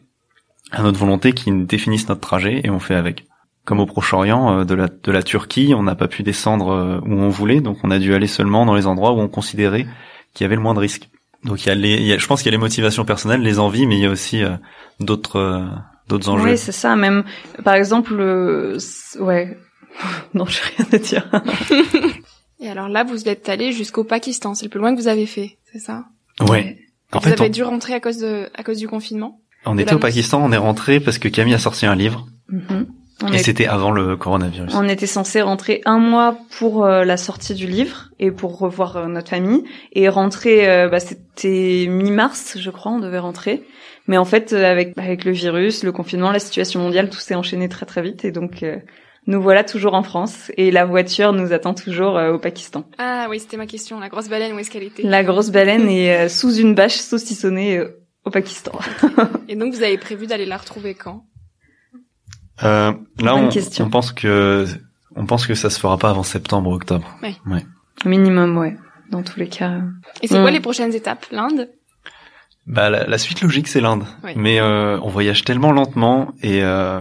à 0.72 0.82
notre 0.82 0.98
volonté 0.98 1.34
qui 1.34 1.52
définissent 1.52 2.10
notre 2.10 2.22
trajet 2.22 2.62
et 2.64 2.70
on 2.70 2.80
fait 2.80 2.96
avec. 2.96 3.26
Comme 3.70 3.80
au 3.82 3.86
Proche-Orient, 3.86 4.62
euh, 4.62 4.64
de 4.66 4.74
la 4.74 4.88
de 4.88 5.12
la 5.12 5.22
Turquie, 5.22 5.74
on 5.78 5.84
n'a 5.84 5.94
pas 5.94 6.08
pu 6.08 6.24
descendre 6.24 6.70
euh, 6.72 7.00
où 7.06 7.12
on 7.14 7.30
voulait, 7.30 7.62
donc 7.62 7.78
on 7.84 7.92
a 7.92 8.00
dû 8.00 8.16
aller 8.16 8.26
seulement 8.26 8.66
dans 8.66 8.74
les 8.74 8.88
endroits 8.88 9.12
où 9.14 9.20
on 9.20 9.28
considérait 9.28 9.86
qu'il 10.34 10.44
y 10.44 10.46
avait 10.46 10.56
le 10.56 10.62
moins 10.62 10.74
de 10.74 10.80
risques. 10.80 11.08
Donc 11.44 11.64
il 11.64 11.68
y 11.70 11.72
a 11.72 11.76
les, 11.76 11.94
il 11.94 12.06
y 12.08 12.14
a- 12.14 12.18
je 12.18 12.26
pense 12.26 12.42
qu'il 12.42 12.48
y 12.52 12.54
a 12.56 12.58
les 12.58 12.66
motivations 12.68 13.06
personnelles, 13.06 13.42
les 13.42 13.60
envies, 13.60 13.86
mais 13.86 13.98
il 13.98 14.02
y 14.02 14.08
a 14.08 14.10
aussi 14.10 14.42
euh, 14.44 14.56
d'autres 15.00 15.36
euh, 15.38 15.66
d'autres 16.08 16.30
enjeux. 16.30 16.50
Oui, 16.50 16.58
c'est 16.58 16.72
ça. 16.72 16.96
Même 16.96 17.24
par 17.64 17.76
exemple, 17.76 18.16
euh, 18.20 18.78
ouais. 19.20 19.56
non, 20.34 20.46
j'ai 20.48 20.62
rien 20.78 20.88
à 20.92 20.98
dire. 20.98 21.30
Et 22.60 22.70
alors 22.70 22.90
là 22.90 23.04
vous 23.04 23.30
êtes 23.30 23.50
allé 23.50 23.72
jusqu'au 23.72 24.04
Pakistan, 24.04 24.56
c'est 24.56 24.66
le 24.66 24.70
plus 24.70 24.80
loin 24.80 24.96
que 24.96 25.00
vous 25.00 25.08
avez 25.08 25.28
fait, 25.28 25.58
c'est 25.72 25.80
ça? 25.80 26.06
Ouais. 26.42 26.78
En 27.12 27.20
Vous 27.20 27.26
fait, 27.30 27.34
avez 27.40 27.50
on, 27.50 27.54
dû 27.54 27.64
rentrer 27.64 27.94
à 27.94 28.00
cause 28.00 28.18
de 28.18 28.50
à 28.56 28.64
cause 28.64 28.78
du 28.80 28.88
confinement? 28.88 29.40
On 29.66 29.78
était 29.78 29.94
au. 29.94 30.00
Pakistan, 30.00 30.42
on 30.44 30.52
est 30.52 30.58
rentré 30.58 31.00
parce 31.00 31.18
que 31.20 31.28
Camille 31.28 31.54
a 31.54 31.60
sorti 31.60 31.86
un 31.86 31.96
livre 31.96 32.28
Mhm. 32.52 32.88
On, 33.24 33.32
et 33.34 33.36
est- 33.36 33.44
c'était 33.44 33.68
avant 33.68 33.92
le 33.92 34.16
coronavirus. 34.16 34.74
on 34.76 34.88
était 34.88 35.06
censé 35.08 35.42
rentrer 35.42 35.82
un 35.86 36.00
mois 36.00 36.38
pour 36.58 36.86
euh, 36.86 37.04
la 37.04 37.18
sortie 37.18 37.54
du 37.54 37.68
livre 37.68 38.10
et 38.20 38.32
pour 38.32 38.58
revoir 38.58 38.96
euh, 38.98 39.08
notre 39.08 39.30
famille 39.30 39.64
et 39.94 40.08
rentrer. 40.10 40.70
euh, 40.70 40.88
bah, 40.88 41.00
c'était 41.00 41.86
mi-mars, 41.90 42.58
je 42.60 42.70
crois, 42.70 42.92
on 42.94 43.00
devait 43.00 43.20
rentrer. 43.20 43.64
Mais 44.08 44.18
en 44.18 44.26
fait, 44.26 44.54
euh, 44.54 44.64
avec 44.72 44.94
avec 44.98 45.26
le 45.26 45.32
virus, 45.32 45.84
le 45.84 45.92
confinement, 45.92 46.32
la 46.32 46.40
situation 46.40 46.80
mondiale, 46.80 47.10
tout 47.10 47.20
s'est 47.20 47.36
enchaîné 47.36 47.68
très 47.70 47.86
très 47.86 48.02
vite 48.02 48.24
et 48.26 48.32
donc 48.32 48.64
euh, 48.64 48.78
nous 49.28 49.42
voilà 49.42 49.64
toujours 49.64 49.94
en 49.94 50.02
France 50.02 50.50
et 50.58 50.72
la 50.72 50.86
voiture 50.86 51.34
nous 51.34 51.52
attend 51.54 51.74
toujours 51.74 52.18
euh, 52.18 52.32
au 52.34 52.40
Pakistan. 52.40 52.86
Ah 52.98 53.28
oui, 53.30 53.40
c'était 53.40 53.58
ma 53.58 53.68
question, 53.68 54.00
la 54.00 54.10
grosse 54.10 54.30
baleine 54.30 54.54
où 54.54 54.60
est-ce 54.60 54.72
qu'elle 54.72 54.84
était? 54.84 55.04
La 55.04 55.24
grosse 55.24 55.52
baleine 55.52 55.88
est 55.90 56.26
euh, 56.26 56.30
sous 56.30 56.56
une 56.56 56.74
bâche 56.74 56.96
saucissonnée 56.96 57.78
euh, 57.78 58.02
au 58.26 58.32
Pakistan. 58.32 58.72
Et 59.48 59.56
donc 59.56 59.74
vous 59.74 59.84
avez 59.84 59.98
prévu 59.98 60.26
d'aller 60.26 60.46
la 60.46 60.58
retrouver 60.58 60.94
quand? 60.96 61.26
Euh, 62.64 62.94
là, 63.20 63.36
on, 63.36 63.50
question. 63.50 63.86
on 63.86 63.90
pense 63.90 64.12
que 64.12 64.66
on 65.16 65.26
pense 65.26 65.48
que 65.48 65.56
ça 65.56 65.70
se 65.70 65.80
fera 65.80 65.98
pas 65.98 66.10
avant 66.10 66.24
septembre, 66.24 66.72
octobre. 66.72 67.08
Minimum, 68.06 68.58
ouais. 68.58 68.78
Dans 69.12 69.24
tous 69.24 69.40
les 69.40 69.48
cas. 69.50 69.82
Et 70.22 70.28
c'est 70.28 70.40
quoi 70.40 70.52
les 70.52 70.60
prochaines 70.60 70.94
étapes? 70.94 71.26
L'Inde? 71.32 71.70
Bah 72.68 72.90
la, 72.92 73.08
la 73.08 73.18
suite 73.18 73.42
logique 73.42 73.68
c'est 73.68 73.82
l'Inde, 73.82 74.04
Oui. 74.24 74.34
mais 74.36 74.60
euh, 74.62 75.00
on 75.02 75.10
voyage 75.10 75.44
tellement 75.44 75.72
lentement 75.72 76.34
et 76.44 76.62
euh, 76.62 77.00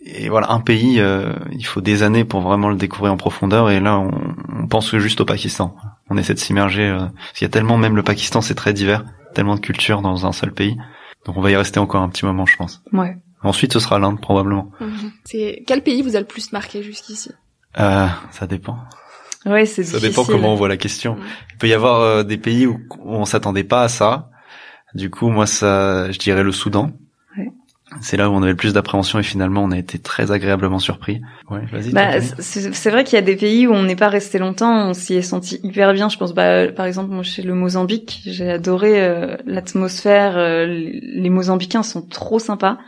et 0.00 0.30
voilà 0.30 0.50
un 0.50 0.60
pays, 0.60 0.98
euh, 0.98 1.34
il 1.50 1.66
faut 1.66 1.82
des 1.82 2.02
années 2.02 2.24
pour 2.24 2.40
vraiment 2.40 2.70
le 2.70 2.76
découvrir 2.76 3.12
en 3.12 3.18
profondeur 3.18 3.68
et 3.70 3.80
là 3.80 3.98
on, 3.98 4.10
on 4.62 4.66
pense 4.68 4.96
juste 4.96 5.20
au 5.20 5.26
Pakistan. 5.26 5.76
On 6.08 6.16
essaie 6.16 6.32
de 6.32 6.38
s'immerger 6.38 6.88
euh, 6.88 7.00
parce 7.00 7.32
qu'il 7.34 7.44
y 7.44 7.50
a 7.50 7.52
tellement 7.52 7.76
même 7.76 7.96
le 7.96 8.02
Pakistan 8.02 8.40
c'est 8.40 8.54
très 8.54 8.72
divers, 8.72 9.04
tellement 9.34 9.56
de 9.56 9.60
cultures 9.60 10.00
dans 10.00 10.24
un 10.24 10.32
seul 10.32 10.52
pays, 10.54 10.78
donc 11.26 11.36
on 11.36 11.42
va 11.42 11.50
y 11.50 11.56
rester 11.56 11.78
encore 11.78 12.00
un 12.00 12.08
petit 12.08 12.24
moment 12.24 12.46
je 12.46 12.56
pense. 12.56 12.82
Ouais. 12.94 13.16
Ensuite 13.42 13.72
ce 13.72 13.80
sera 13.80 13.98
l'Inde 13.98 14.20
probablement. 14.20 14.70
C'est 15.24 15.64
quel 15.66 15.82
pays 15.82 16.02
vous 16.02 16.16
a 16.16 16.20
le 16.20 16.26
plus 16.26 16.52
marqué 16.52 16.82
jusqu'ici? 16.82 17.30
Euh, 17.80 18.06
ça 18.30 18.46
dépend. 18.46 18.78
Ouais, 19.44 19.66
c'est 19.66 19.82
Ça 19.82 19.98
difficile. 19.98 20.08
dépend 20.10 20.24
comment 20.24 20.52
on 20.52 20.56
voit 20.56 20.68
la 20.68 20.76
question. 20.76 21.14
Mm. 21.14 21.20
Il 21.52 21.58
peut 21.58 21.68
y 21.68 21.74
avoir 21.74 22.00
euh, 22.00 22.22
des 22.22 22.38
pays 22.38 22.66
où, 22.66 22.78
on 23.04 23.24
s'attendait 23.24 23.64
pas 23.64 23.82
à 23.82 23.88
ça. 23.88 24.30
Du 24.94 25.10
coup, 25.10 25.28
moi, 25.30 25.46
ça, 25.46 26.12
je 26.12 26.18
dirais 26.18 26.42
le 26.44 26.52
Soudan. 26.52 26.92
Ouais. 27.36 27.50
C'est 28.00 28.16
là 28.16 28.30
où 28.30 28.34
on 28.34 28.42
avait 28.42 28.52
le 28.52 28.56
plus 28.56 28.72
d'appréhension 28.74 29.18
et 29.18 29.22
finalement, 29.22 29.64
on 29.64 29.70
a 29.72 29.78
été 29.78 29.98
très 29.98 30.30
agréablement 30.30 30.78
surpris. 30.78 31.20
Ouais, 31.50 31.64
vas-y. 31.72 31.90
Bah, 31.92 32.20
c'est 32.38 32.90
vrai 32.90 33.02
qu'il 33.04 33.14
y 33.14 33.18
a 33.18 33.22
des 33.22 33.36
pays 33.36 33.66
où 33.66 33.72
on 33.72 33.82
n'est 33.82 33.96
pas 33.96 34.08
resté 34.08 34.38
longtemps, 34.38 34.88
on 34.90 34.94
s'y 34.94 35.14
est 35.14 35.22
senti 35.22 35.58
hyper 35.64 35.92
bien. 35.92 36.08
Je 36.08 36.18
pense, 36.18 36.34
bah, 36.34 36.68
par 36.68 36.86
exemple, 36.86 37.10
moi, 37.10 37.22
chez 37.22 37.42
le 37.42 37.54
Mozambique, 37.54 38.20
j'ai 38.26 38.50
adoré 38.50 39.02
euh, 39.02 39.36
l'atmosphère. 39.46 40.36
euh, 40.36 40.66
les 40.66 41.30
Mozambicains 41.30 41.82
sont 41.82 42.02
trop 42.02 42.38
sympas. 42.38 42.78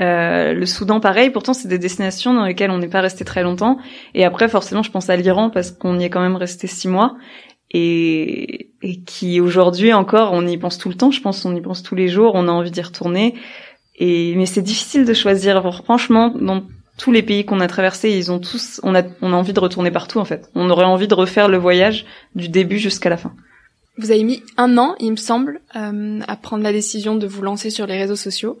Euh, 0.00 0.52
le 0.52 0.66
Soudan, 0.66 1.00
pareil. 1.00 1.30
Pourtant, 1.30 1.54
c'est 1.54 1.68
des 1.68 1.78
destinations 1.78 2.34
dans 2.34 2.44
lesquelles 2.44 2.70
on 2.70 2.78
n'est 2.78 2.88
pas 2.88 3.00
resté 3.00 3.24
très 3.24 3.42
longtemps. 3.42 3.78
Et 4.14 4.24
après, 4.24 4.48
forcément, 4.48 4.82
je 4.82 4.90
pense 4.90 5.08
à 5.10 5.16
l'Iran 5.16 5.50
parce 5.50 5.70
qu'on 5.70 5.98
y 5.98 6.04
est 6.04 6.10
quand 6.10 6.22
même 6.22 6.36
resté 6.36 6.66
six 6.66 6.88
mois. 6.88 7.16
Et, 7.70 8.70
et 8.82 9.02
qui 9.02 9.40
aujourd'hui 9.40 9.92
encore, 9.92 10.32
on 10.32 10.46
y 10.46 10.56
pense 10.56 10.78
tout 10.78 10.88
le 10.88 10.94
temps. 10.94 11.10
Je 11.10 11.20
pense, 11.20 11.44
on 11.44 11.54
y 11.54 11.60
pense 11.60 11.82
tous 11.82 11.94
les 11.94 12.08
jours. 12.08 12.32
On 12.34 12.48
a 12.48 12.52
envie 12.52 12.70
d'y 12.70 12.82
retourner. 12.82 13.34
Et 13.96 14.34
mais 14.36 14.46
c'est 14.46 14.62
difficile 14.62 15.04
de 15.04 15.14
choisir. 15.14 15.62
Franchement, 15.84 16.30
dans 16.30 16.64
tous 16.96 17.12
les 17.12 17.22
pays 17.22 17.44
qu'on 17.44 17.60
a 17.60 17.66
traversés, 17.66 18.10
ils 18.10 18.30
ont 18.30 18.38
tous, 18.38 18.80
on 18.82 18.94
a, 18.94 19.02
on 19.22 19.32
a 19.32 19.36
envie 19.36 19.52
de 19.52 19.60
retourner 19.60 19.90
partout 19.90 20.18
en 20.18 20.24
fait. 20.24 20.50
On 20.54 20.70
aurait 20.70 20.84
envie 20.84 21.08
de 21.08 21.14
refaire 21.14 21.48
le 21.48 21.56
voyage 21.56 22.06
du 22.34 22.48
début 22.48 22.78
jusqu'à 22.78 23.10
la 23.10 23.16
fin. 23.16 23.32
Vous 23.96 24.10
avez 24.10 24.24
mis 24.24 24.42
un 24.56 24.76
an, 24.78 24.96
il 24.98 25.12
me 25.12 25.16
semble, 25.16 25.60
euh, 25.76 26.20
à 26.26 26.36
prendre 26.36 26.64
la 26.64 26.72
décision 26.72 27.14
de 27.14 27.26
vous 27.26 27.42
lancer 27.42 27.70
sur 27.70 27.86
les 27.86 27.96
réseaux 27.96 28.16
sociaux. 28.16 28.58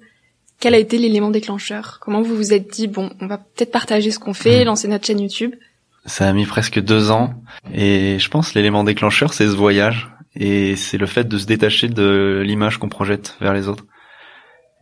Quel 0.60 0.74
a 0.74 0.78
été 0.78 0.98
l'élément 0.98 1.30
déclencheur? 1.30 1.98
Comment 2.00 2.22
vous 2.22 2.36
vous 2.36 2.52
êtes 2.52 2.68
dit 2.70 2.86
bon, 2.86 3.10
on 3.20 3.26
va 3.26 3.38
peut-être 3.38 3.72
partager 3.72 4.10
ce 4.10 4.18
qu'on 4.18 4.34
fait, 4.34 4.62
Mm. 4.62 4.66
lancer 4.66 4.88
notre 4.88 5.06
chaîne 5.06 5.20
YouTube? 5.20 5.54
Ça 6.06 6.28
a 6.28 6.32
mis 6.32 6.46
presque 6.46 6.80
deux 6.80 7.10
ans 7.10 7.34
et 7.72 8.18
je 8.18 8.28
pense 8.28 8.54
l'élément 8.54 8.84
déclencheur, 8.84 9.32
c'est 9.32 9.46
ce 9.46 9.56
voyage 9.56 10.10
et 10.36 10.76
c'est 10.76 10.98
le 10.98 11.06
fait 11.06 11.24
de 11.24 11.38
se 11.38 11.46
détacher 11.46 11.88
de 11.88 12.42
l'image 12.44 12.78
qu'on 12.78 12.88
projette 12.90 13.36
vers 13.40 13.54
les 13.54 13.68
autres. 13.68 13.84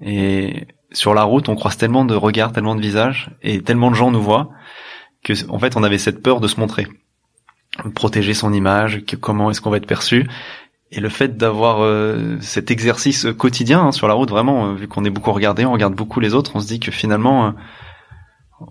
Et 0.01 0.67
sur 0.93 1.15
la 1.15 1.23
route, 1.23 1.49
on 1.49 1.55
croise 1.55 1.77
tellement 1.77 2.05
de 2.05 2.15
regards, 2.15 2.53
tellement 2.53 2.75
de 2.75 2.81
visages 2.81 3.31
et 3.43 3.61
tellement 3.63 3.91
de 3.91 3.97
gens 3.97 4.11
nous 4.11 4.23
voient 4.23 4.51
que 5.25 5.33
en 5.49 5.59
fait, 5.61 5.77
on 5.77 5.85
avait 5.85 5.99
cette 5.99 6.23
peur 6.23 6.41
de 6.41 6.49
se 6.49 6.59
montrer, 6.59 6.89
protéger 7.95 8.35
son 8.35 8.53
image, 8.53 9.05
que 9.05 9.15
comment 9.17 9.51
est-ce 9.51 9.61
qu'on 9.61 9.71
va 9.71 9.77
être 9.77 9.87
perçu. 9.87 10.29
Et 10.95 11.01
le 11.01 11.09
fait 11.09 11.39
d'avoir 11.39 11.83
euh, 11.83 12.37
cet 12.41 12.71
exercice 12.71 13.27
quotidien 13.39 13.81
hein, 13.81 13.93
sur 13.93 14.09
la 14.09 14.15
route, 14.15 14.29
vraiment, 14.29 14.67
euh, 14.67 14.75
vu 14.75 14.89
qu'on 14.89 15.07
est 15.07 15.11
beaucoup 15.11 15.33
regardé, 15.33 15.65
on 15.65 15.73
regarde 15.73 15.95
beaucoup 15.95 16.21
les 16.21 16.35
autres, 16.35 16.53
on 16.55 16.61
se 16.61 16.67
dit 16.67 16.81
que 16.81 16.91
finalement, 16.91 17.47
euh, 17.47 17.51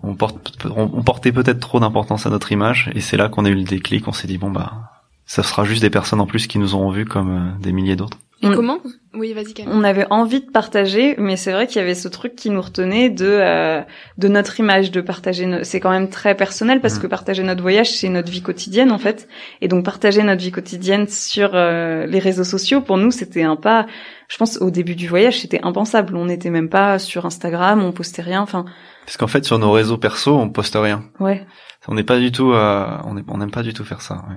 on, 0.04 0.14
porte, 0.14 0.56
on, 0.66 0.88
on 0.94 1.02
portait 1.02 1.32
peut-être 1.32 1.58
trop 1.58 1.80
d'importance 1.80 2.24
à 2.24 2.30
notre 2.30 2.52
image. 2.52 2.92
Et 2.94 3.00
c'est 3.00 3.16
là 3.16 3.28
qu'on 3.28 3.44
a 3.44 3.48
eu 3.48 3.56
le 3.56 3.64
déclic. 3.64 4.06
On 4.06 4.12
s'est 4.12 4.28
dit 4.28 4.38
bon 4.38 4.52
bah, 4.52 4.92
ça 5.26 5.42
sera 5.42 5.64
juste 5.64 5.82
des 5.82 5.90
personnes 5.90 6.20
en 6.20 6.26
plus 6.26 6.46
qui 6.46 6.60
nous 6.60 6.76
auront 6.76 6.92
vus 6.92 7.06
comme 7.06 7.56
des 7.60 7.72
milliers 7.72 7.96
d'autres. 7.96 8.18
Et 8.42 8.48
On- 8.48 8.54
comment 8.54 8.78
Oui, 9.14 9.32
vas-y 9.34 9.54
Camille. 9.54 9.72
On 9.74 9.84
avait 9.84 10.06
envie 10.10 10.40
de 10.40 10.50
partager, 10.50 11.14
mais 11.18 11.36
c'est 11.36 11.52
vrai 11.52 11.66
qu'il 11.68 11.76
y 11.76 11.80
avait 11.80 11.94
ce 11.94 12.08
truc 12.08 12.34
qui 12.34 12.50
nous 12.50 12.60
retenait 12.60 13.08
de 13.08 13.24
euh, 13.26 13.80
de 14.18 14.28
notre 14.28 14.58
image, 14.58 14.90
de 14.90 15.00
partager. 15.00 15.46
no- 15.46 15.62
C'est 15.62 15.78
quand 15.80 15.90
même 15.90 16.08
très 16.08 16.34
personnel 16.34 16.80
parce 16.80 16.96
Mhm. 16.96 17.02
que 17.02 17.06
partager 17.06 17.42
notre 17.44 17.62
voyage, 17.62 17.90
c'est 17.92 18.08
notre 18.08 18.30
vie 18.32 18.42
quotidienne 18.42 18.90
en 18.90 18.98
fait. 18.98 19.28
Et 19.60 19.68
donc 19.68 19.84
partager 19.84 20.22
notre 20.24 20.42
vie 20.42 20.50
quotidienne 20.50 21.06
sur 21.08 21.50
euh, 21.54 22.04
les 22.06 22.18
réseaux 22.18 22.42
sociaux, 22.44 22.80
pour 22.80 22.96
nous, 22.96 23.10
c'était 23.12 23.42
un 23.44 23.54
pas. 23.56 23.86
Je 24.28 24.36
pense 24.38 24.60
au 24.60 24.70
début 24.70 24.96
du 24.96 25.06
voyage, 25.08 25.40
c'était 25.40 25.60
impensable. 25.62 26.16
On 26.16 26.24
n'était 26.24 26.50
même 26.50 26.68
pas 26.70 26.98
sur 26.98 27.26
Instagram, 27.26 27.82
on 27.84 27.92
postait 27.92 28.22
rien. 28.22 28.40
Enfin, 28.40 28.64
Parce 29.06 29.16
qu'en 29.18 29.26
fait, 29.28 29.44
sur 29.44 29.58
nos 29.58 29.70
réseaux 29.72 29.98
perso, 29.98 30.34
on 30.36 30.48
poste 30.50 30.76
rien. 30.80 31.04
ouais. 31.20 31.46
On 31.88 31.94
n'est 31.94 32.04
pas 32.04 32.18
du 32.18 32.30
tout, 32.32 32.52
euh, 32.52 32.86
on 33.04 33.36
n'aime 33.38 33.50
pas 33.50 33.62
du 33.62 33.72
tout 33.74 33.84
faire 33.84 34.00
ça. 34.02 34.14
ouais. 34.28 34.36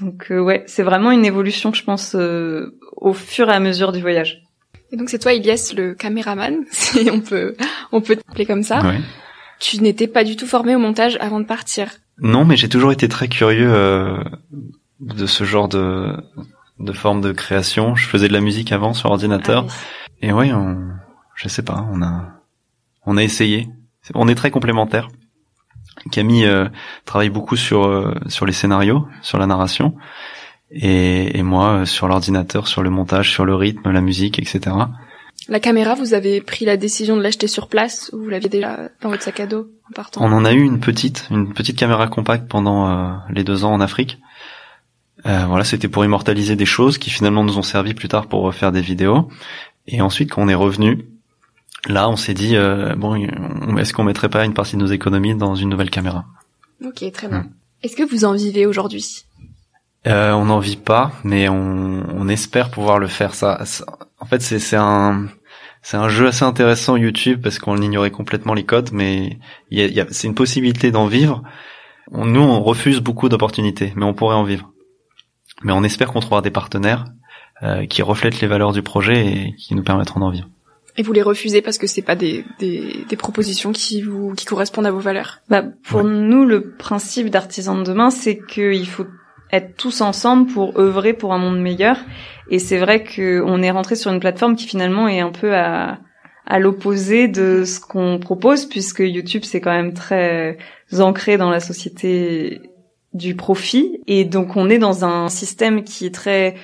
Donc 0.00 0.30
euh, 0.30 0.40
ouais, 0.40 0.64
c'est 0.66 0.82
vraiment 0.82 1.10
une 1.10 1.24
évolution, 1.24 1.72
je 1.72 1.84
pense, 1.84 2.14
euh, 2.14 2.78
au 2.96 3.12
fur 3.12 3.48
et 3.48 3.52
à 3.52 3.60
mesure 3.60 3.92
du 3.92 4.00
voyage. 4.00 4.42
Et 4.92 4.96
donc 4.96 5.08
c'est 5.08 5.18
toi, 5.18 5.32
Ilias, 5.32 5.72
le 5.76 5.94
caméraman, 5.94 6.64
si 6.70 7.08
on 7.12 7.20
peut, 7.20 7.56
on 7.92 8.00
peut 8.00 8.16
t'appeler 8.16 8.46
comme 8.46 8.62
ça. 8.62 8.84
Ouais. 8.84 9.00
Tu 9.60 9.80
n'étais 9.80 10.08
pas 10.08 10.24
du 10.24 10.36
tout 10.36 10.46
formé 10.46 10.74
au 10.74 10.78
montage 10.78 11.16
avant 11.20 11.40
de 11.40 11.46
partir. 11.46 11.88
Non, 12.18 12.44
mais 12.44 12.56
j'ai 12.56 12.68
toujours 12.68 12.92
été 12.92 13.08
très 13.08 13.28
curieux 13.28 13.72
euh, 13.72 14.18
de 15.00 15.26
ce 15.26 15.44
genre 15.44 15.68
de 15.68 16.12
de 16.80 16.92
forme 16.92 17.20
de 17.20 17.32
création. 17.32 17.94
Je 17.94 18.06
faisais 18.06 18.28
de 18.28 18.32
la 18.32 18.40
musique 18.40 18.72
avant 18.72 18.94
sur 18.94 19.10
ordinateur. 19.10 19.66
Ah 19.68 19.72
oui. 20.20 20.28
Et 20.28 20.32
ouais, 20.32 20.52
on, 20.52 20.78
je 21.34 21.48
sais 21.48 21.62
pas, 21.62 21.86
on 21.92 22.02
a, 22.02 22.40
on 23.06 23.16
a 23.16 23.22
essayé. 23.22 23.68
On 24.14 24.28
est 24.28 24.34
très 24.34 24.50
complémentaires. 24.50 25.08
Camille 26.10 26.46
euh, 26.46 26.68
travaille 27.04 27.30
beaucoup 27.30 27.56
sur 27.56 27.84
euh, 27.84 28.14
sur 28.28 28.46
les 28.46 28.52
scénarios, 28.52 29.06
sur 29.22 29.38
la 29.38 29.46
narration, 29.46 29.94
et, 30.70 31.38
et 31.38 31.42
moi 31.42 31.70
euh, 31.70 31.84
sur 31.84 32.08
l'ordinateur, 32.08 32.68
sur 32.68 32.82
le 32.82 32.90
montage, 32.90 33.30
sur 33.32 33.44
le 33.44 33.54
rythme, 33.54 33.90
la 33.90 34.00
musique, 34.00 34.38
etc. 34.38 34.76
La 35.48 35.60
caméra, 35.60 35.94
vous 35.94 36.14
avez 36.14 36.40
pris 36.40 36.64
la 36.64 36.76
décision 36.76 37.16
de 37.16 37.22
l'acheter 37.22 37.48
sur 37.48 37.68
place 37.68 38.10
ou 38.12 38.22
vous 38.22 38.28
l'aviez 38.30 38.48
déjà 38.48 38.88
dans 39.02 39.10
votre 39.10 39.22
sac 39.22 39.40
à 39.40 39.46
dos 39.46 39.68
en 39.90 39.92
partant? 39.92 40.24
On 40.24 40.32
en 40.32 40.44
a 40.44 40.52
eu 40.52 40.62
une 40.62 40.80
petite, 40.80 41.28
une 41.30 41.52
petite 41.52 41.78
caméra 41.78 42.06
compacte 42.06 42.48
pendant 42.48 42.88
euh, 42.88 43.12
les 43.30 43.44
deux 43.44 43.64
ans 43.64 43.72
en 43.72 43.80
Afrique. 43.80 44.18
Euh, 45.26 45.44
voilà, 45.46 45.64
c'était 45.64 45.88
pour 45.88 46.04
immortaliser 46.04 46.56
des 46.56 46.66
choses 46.66 46.96
qui 46.96 47.10
finalement 47.10 47.44
nous 47.44 47.58
ont 47.58 47.62
servi 47.62 47.92
plus 47.94 48.08
tard 48.08 48.26
pour 48.26 48.42
refaire 48.42 48.72
des 48.72 48.80
vidéos. 48.80 49.28
Et 49.86 50.00
ensuite, 50.00 50.30
quand 50.30 50.42
on 50.42 50.48
est 50.48 50.54
revenu, 50.54 51.06
là, 51.88 52.08
on 52.08 52.16
s'est 52.16 52.34
dit 52.34 52.56
euh, 52.56 52.94
bon, 52.96 53.16
on- 53.16 53.76
est-ce 53.76 53.92
qu'on 53.92 54.04
mettrait 54.04 54.28
pas 54.28 54.44
une 54.44 54.54
partie 54.54 54.76
de 54.76 54.80
nos 54.80 54.86
économies 54.86 55.34
dans 55.34 55.54
une 55.54 55.68
nouvelle 55.68 55.90
caméra 55.90 56.24
Ok, 56.84 57.04
très 57.12 57.28
bien. 57.28 57.46
Est-ce 57.82 57.96
que 57.96 58.02
vous 58.02 58.24
en 58.24 58.32
vivez 58.34 58.66
aujourd'hui? 58.66 59.24
Euh, 60.06 60.32
On 60.32 60.46
n'en 60.46 60.58
vit 60.58 60.76
pas, 60.76 61.12
mais 61.24 61.48
on, 61.48 62.04
on 62.08 62.28
espère 62.28 62.70
pouvoir 62.70 62.98
le 62.98 63.06
faire. 63.06 63.34
Ça, 63.34 63.64
ça- 63.64 63.84
en 64.20 64.26
fait, 64.26 64.40
c'est 64.42 64.76
un 64.76 65.28
c'est 65.82 65.96
un 65.98 66.08
jeu 66.08 66.28
assez 66.28 66.44
intéressant 66.44 66.96
YouTube 66.96 67.40
parce 67.42 67.58
qu'on 67.58 67.76
ignorait 67.76 68.10
complètement 68.10 68.54
les 68.54 68.64
codes, 68.64 68.90
mais 68.92 69.38
il 69.70 69.78
y 69.78 69.82
a, 69.82 69.86
il 69.86 69.92
y 69.94 70.00
a- 70.00 70.06
c'est 70.10 70.26
une 70.26 70.34
possibilité 70.34 70.90
d'en 70.90 71.06
vivre. 71.06 71.42
On- 72.10 72.24
nous, 72.26 72.40
on 72.42 72.62
refuse 72.62 73.00
beaucoup 73.00 73.28
d'opportunités, 73.28 73.92
mais 73.96 74.04
on 74.04 74.14
pourrait 74.14 74.36
en 74.36 74.44
vivre. 74.44 74.70
Mais 75.62 75.72
on 75.72 75.84
espère 75.84 76.08
qu'on 76.12 76.20
trouvera 76.20 76.42
des 76.42 76.50
partenaires 76.50 77.04
euh, 77.62 77.86
qui 77.86 78.02
reflètent 78.02 78.40
les 78.40 78.48
valeurs 78.48 78.72
du 78.72 78.82
projet 78.82 79.26
et 79.26 79.54
qui 79.56 79.74
nous 79.74 79.82
permettront 79.84 80.20
d'en 80.20 80.30
vivre. 80.30 80.48
Et 80.96 81.02
vous 81.02 81.12
les 81.12 81.22
refusez 81.22 81.60
parce 81.60 81.78
que 81.78 81.86
c'est 81.86 82.02
pas 82.02 82.14
des, 82.14 82.44
des, 82.60 83.04
des 83.08 83.16
propositions 83.16 83.72
qui 83.72 84.02
vous 84.02 84.32
qui 84.34 84.46
correspondent 84.46 84.86
à 84.86 84.92
vos 84.92 85.00
valeurs? 85.00 85.40
Bah, 85.48 85.64
pour 85.88 86.04
nous, 86.04 86.44
le 86.44 86.70
principe 86.70 87.30
d'artisan 87.30 87.76
de 87.76 87.82
demain, 87.82 88.10
c'est 88.10 88.38
qu'il 88.38 88.86
faut 88.86 89.06
être 89.50 89.76
tous 89.76 90.00
ensemble 90.00 90.52
pour 90.52 90.78
œuvrer 90.78 91.12
pour 91.12 91.32
un 91.32 91.38
monde 91.38 91.60
meilleur. 91.60 91.96
Et 92.50 92.58
c'est 92.58 92.78
vrai 92.78 93.02
qu'on 93.04 93.62
est 93.62 93.70
rentré 93.70 93.96
sur 93.96 94.12
une 94.12 94.20
plateforme 94.20 94.56
qui 94.56 94.66
finalement 94.66 95.08
est 95.08 95.20
un 95.20 95.30
peu 95.30 95.54
à, 95.54 95.98
à 96.46 96.58
l'opposé 96.58 97.26
de 97.26 97.64
ce 97.64 97.80
qu'on 97.80 98.18
propose, 98.18 98.66
puisque 98.66 99.00
YouTube 99.00 99.42
c'est 99.44 99.60
quand 99.60 99.72
même 99.72 99.94
très 99.94 100.58
ancré 100.98 101.38
dans 101.38 101.50
la 101.50 101.60
société 101.60 102.60
du 103.12 103.34
profit. 103.34 104.00
Et 104.06 104.24
donc 104.24 104.56
on 104.56 104.68
est 104.70 104.78
dans 104.78 105.04
un 105.04 105.28
système 105.28 105.84
qui 105.84 106.06
est 106.06 106.14
très 106.14 106.54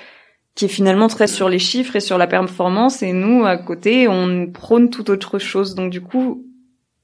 qui 0.55 0.65
est 0.67 0.69
finalement 0.69 1.09
très 1.09 1.27
sur 1.27 1.49
les 1.49 1.59
chiffres 1.59 1.97
et 1.97 2.01
sur 2.01 2.19
la 2.19 2.27
performance 2.27 3.03
et 3.03 3.13
nous 3.13 3.45
à 3.45 3.57
côté 3.57 4.09
on 4.09 4.47
prône 4.47 4.91
tout 4.91 5.11
autre 5.11 5.39
chose 5.39 5.75
donc 5.75 5.91
du 5.91 6.01
coup 6.01 6.45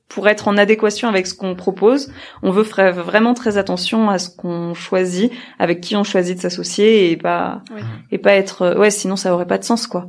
pour 0.08 0.28
être 0.28 0.48
en 0.48 0.56
adéquation 0.56 1.08
avec 1.08 1.26
ce 1.26 1.34
qu'on 1.34 1.54
propose, 1.54 2.12
on 2.42 2.50
veut 2.50 2.62
faire 2.62 2.94
vraiment 2.94 3.34
très 3.34 3.58
attention 3.58 4.08
à 4.08 4.18
ce 4.18 4.30
qu'on 4.30 4.72
choisit, 4.74 5.32
avec 5.58 5.80
qui 5.80 5.96
on 5.96 6.04
choisit 6.04 6.36
de 6.36 6.42
s'associer 6.42 7.10
et 7.10 7.16
pas 7.16 7.62
et 8.12 8.18
pas 8.18 8.34
être 8.34 8.62
euh, 8.62 8.78
ouais 8.78 8.90
sinon 8.90 9.16
ça 9.16 9.34
aurait 9.34 9.46
pas 9.46 9.58
de 9.58 9.64
sens 9.64 9.86
quoi. 9.86 10.08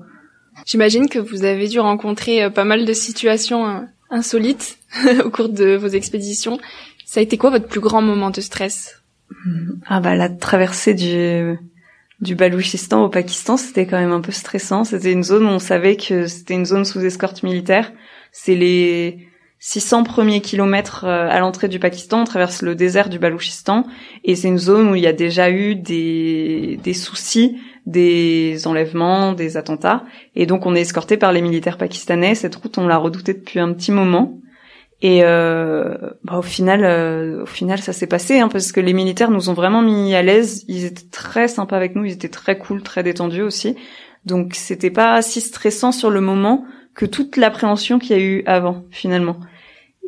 J'imagine 0.65 1.09
que 1.09 1.19
vous 1.19 1.43
avez 1.43 1.67
dû 1.67 1.79
rencontrer 1.79 2.43
euh, 2.43 2.49
pas 2.49 2.63
mal 2.63 2.85
de 2.85 2.93
situations 2.93 3.67
euh, 3.67 3.79
insolites 4.09 4.77
au 5.25 5.29
cours 5.29 5.49
de 5.49 5.75
vos 5.75 5.87
expéditions. 5.87 6.59
Ça 7.05 7.19
a 7.19 7.23
été 7.23 7.37
quoi 7.37 7.49
votre 7.49 7.67
plus 7.67 7.79
grand 7.79 8.01
moment 8.01 8.29
de 8.29 8.41
stress? 8.41 9.01
Ah 9.87 9.99
bah 9.99 10.15
la 10.15 10.29
traversée 10.29 10.93
du 10.93 11.57
du 12.19 12.35
Balouchistan 12.35 13.03
au 13.03 13.09
Pakistan, 13.09 13.57
c'était 13.57 13.85
quand 13.85 13.99
même 13.99 14.11
un 14.11 14.21
peu 14.21 14.31
stressant. 14.31 14.83
C'était 14.83 15.11
une 15.11 15.23
zone 15.23 15.45
où 15.45 15.49
on 15.49 15.59
savait 15.59 15.95
que 15.95 16.27
c'était 16.27 16.55
une 16.55 16.65
zone 16.65 16.85
sous 16.85 17.03
escorte 17.05 17.43
militaire. 17.43 17.91
C'est 18.31 18.55
les 18.55 19.27
600 19.59 20.03
premiers 20.03 20.41
kilomètres 20.41 21.05
euh, 21.05 21.29
à 21.29 21.39
l'entrée 21.39 21.67
du 21.67 21.79
Pakistan. 21.79 22.21
On 22.21 22.23
traverse 22.23 22.61
le 22.61 22.75
désert 22.75 23.09
du 23.09 23.19
Balouchistan 23.19 23.85
et 24.23 24.35
c'est 24.35 24.47
une 24.47 24.57
zone 24.57 24.89
où 24.89 24.95
il 24.95 25.03
y 25.03 25.07
a 25.07 25.13
déjà 25.13 25.51
eu 25.51 25.75
des 25.75 26.79
des 26.83 26.93
soucis, 26.93 27.59
des 27.85 28.65
enlèvements, 28.65 29.33
des 29.33 29.55
attentats. 29.55 30.03
Et 30.35 30.45
donc 30.47 30.65
on 30.65 30.75
est 30.75 30.81
escorté 30.81 31.17
par 31.17 31.31
les 31.31 31.41
militaires 31.41 31.77
pakistanais. 31.77 32.35
Cette 32.35 32.55
route, 32.55 32.77
on 32.77 32.87
l'a 32.87 32.97
redoutée 32.97 33.33
depuis 33.33 33.59
un 33.59 33.73
petit 33.73 33.91
moment. 33.91 34.39
Et 35.01 35.23
euh, 35.23 35.95
bah, 36.23 36.37
au 36.37 36.41
final, 36.41 36.83
euh, 36.83 37.43
au 37.43 37.45
final, 37.45 37.79
ça 37.79 37.93
s'est 37.93 38.07
passé 38.07 38.39
hein, 38.39 38.47
parce 38.47 38.71
que 38.71 38.79
les 38.79 38.93
militaires 38.93 39.29
nous 39.29 39.49
ont 39.49 39.53
vraiment 39.53 39.81
mis 39.81 40.15
à 40.15 40.23
l'aise. 40.23 40.65
Ils 40.67 40.85
étaient 40.85 41.09
très 41.11 41.47
sympas 41.47 41.77
avec 41.77 41.95
nous, 41.95 42.05
ils 42.05 42.13
étaient 42.13 42.29
très 42.29 42.57
cool, 42.57 42.81
très 42.81 43.03
détendus 43.03 43.43
aussi. 43.43 43.75
Donc 44.25 44.55
c'était 44.55 44.89
pas 44.89 45.21
si 45.21 45.39
stressant 45.39 45.91
sur 45.91 46.09
le 46.09 46.19
moment 46.19 46.65
que 46.95 47.05
toute 47.05 47.37
l'appréhension 47.37 47.99
qu'il 47.99 48.17
y 48.17 48.19
a 48.19 48.23
eu 48.23 48.43
avant 48.47 48.85
finalement. 48.89 49.37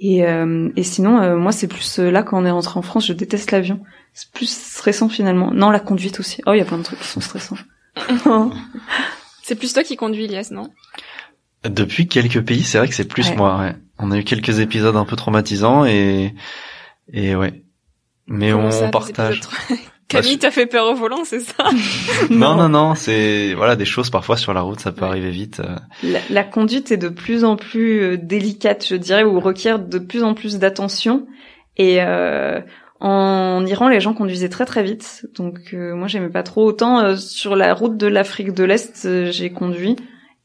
Et, 0.01 0.25
euh, 0.25 0.69
et 0.75 0.83
sinon, 0.83 1.21
euh, 1.21 1.37
moi 1.37 1.51
c'est 1.51 1.67
plus 1.67 1.99
euh, 1.99 2.09
là 2.09 2.23
quand 2.23 2.41
on 2.41 2.45
est 2.45 2.51
rentré 2.51 2.79
en 2.79 2.81
France, 2.81 3.05
je 3.05 3.13
déteste 3.13 3.51
l'avion. 3.51 3.81
C'est 4.13 4.31
plus 4.31 4.49
stressant 4.49 5.07
finalement. 5.07 5.51
Non, 5.51 5.69
la 5.69 5.79
conduite 5.79 6.19
aussi. 6.19 6.41
Oh, 6.47 6.53
il 6.53 6.57
y 6.57 6.61
a 6.61 6.65
plein 6.65 6.77
de 6.79 6.83
trucs 6.83 6.99
qui 6.99 7.07
sont 7.07 7.21
stressants. 7.21 7.57
C'est 9.43 9.55
plus 9.55 9.73
toi 9.73 9.83
qui 9.83 9.95
conduis, 9.95 10.25
Ilias, 10.25 10.49
non? 10.51 10.69
Depuis 11.63 12.07
quelques 12.07 12.41
pays, 12.45 12.61
c'est 12.61 12.77
vrai 12.77 12.87
que 12.87 12.93
c'est 12.93 13.07
plus 13.07 13.29
Ouais. 13.29 13.35
moi. 13.35 13.57
Ouais. 13.59 13.75
On 13.99 14.11
a 14.11 14.17
eu 14.17 14.23
quelques 14.23 14.59
épisodes 14.59 14.95
un 14.95 15.05
peu 15.05 15.15
traumatisants 15.15 15.85
et 15.85 16.33
et 17.11 17.35
ouais. 17.35 17.63
Mais 18.27 18.51
Comment 18.51 18.67
on 18.67 18.71
ça, 18.71 18.87
partage. 18.89 19.41
Camille 20.07 20.39
t'a 20.39 20.49
fait 20.49 20.65
peur 20.65 20.87
au 20.87 20.95
volant, 20.95 21.23
c'est 21.23 21.39
ça 21.39 21.69
non, 22.31 22.55
non, 22.55 22.67
non, 22.69 22.95
c'est 22.95 23.53
voilà 23.53 23.75
des 23.75 23.85
choses 23.85 24.09
parfois 24.09 24.37
sur 24.37 24.53
la 24.55 24.61
route, 24.61 24.79
ça 24.79 24.91
peut 24.91 25.05
arriver 25.05 25.29
vite. 25.29 25.59
euh. 25.59 25.75
La, 26.01 26.19
la 26.31 26.43
conduite 26.43 26.91
est 26.91 26.97
de 26.97 27.09
plus 27.09 27.43
en 27.43 27.55
plus 27.55 28.01
euh, 28.01 28.17
délicate, 28.17 28.87
je 28.87 28.95
dirais, 28.95 29.23
ou 29.23 29.39
requiert 29.39 29.77
de 29.77 29.99
plus 29.99 30.23
en 30.23 30.33
plus 30.33 30.57
d'attention. 30.57 31.27
Et 31.77 32.01
euh, 32.01 32.59
en 32.99 33.63
Iran, 33.67 33.87
les 33.87 33.99
gens 33.99 34.13
conduisaient 34.15 34.49
très 34.49 34.65
très 34.65 34.81
vite, 34.83 35.27
donc 35.37 35.59
euh, 35.73 35.93
moi 35.95 36.07
j'aimais 36.07 36.29
pas 36.29 36.43
trop. 36.43 36.65
Autant 36.65 36.99
euh, 37.01 37.15
sur 37.15 37.55
la 37.55 37.73
route 37.75 37.95
de 37.95 38.07
l'Afrique 38.07 38.53
de 38.53 38.63
l'Est, 38.63 39.03
euh, 39.05 39.31
j'ai 39.31 39.51
conduit 39.51 39.95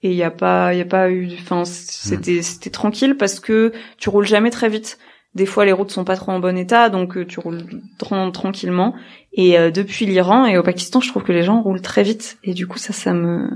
et 0.04 0.10
il 0.10 0.14
y 0.16 0.22
a 0.22 0.30
pas, 0.30 0.72
il 0.74 0.78
y 0.78 0.82
a 0.82 0.84
pas 0.84 1.10
eu, 1.10 1.30
enfin 1.40 1.64
c'était 1.64 2.42
c'était 2.42 2.70
tranquille 2.70 3.16
parce 3.16 3.40
que 3.40 3.72
tu 3.98 4.08
roules 4.10 4.26
jamais 4.26 4.50
très 4.50 4.68
vite. 4.68 4.98
Des 5.34 5.46
fois, 5.46 5.64
les 5.64 5.72
routes 5.72 5.90
sont 5.90 6.04
pas 6.04 6.14
trop 6.14 6.30
en 6.30 6.38
bon 6.38 6.56
état, 6.56 6.90
donc 6.90 7.16
euh, 7.16 7.26
tu 7.26 7.40
roules 7.40 7.62
tran- 7.98 8.30
tranquillement. 8.30 8.94
Et 9.32 9.58
euh, 9.58 9.72
depuis 9.72 10.06
l'Iran 10.06 10.46
et 10.46 10.56
au 10.58 10.62
Pakistan, 10.62 11.00
je 11.00 11.08
trouve 11.08 11.24
que 11.24 11.32
les 11.32 11.42
gens 11.42 11.60
roulent 11.60 11.80
très 11.82 12.04
vite, 12.04 12.38
et 12.44 12.54
du 12.54 12.68
coup, 12.68 12.78
ça, 12.78 12.92
ça 12.92 13.12
me, 13.12 13.50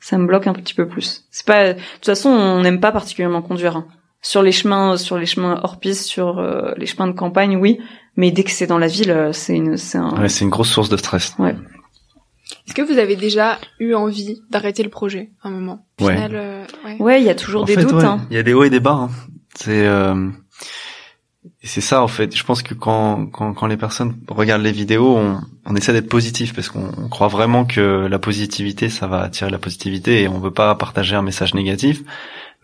ça 0.00 0.16
me 0.16 0.26
bloque 0.26 0.46
un 0.46 0.54
petit 0.54 0.72
peu 0.72 0.88
plus. 0.88 1.26
C'est 1.30 1.44
pas, 1.44 1.74
de 1.74 1.78
toute 1.96 2.06
façon, 2.06 2.30
on 2.30 2.62
n'aime 2.62 2.80
pas 2.80 2.92
particulièrement 2.92 3.42
conduire. 3.42 3.76
hein. 3.76 3.86
Sur 4.22 4.42
les 4.42 4.52
chemins, 4.52 4.96
sur 4.96 5.18
les 5.18 5.26
chemins 5.26 5.60
hors 5.62 5.78
piste, 5.78 6.04
sur 6.06 6.38
euh, 6.38 6.72
les 6.78 6.86
chemins 6.86 7.08
de 7.08 7.12
campagne, 7.12 7.56
oui. 7.56 7.78
Mais 8.16 8.30
dès 8.30 8.42
que 8.42 8.50
c'est 8.50 8.66
dans 8.66 8.78
la 8.78 8.88
ville, 8.88 9.10
euh, 9.10 9.32
c'est 9.32 9.54
une, 9.54 9.76
c'est 9.76 9.98
un. 9.98 10.10
Ouais, 10.22 10.28
c'est 10.30 10.44
une 10.44 10.50
grosse 10.50 10.70
source 10.70 10.88
de 10.88 10.96
stress. 10.96 11.34
Est-ce 12.66 12.74
que 12.74 12.82
vous 12.82 12.98
avez 12.98 13.16
déjà 13.16 13.58
eu 13.78 13.94
envie 13.94 14.40
d'arrêter 14.50 14.82
le 14.82 14.88
projet 14.90 15.30
à 15.42 15.48
un 15.48 15.50
moment? 15.50 15.86
Au 16.00 16.04
Ouais. 16.04 16.14
final, 16.14 16.32
euh, 16.34 16.64
ouais. 16.84 16.96
Ouais, 16.98 17.20
il 17.20 17.26
y 17.26 17.30
a 17.30 17.34
toujours 17.34 17.62
En 17.62 17.66
des 17.66 17.74
fait, 17.74 17.82
doutes. 17.82 17.92
ouais, 17.94 18.04
Hein. 18.04 18.26
Il 18.30 18.36
y 18.36 18.40
a 18.40 18.42
des 18.42 18.54
hauts 18.54 18.64
et 18.64 18.70
des 18.70 18.80
bas. 18.80 18.92
hein. 18.92 19.10
C'est 19.54 19.86
euh, 19.86 20.28
c'est 21.62 21.80
ça 21.80 22.02
en 22.02 22.08
fait. 22.08 22.34
Je 22.36 22.44
pense 22.44 22.62
que 22.62 22.74
quand 22.74 23.26
quand, 23.26 23.52
quand 23.54 23.66
les 23.66 23.76
personnes 23.76 24.16
regardent 24.28 24.62
les 24.62 24.72
vidéos, 24.72 25.16
on, 25.16 25.40
on 25.66 25.76
essaie 25.76 25.92
d'être 25.92 26.08
positif 26.08 26.54
parce 26.54 26.68
qu'on 26.68 26.90
on 26.96 27.08
croit 27.08 27.28
vraiment 27.28 27.64
que 27.64 28.06
la 28.08 28.18
positivité, 28.18 28.88
ça 28.88 29.06
va 29.06 29.20
attirer 29.22 29.50
la 29.50 29.58
positivité 29.58 30.22
et 30.22 30.28
on 30.28 30.38
veut 30.38 30.50
pas 30.52 30.74
partager 30.74 31.16
un 31.16 31.22
message 31.22 31.54
négatif. 31.54 32.02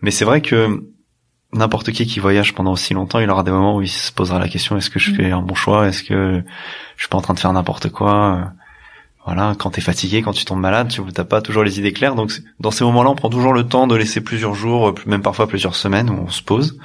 Mais 0.01 0.11
c'est 0.11 0.25
vrai 0.25 0.41
que 0.41 0.83
n'importe 1.53 1.91
qui 1.91 2.05
qui 2.05 2.19
voyage 2.19 2.53
pendant 2.53 2.71
aussi 2.73 2.93
longtemps, 2.93 3.19
il 3.19 3.29
aura 3.29 3.43
des 3.43 3.51
moments 3.51 3.75
où 3.77 3.81
il 3.81 3.87
se 3.89 4.11
posera 4.11 4.39
la 4.39 4.47
question 4.49 4.77
est-ce 4.77 4.89
que 4.89 4.99
je 4.99 5.11
Mm. 5.11 5.15
fais 5.15 5.31
un 5.31 5.41
bon 5.41 5.55
choix? 5.55 5.87
Est-ce 5.87 6.03
que 6.03 6.43
je 6.95 7.01
suis 7.01 7.09
pas 7.09 7.17
en 7.17 7.21
train 7.21 7.33
de 7.33 7.39
faire 7.39 7.53
n'importe 7.53 7.89
quoi? 7.89 8.51
Voilà, 9.25 9.55
quand 9.57 9.71
t'es 9.71 9.81
fatigué, 9.81 10.21
quand 10.21 10.33
tu 10.33 10.45
tombes 10.45 10.59
malade, 10.59 10.89
tu 10.89 11.01
n'as 11.01 11.23
pas 11.23 11.41
toujours 11.41 11.63
les 11.63 11.79
idées 11.79 11.93
claires. 11.93 12.15
Donc 12.15 12.31
dans 12.59 12.71
ces 12.71 12.83
moments-là, 12.83 13.09
on 13.09 13.15
prend 13.15 13.29
toujours 13.29 13.53
le 13.53 13.67
temps 13.67 13.87
de 13.87 13.95
laisser 13.95 14.21
plusieurs 14.21 14.53
jours, 14.53 14.93
même 15.05 15.21
parfois 15.21 15.47
plusieurs 15.47 15.75
semaines, 15.75 16.09
où 16.09 16.23
on 16.27 16.29
se 16.29 16.43
pose 16.43 16.79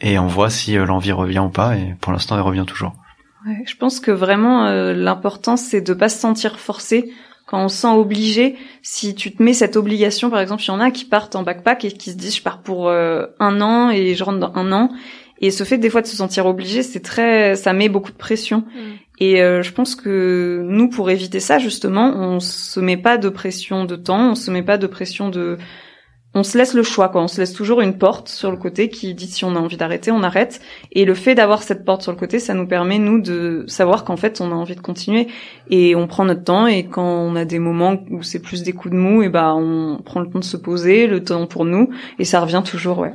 et 0.00 0.18
on 0.18 0.26
voit 0.26 0.50
si 0.50 0.74
l'envie 0.76 1.12
revient 1.12 1.40
ou 1.40 1.50
pas. 1.50 1.76
Et 1.76 1.94
pour 2.00 2.12
l'instant, 2.12 2.36
elle 2.36 2.42
revient 2.42 2.64
toujours. 2.66 2.94
Ouais, 3.46 3.62
je 3.66 3.76
pense 3.76 4.00
que 4.00 4.10
vraiment 4.10 4.68
l'important 4.92 5.56
c'est 5.56 5.80
de 5.80 5.94
pas 5.94 6.08
se 6.08 6.18
sentir 6.18 6.58
forcé 6.58 7.12
quand 7.48 7.64
on 7.64 7.68
se 7.68 7.78
sent 7.78 7.88
obligé, 7.88 8.56
si 8.82 9.14
tu 9.14 9.34
te 9.34 9.42
mets 9.42 9.54
cette 9.54 9.76
obligation, 9.76 10.28
par 10.28 10.40
exemple, 10.40 10.62
il 10.62 10.68
y 10.68 10.70
en 10.70 10.80
a 10.80 10.90
qui 10.90 11.06
partent 11.06 11.34
en 11.34 11.44
backpack 11.44 11.86
et 11.86 11.92
qui 11.92 12.12
se 12.12 12.16
disent 12.16 12.36
je 12.36 12.42
pars 12.42 12.60
pour 12.60 12.88
euh, 12.88 13.24
un 13.40 13.62
an 13.62 13.88
et 13.88 14.14
je 14.14 14.22
rentre 14.22 14.38
dans 14.38 14.52
un 14.54 14.70
an. 14.70 14.90
Et 15.40 15.50
ce 15.50 15.64
fait 15.64 15.78
des 15.78 15.90
fois 15.90 16.02
de 16.02 16.06
se 16.06 16.16
sentir 16.16 16.46
obligé, 16.46 16.82
c'est 16.82 17.00
très, 17.00 17.54
ça 17.54 17.72
met 17.72 17.88
beaucoup 17.88 18.10
de 18.10 18.16
pression. 18.16 18.58
Mm. 18.58 18.80
Et 19.20 19.42
euh, 19.42 19.62
je 19.62 19.72
pense 19.72 19.94
que 19.94 20.62
nous, 20.64 20.88
pour 20.88 21.10
éviter 21.10 21.40
ça, 21.40 21.58
justement, 21.58 22.12
on 22.16 22.40
se 22.40 22.80
met 22.80 22.96
pas 22.96 23.18
de 23.18 23.28
pression 23.28 23.84
de 23.84 23.96
temps, 23.96 24.32
on 24.32 24.34
se 24.34 24.50
met 24.50 24.62
pas 24.62 24.78
de 24.78 24.86
pression 24.86 25.28
de 25.28 25.58
on 26.34 26.42
se 26.42 26.58
laisse 26.58 26.74
le 26.74 26.82
choix, 26.82 27.08
quoi. 27.08 27.22
On 27.22 27.28
se 27.28 27.40
laisse 27.40 27.52
toujours 27.52 27.80
une 27.80 27.96
porte 27.96 28.28
sur 28.28 28.50
le 28.50 28.56
côté 28.56 28.90
qui 28.90 29.14
dit 29.14 29.26
si 29.26 29.44
on 29.44 29.56
a 29.56 29.58
envie 29.58 29.76
d'arrêter, 29.76 30.10
on 30.10 30.22
arrête. 30.22 30.60
Et 30.92 31.04
le 31.04 31.14
fait 31.14 31.34
d'avoir 31.34 31.62
cette 31.62 31.84
porte 31.84 32.02
sur 32.02 32.12
le 32.12 32.18
côté, 32.18 32.38
ça 32.38 32.54
nous 32.54 32.66
permet 32.66 32.98
nous 32.98 33.20
de 33.20 33.64
savoir 33.66 34.04
qu'en 34.04 34.16
fait 34.16 34.40
on 34.40 34.52
a 34.52 34.54
envie 34.54 34.76
de 34.76 34.80
continuer 34.80 35.28
et 35.70 35.96
on 35.96 36.06
prend 36.06 36.24
notre 36.24 36.44
temps. 36.44 36.66
Et 36.66 36.84
quand 36.84 37.02
on 37.02 37.34
a 37.34 37.44
des 37.44 37.58
moments 37.58 37.96
où 38.10 38.22
c'est 38.22 38.40
plus 38.40 38.62
des 38.62 38.72
coups 38.72 38.92
de 38.92 38.98
mou, 38.98 39.22
et 39.22 39.30
ben 39.30 39.54
on 39.54 40.02
prend 40.02 40.20
le 40.20 40.28
temps 40.28 40.38
de 40.38 40.44
se 40.44 40.56
poser, 40.56 41.06
le 41.06 41.24
temps 41.24 41.46
pour 41.46 41.64
nous, 41.64 41.90
et 42.18 42.24
ça 42.24 42.40
revient 42.40 42.62
toujours, 42.64 42.98
ouais. 42.98 43.14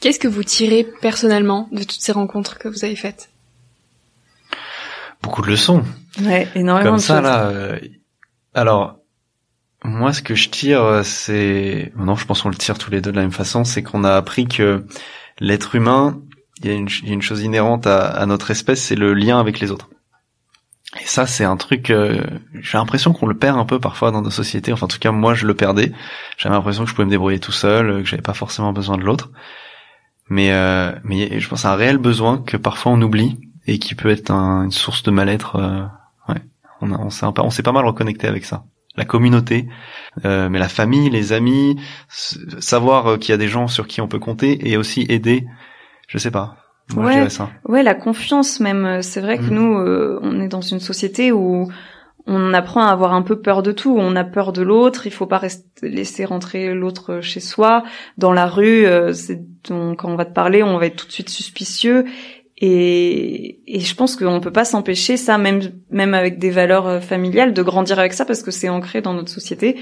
Qu'est-ce 0.00 0.18
que 0.18 0.28
vous 0.28 0.42
tirez 0.44 0.86
personnellement 1.00 1.68
de 1.72 1.80
toutes 1.82 2.00
ces 2.00 2.12
rencontres 2.12 2.58
que 2.58 2.68
vous 2.68 2.84
avez 2.84 2.96
faites? 2.96 3.30
Beaucoup 5.22 5.42
de 5.42 5.48
leçons. 5.48 5.82
Ouais, 6.22 6.48
énormément 6.54 6.90
Comme 6.90 6.96
de 6.96 7.02
ça 7.02 7.16
choses. 7.16 7.24
là. 7.24 7.42
euh, 7.48 7.78
Alors 8.54 8.96
moi, 9.84 10.12
ce 10.12 10.20
que 10.22 10.34
je 10.34 10.48
tire, 10.50 11.00
c'est 11.04 11.92
non, 11.96 12.14
je 12.14 12.26
pense 12.26 12.42
qu'on 12.42 12.50
le 12.50 12.54
tire 12.54 12.76
tous 12.78 12.90
les 12.90 13.00
deux 13.00 13.12
de 13.12 13.16
la 13.16 13.22
même 13.22 13.32
façon, 13.32 13.64
c'est 13.64 13.82
qu'on 13.82 14.04
a 14.04 14.12
appris 14.14 14.46
que 14.46 14.84
l'être 15.38 15.74
humain, 15.74 16.20
il 16.58 16.66
y, 16.66 16.70
a 16.70 16.74
une, 16.74 16.88
il 17.02 17.08
y 17.08 17.10
a 17.10 17.14
une 17.14 17.22
chose 17.22 17.42
inhérente 17.42 17.86
à, 17.86 18.08
à, 18.08 18.26
notre 18.26 18.50
espèce, 18.50 18.82
c'est 18.82 18.94
le 18.94 19.14
lien 19.14 19.40
avec 19.40 19.58
les 19.60 19.70
autres. 19.70 19.88
Et 21.00 21.06
ça, 21.06 21.26
c'est 21.26 21.44
un 21.44 21.56
truc. 21.56 21.88
Euh, 21.90 22.22
j'ai 22.60 22.76
l'impression 22.76 23.12
qu'on 23.14 23.26
le 23.26 23.36
perd 23.38 23.58
un 23.58 23.64
peu 23.64 23.78
parfois 23.78 24.10
dans 24.10 24.20
nos 24.22 24.30
sociétés. 24.30 24.72
Enfin, 24.72 24.84
en 24.84 24.88
tout 24.88 24.98
cas, 24.98 25.12
moi, 25.12 25.32
je 25.34 25.46
le 25.46 25.54
perdais. 25.54 25.92
J'avais 26.36 26.54
l'impression 26.54 26.84
que 26.84 26.90
je 26.90 26.94
pouvais 26.94 27.06
me 27.06 27.10
débrouiller 27.10 27.38
tout 27.38 27.52
seul, 27.52 28.02
que 28.02 28.08
j'avais 28.08 28.22
pas 28.22 28.34
forcément 28.34 28.72
besoin 28.72 28.96
de 28.98 29.02
l'autre. 29.04 29.30
Mais, 30.30 30.52
euh, 30.52 30.92
mais 31.04 31.38
je 31.40 31.48
pense 31.48 31.64
à 31.64 31.72
un 31.72 31.76
réel 31.76 31.98
besoin 31.98 32.38
que 32.38 32.56
parfois 32.56 32.92
on 32.92 33.02
oublie 33.02 33.38
et 33.66 33.78
qui 33.78 33.94
peut 33.94 34.08
être 34.10 34.30
un, 34.30 34.64
une 34.64 34.70
source 34.70 35.02
de 35.02 35.10
mal-être. 35.10 35.56
Euh, 35.56 35.82
ouais, 36.32 36.40
on, 36.80 36.92
a, 36.92 36.98
on 36.98 37.10
s'est 37.10 37.26
on 37.26 37.50
s'est 37.50 37.62
pas 37.62 37.72
mal 37.72 37.84
reconnecté 37.84 38.26
avec 38.26 38.44
ça 38.44 38.64
la 38.96 39.04
communauté, 39.04 39.68
euh, 40.24 40.48
mais 40.48 40.58
la 40.58 40.68
famille, 40.68 41.10
les 41.10 41.32
amis, 41.32 41.80
savoir 42.58 43.18
qu'il 43.18 43.30
y 43.30 43.34
a 43.34 43.38
des 43.38 43.48
gens 43.48 43.68
sur 43.68 43.86
qui 43.86 44.00
on 44.00 44.08
peut 44.08 44.18
compter 44.18 44.68
et 44.68 44.76
aussi 44.76 45.06
aider. 45.08 45.46
Je 46.08 46.18
sais 46.18 46.30
pas. 46.32 46.56
Moi, 46.94 47.04
ouais, 47.04 47.12
je 47.12 47.16
dirais 47.18 47.30
ça. 47.30 47.50
ouais, 47.68 47.84
la 47.84 47.94
confiance 47.94 48.58
même. 48.58 49.00
C'est 49.02 49.20
vrai 49.20 49.38
que 49.38 49.44
Mm. 49.44 49.54
nous, 49.54 49.78
euh, 49.78 50.18
on 50.22 50.40
est 50.40 50.48
dans 50.48 50.60
une 50.60 50.80
société 50.80 51.30
où 51.30 51.70
on 52.26 52.52
apprend 52.54 52.82
à 52.82 52.90
avoir 52.90 53.14
un 53.14 53.22
peu 53.22 53.40
peur 53.40 53.62
de 53.62 53.72
tout. 53.72 53.96
On 53.98 54.16
a 54.16 54.24
peur 54.24 54.52
de 54.52 54.62
l'autre. 54.62 55.06
Il 55.06 55.12
faut 55.12 55.26
pas 55.26 55.40
laisser 55.82 56.24
rentrer 56.24 56.74
l'autre 56.74 57.20
chez 57.20 57.40
soi. 57.40 57.82
Dans 58.18 58.32
la 58.32 58.46
rue, 58.46 58.86
euh, 58.86 59.12
quand 59.68 60.04
on 60.04 60.16
va 60.16 60.24
te 60.24 60.32
parler, 60.32 60.62
on 60.62 60.78
va 60.78 60.86
être 60.86 60.96
tout 60.96 61.06
de 61.06 61.12
suite 61.12 61.30
suspicieux. 61.30 62.04
Et, 62.62 63.60
et 63.66 63.80
je 63.80 63.94
pense 63.94 64.16
qu'on 64.16 64.40
peut 64.40 64.52
pas 64.52 64.66
s'empêcher 64.66 65.16
ça, 65.16 65.38
même 65.38 66.14
avec 66.14 66.38
des 66.38 66.50
valeurs 66.50 66.86
euh, 66.86 67.00
familiales, 67.00 67.54
de 67.54 67.62
grandir 67.62 67.98
avec 67.98 68.12
ça 68.12 68.26
parce 68.26 68.42
que 68.42 68.50
c'est 68.50 68.68
ancré 68.68 69.00
dans 69.00 69.14
notre 69.14 69.30
société. 69.30 69.80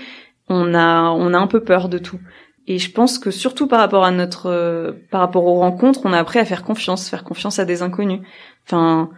On 0.49 0.75
a 0.75 1.11
on 1.11 1.35
a 1.35 1.39
un 1.39 1.49
peu 1.49 1.61
peur 1.61 1.89
de 1.89 1.99
tout. 1.99 2.21
Et 2.69 2.79
je 2.79 2.93
pense 2.93 3.19
que 3.19 3.31
surtout 3.31 3.67
par 3.67 3.81
rapport 3.81 4.05
à 4.05 4.13
notre 4.13 4.47
euh, 4.47 4.93
par 5.11 5.21
rapport 5.21 5.45
aux 5.45 5.59
rencontres, 5.59 6.03
on 6.05 6.13
a 6.13 6.19
appris 6.19 6.39
à 6.39 6.45
faire 6.45 6.63
confiance, 6.63 7.09
faire 7.09 7.25
confiance 7.25 7.59
à 7.59 7.65
des 7.65 7.83
inconnus. 7.83 8.21
Enfin, 8.67 9.11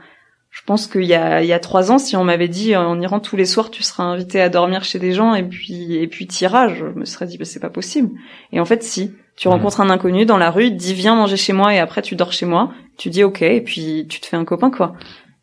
je 0.50 0.62
pense 0.66 0.86
qu'il 0.88 1.04
y 1.04 1.14
a 1.14 1.42
il 1.42 1.46
y 1.48 1.52
a 1.52 1.58
trois 1.60 1.92
ans, 1.92 1.98
si 1.98 2.16
on 2.16 2.24
m'avait 2.24 2.48
dit 2.48 2.74
euh, 2.74 2.80
en 2.80 3.00
Iran 3.00 3.20
tous 3.20 3.36
les 3.36 3.46
soirs 3.46 3.70
tu 3.70 3.82
seras 3.82 4.04
invité 4.04 4.40
à 4.40 4.48
dormir 4.48 4.82
chez 4.84 4.98
des 4.98 5.12
gens 5.12 5.34
et 5.34 5.42
puis 5.44 5.94
et 5.96 6.06
puis 6.08 6.26
t'iras, 6.26 6.68
je 6.74 6.84
me 6.86 7.04
serais 7.04 7.26
dit 7.26 7.38
bah, 7.38 7.44
c'est 7.44 7.60
pas 7.60 7.70
possible. 7.70 8.10
Et 8.52 8.60
en 8.60 8.64
fait 8.64 8.82
si, 8.82 9.12
tu 9.36 9.48
rencontres 9.48 9.80
un 9.80 9.90
inconnu 9.90 10.26
dans 10.26 10.36
la 10.38 10.50
rue, 10.50 10.66
il 10.66 10.72
te 10.72 10.76
dit 10.82 10.94
viens 10.94 11.14
manger 11.14 11.36
chez 11.36 11.52
moi 11.52 11.72
et 11.74 11.78
après 11.78 12.02
tu 12.02 12.16
dors 12.16 12.32
chez 12.32 12.46
moi, 12.46 12.72
tu 12.98 13.10
dis 13.10 13.22
ok 13.24 13.42
et 13.42 13.60
puis 13.60 14.06
tu 14.08 14.20
te 14.20 14.26
fais 14.26 14.36
un 14.36 14.44
copain 14.44 14.70
quoi. 14.70 14.94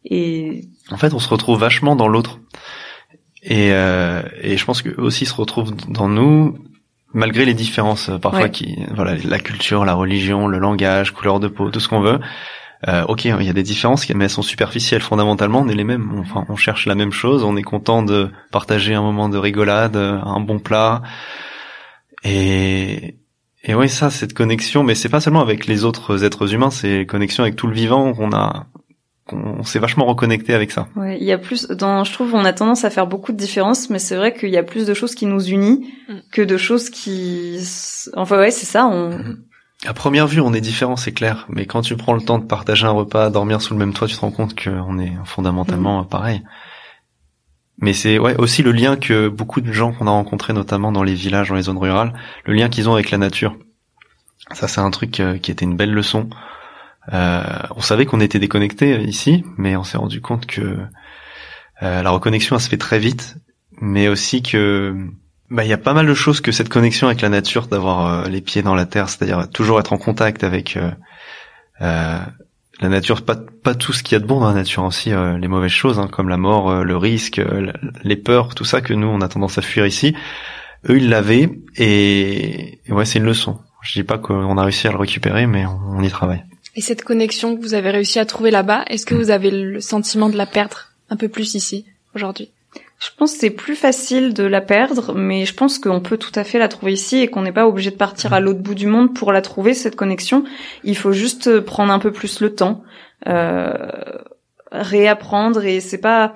Et 0.09 0.65
En 0.91 0.97
fait, 0.97 1.13
on 1.13 1.19
se 1.19 1.27
retrouve 1.29 1.59
vachement 1.59 1.95
dans 1.95 2.07
l'autre. 2.07 2.39
Et, 3.43 3.71
euh, 3.71 4.21
et 4.41 4.57
je 4.57 4.65
pense 4.65 4.81
que 4.81 4.89
aussi 5.01 5.25
se 5.25 5.33
retrouve 5.33 5.73
dans 5.89 6.07
nous, 6.09 6.57
malgré 7.13 7.45
les 7.45 7.53
différences 7.53 8.09
euh, 8.09 8.17
parfois 8.17 8.43
Ouais. 8.43 8.51
qui, 8.51 8.77
voilà, 8.93 9.15
la 9.15 9.39
culture, 9.39 9.83
la 9.85 9.93
religion, 9.93 10.47
le 10.47 10.59
langage, 10.59 11.11
couleur 11.11 11.39
de 11.39 11.47
peau, 11.47 11.69
tout 11.71 11.79
ce 11.79 11.87
qu'on 11.87 12.01
veut. 12.01 12.19
Euh, 12.87 13.03
ok, 13.07 13.25
il 13.25 13.43
y 13.43 13.49
a 13.49 13.53
des 13.53 13.63
différences, 13.63 14.07
mais 14.09 14.25
elles 14.25 14.29
sont 14.29 14.41
superficielles. 14.43 15.01
Fondamentalement, 15.01 15.61
on 15.61 15.67
est 15.69 15.75
les 15.75 15.83
mêmes. 15.83 16.11
Enfin, 16.19 16.45
on 16.49 16.55
cherche 16.55 16.85
la 16.85 16.95
même 16.95 17.11
chose. 17.11 17.43
On 17.43 17.55
est 17.57 17.63
content 17.63 18.03
de 18.03 18.29
partager 18.51 18.93
un 18.93 19.01
moment 19.01 19.29
de 19.29 19.37
rigolade, 19.37 19.95
euh, 19.95 20.19
un 20.21 20.39
bon 20.39 20.59
plat. 20.59 21.01
Et 22.23 23.15
et 23.63 23.75
oui, 23.75 23.89
ça, 23.89 24.09
cette 24.09 24.33
connexion, 24.33 24.83
mais 24.83 24.95
c'est 24.95 25.09
pas 25.09 25.19
seulement 25.19 25.41
avec 25.41 25.65
les 25.67 25.83
autres 25.83 26.23
êtres 26.23 26.53
humains, 26.53 26.69
c'est 26.69 27.05
connexion 27.05 27.43
avec 27.43 27.55
tout 27.57 27.67
le 27.67 27.73
vivant 27.73 28.13
qu'on 28.13 28.31
a, 28.31 28.67
qu'on 29.25 29.63
s'est 29.63 29.79
vachement 29.79 30.05
reconnecté 30.05 30.53
avec 30.53 30.71
ça. 30.71 30.87
Ouais, 30.95 31.17
il 31.19 31.25
y 31.25 31.33
a 31.33 31.37
plus 31.37 31.67
dans 31.67 32.05
je 32.05 32.13
trouve 32.13 32.33
on 32.33 32.45
a 32.45 32.53
tendance 32.53 32.85
à 32.85 32.89
faire 32.89 33.07
beaucoup 33.07 33.33
de 33.33 33.37
différences 33.37 33.89
mais 33.89 33.99
c'est 33.99 34.15
vrai 34.15 34.33
qu'il 34.33 34.49
y 34.51 34.57
a 34.57 34.63
plus 34.63 34.85
de 34.85 34.93
choses 34.93 35.15
qui 35.15 35.25
nous 35.25 35.43
unissent 35.49 35.85
Mm. 36.07 36.19
que 36.31 36.41
de 36.41 36.55
choses 36.55 36.89
qui 36.89 37.59
enfin 38.15 38.37
ouais, 38.39 38.51
c'est 38.51 38.65
ça, 38.65 38.87
on 38.87 39.19
À 39.85 39.93
première 39.93 40.27
vue, 40.27 40.41
on 40.41 40.53
est 40.53 40.61
différent, 40.61 40.95
c'est 40.95 41.11
clair, 41.11 41.45
mais 41.49 41.65
quand 41.65 41.81
tu 41.81 41.95
prends 41.95 42.13
le 42.13 42.21
temps 42.21 42.39
de 42.39 42.45
partager 42.45 42.85
un 42.85 42.91
repas, 42.91 43.29
dormir 43.29 43.61
sous 43.61 43.73
le 43.73 43.79
même 43.79 43.93
toit, 43.93 44.07
tu 44.07 44.15
te 44.15 44.21
rends 44.21 44.31
compte 44.31 44.61
qu'on 44.61 44.97
est 44.97 45.13
fondamentalement 45.25 46.03
pareil. 46.03 46.43
Mais 47.79 47.93
c'est 47.93 48.17
ouais 48.17 48.35
aussi 48.37 48.63
le 48.63 48.71
lien 48.71 48.95
que 48.95 49.27
beaucoup 49.27 49.61
de 49.61 49.71
gens 49.71 49.93
qu'on 49.93 50.07
a 50.07 50.11
rencontrés, 50.11 50.53
notamment 50.53 50.91
dans 50.91 51.03
les 51.03 51.13
villages, 51.13 51.49
dans 51.49 51.55
les 51.55 51.63
zones 51.63 51.77
rurales, 51.77 52.13
le 52.45 52.53
lien 52.53 52.69
qu'ils 52.69 52.89
ont 52.89 52.93
avec 52.93 53.11
la 53.11 53.19
nature. 53.19 53.55
Ça, 54.53 54.67
c'est 54.67 54.81
un 54.81 54.89
truc 54.89 55.19
euh, 55.19 55.37
qui 55.37 55.51
était 55.51 55.65
une 55.65 55.75
belle 55.75 55.93
leçon. 55.93 56.29
Euh, 57.13 57.43
on 57.75 57.81
savait 57.81 58.05
qu'on 58.05 58.19
était 58.19 58.39
déconnectés 58.39 58.93
euh, 58.93 59.01
ici, 59.01 59.43
mais 59.57 59.75
on 59.75 59.83
s'est 59.83 59.97
rendu 59.97 60.21
compte 60.21 60.45
que 60.45 60.61
euh, 61.83 62.01
la 62.01 62.09
reconnexion, 62.09 62.55
elle 62.55 62.61
se 62.61 62.69
fait 62.69 62.77
très 62.77 62.99
vite, 62.99 63.37
mais 63.79 64.07
aussi 64.07 64.41
que 64.41 64.95
bah, 65.49 65.63
il 65.63 65.69
y 65.69 65.73
a 65.73 65.77
pas 65.77 65.93
mal 65.93 66.05
de 66.07 66.13
choses 66.13 66.41
que 66.41 66.51
cette 66.51 66.69
connexion 66.69 67.07
avec 67.07 67.21
la 67.21 67.29
nature, 67.29 67.67
d'avoir 67.67 68.05
euh, 68.05 68.29
les 68.29 68.41
pieds 68.41 68.61
dans 68.61 68.75
la 68.75 68.85
terre, 68.85 69.09
c'est-à-dire 69.09 69.49
toujours 69.49 69.79
être 69.79 69.93
en 69.93 69.97
contact 69.97 70.43
avec 70.43 70.77
euh, 70.77 70.91
euh, 71.81 72.19
la 72.81 72.89
nature, 72.89 73.21
pas 73.23 73.35
pas 73.35 73.75
tout 73.75 73.93
ce 73.93 74.03
qu'il 74.03 74.13
y 74.13 74.15
a 74.15 74.19
de 74.19 74.25
bon 74.25 74.39
dans 74.39 74.49
la 74.49 74.53
nature, 74.53 74.83
aussi 74.83 75.09
les 75.09 75.47
mauvaises 75.47 75.71
choses, 75.71 75.99
hein, 75.99 76.07
comme 76.11 76.29
la 76.29 76.37
mort, 76.37 76.83
le 76.83 76.95
risque, 76.97 77.41
les 78.03 78.15
peurs, 78.15 78.55
tout 78.55 78.65
ça 78.65 78.81
que 78.81 78.93
nous 78.93 79.07
on 79.07 79.19
a 79.21 79.27
tendance 79.27 79.57
à 79.57 79.61
fuir 79.61 79.85
ici. 79.85 80.15
Eux 80.87 80.97
ils 80.97 81.09
l'avaient 81.09 81.49
et, 81.75 82.79
et 82.85 82.91
ouais 82.91 83.05
c'est 83.05 83.19
une 83.19 83.25
leçon. 83.25 83.59
Je 83.81 83.93
dis 83.93 84.03
pas 84.03 84.17
qu'on 84.17 84.57
a 84.57 84.63
réussi 84.63 84.87
à 84.87 84.91
le 84.91 84.97
récupérer, 84.97 85.47
mais 85.47 85.65
on, 85.65 85.79
on 85.97 86.03
y 86.03 86.09
travaille. 86.09 86.43
Et 86.75 86.81
cette 86.81 87.03
connexion 87.03 87.57
que 87.57 87.61
vous 87.61 87.73
avez 87.73 87.89
réussi 87.89 88.19
à 88.19 88.25
trouver 88.25 88.51
là-bas, 88.51 88.85
est-ce 88.87 89.07
que 89.07 89.15
vous 89.15 89.31
avez 89.31 89.49
le 89.49 89.81
sentiment 89.81 90.29
de 90.29 90.37
la 90.37 90.45
perdre 90.45 90.89
un 91.09 91.15
peu 91.15 91.27
plus 91.27 91.55
ici, 91.55 91.85
aujourd'hui? 92.13 92.51
Je 92.99 93.09
pense 93.15 93.33
que 93.33 93.39
c'est 93.39 93.51
plus 93.51 93.75
facile 93.75 94.33
de 94.33 94.43
la 94.43 94.59
perdre, 94.61 95.13
mais 95.13 95.45
je 95.45 95.53
pense 95.53 95.77
qu'on 95.77 96.01
peut 96.01 96.17
tout 96.17 96.31
à 96.33 96.43
fait 96.43 96.57
la 96.57 96.67
trouver 96.67 96.93
ici 96.93 97.17
et 97.19 97.27
qu'on 97.27 97.43
n'est 97.43 97.51
pas 97.51 97.67
obligé 97.67 97.91
de 97.91 97.95
partir 97.95 98.33
à 98.33 98.39
l'autre 98.39 98.59
bout 98.59 98.73
du 98.73 98.87
monde 98.87 99.13
pour 99.13 99.31
la 99.31 99.41
trouver, 99.41 99.75
cette 99.75 99.95
connexion. 99.95 100.43
Il 100.83 100.97
faut 100.97 101.11
juste 101.11 101.59
prendre 101.59 101.93
un 101.93 101.99
peu 101.99 102.11
plus 102.11 102.39
le 102.41 102.55
temps, 102.55 102.81
euh, 103.27 103.71
réapprendre 104.71 105.63
et 105.63 105.79
c'est 105.79 105.99
pas... 105.99 106.33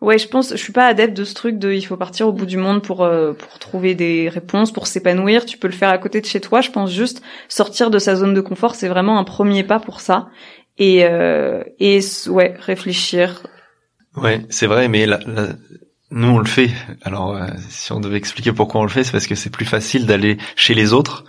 Ouais, 0.00 0.18
je 0.18 0.28
pense, 0.28 0.50
je 0.50 0.56
suis 0.56 0.72
pas 0.72 0.86
adepte 0.86 1.16
de 1.16 1.24
ce 1.24 1.32
truc 1.32 1.58
de 1.58 1.72
il 1.72 1.80
faut 1.82 1.96
partir 1.96 2.28
au 2.28 2.32
bout 2.32 2.44
du 2.44 2.58
monde 2.58 2.82
pour 2.82 3.04
euh, 3.04 3.32
pour 3.32 3.58
trouver 3.58 3.94
des 3.94 4.28
réponses, 4.28 4.70
pour 4.70 4.86
s'épanouir. 4.86 5.46
Tu 5.46 5.56
peux 5.56 5.68
le 5.68 5.72
faire 5.72 5.88
à 5.88 5.96
côté 5.96 6.20
de 6.20 6.26
chez 6.26 6.40
toi. 6.40 6.60
Je 6.60 6.70
pense 6.70 6.90
juste 6.90 7.22
sortir 7.48 7.90
de 7.90 7.98
sa 7.98 8.14
zone 8.14 8.34
de 8.34 8.42
confort, 8.42 8.74
c'est 8.74 8.88
vraiment 8.88 9.18
un 9.18 9.24
premier 9.24 9.62
pas 9.64 9.80
pour 9.80 10.00
ça. 10.00 10.28
Et 10.76 11.06
euh, 11.06 11.62
et 11.78 12.00
ouais, 12.28 12.54
réfléchir, 12.58 13.44
Ouais, 14.16 14.42
c'est 14.50 14.66
vrai, 14.66 14.88
mais 14.88 15.06
la- 15.06 15.20
la- 15.26 15.48
nous 16.10 16.28
on 16.28 16.38
le 16.38 16.44
fait. 16.46 16.70
Alors, 17.02 17.34
euh, 17.34 17.46
si 17.68 17.92
on 17.92 18.00
devait 18.00 18.16
expliquer 18.18 18.52
pourquoi 18.52 18.80
on 18.80 18.84
le 18.84 18.90
fait, 18.90 19.04
c'est 19.04 19.12
parce 19.12 19.26
que 19.26 19.34
c'est 19.34 19.50
plus 19.50 19.64
facile 19.64 20.06
d'aller 20.06 20.38
chez 20.56 20.74
les 20.74 20.92
autres 20.92 21.24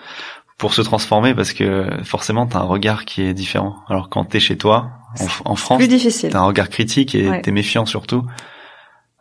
pour 0.57 0.73
se 0.73 0.81
transformer, 0.81 1.33
parce 1.35 1.53
que 1.53 1.87
forcément 2.03 2.45
t'as 2.47 2.59
un 2.59 2.63
regard 2.63 3.05
qui 3.05 3.21
est 3.23 3.33
différent. 3.33 3.77
Alors 3.89 4.09
quand 4.09 4.25
t'es 4.25 4.39
chez 4.39 4.57
toi, 4.57 4.91
en, 5.45 5.51
en 5.51 5.55
France, 5.55 5.79
plus 5.79 5.87
difficile. 5.87 6.29
t'as 6.31 6.39
un 6.39 6.45
regard 6.45 6.69
critique 6.69 7.15
et 7.15 7.29
Ouais. 7.29 7.41
t'es 7.41 7.51
méfiant 7.51 7.85
surtout. 7.85 8.23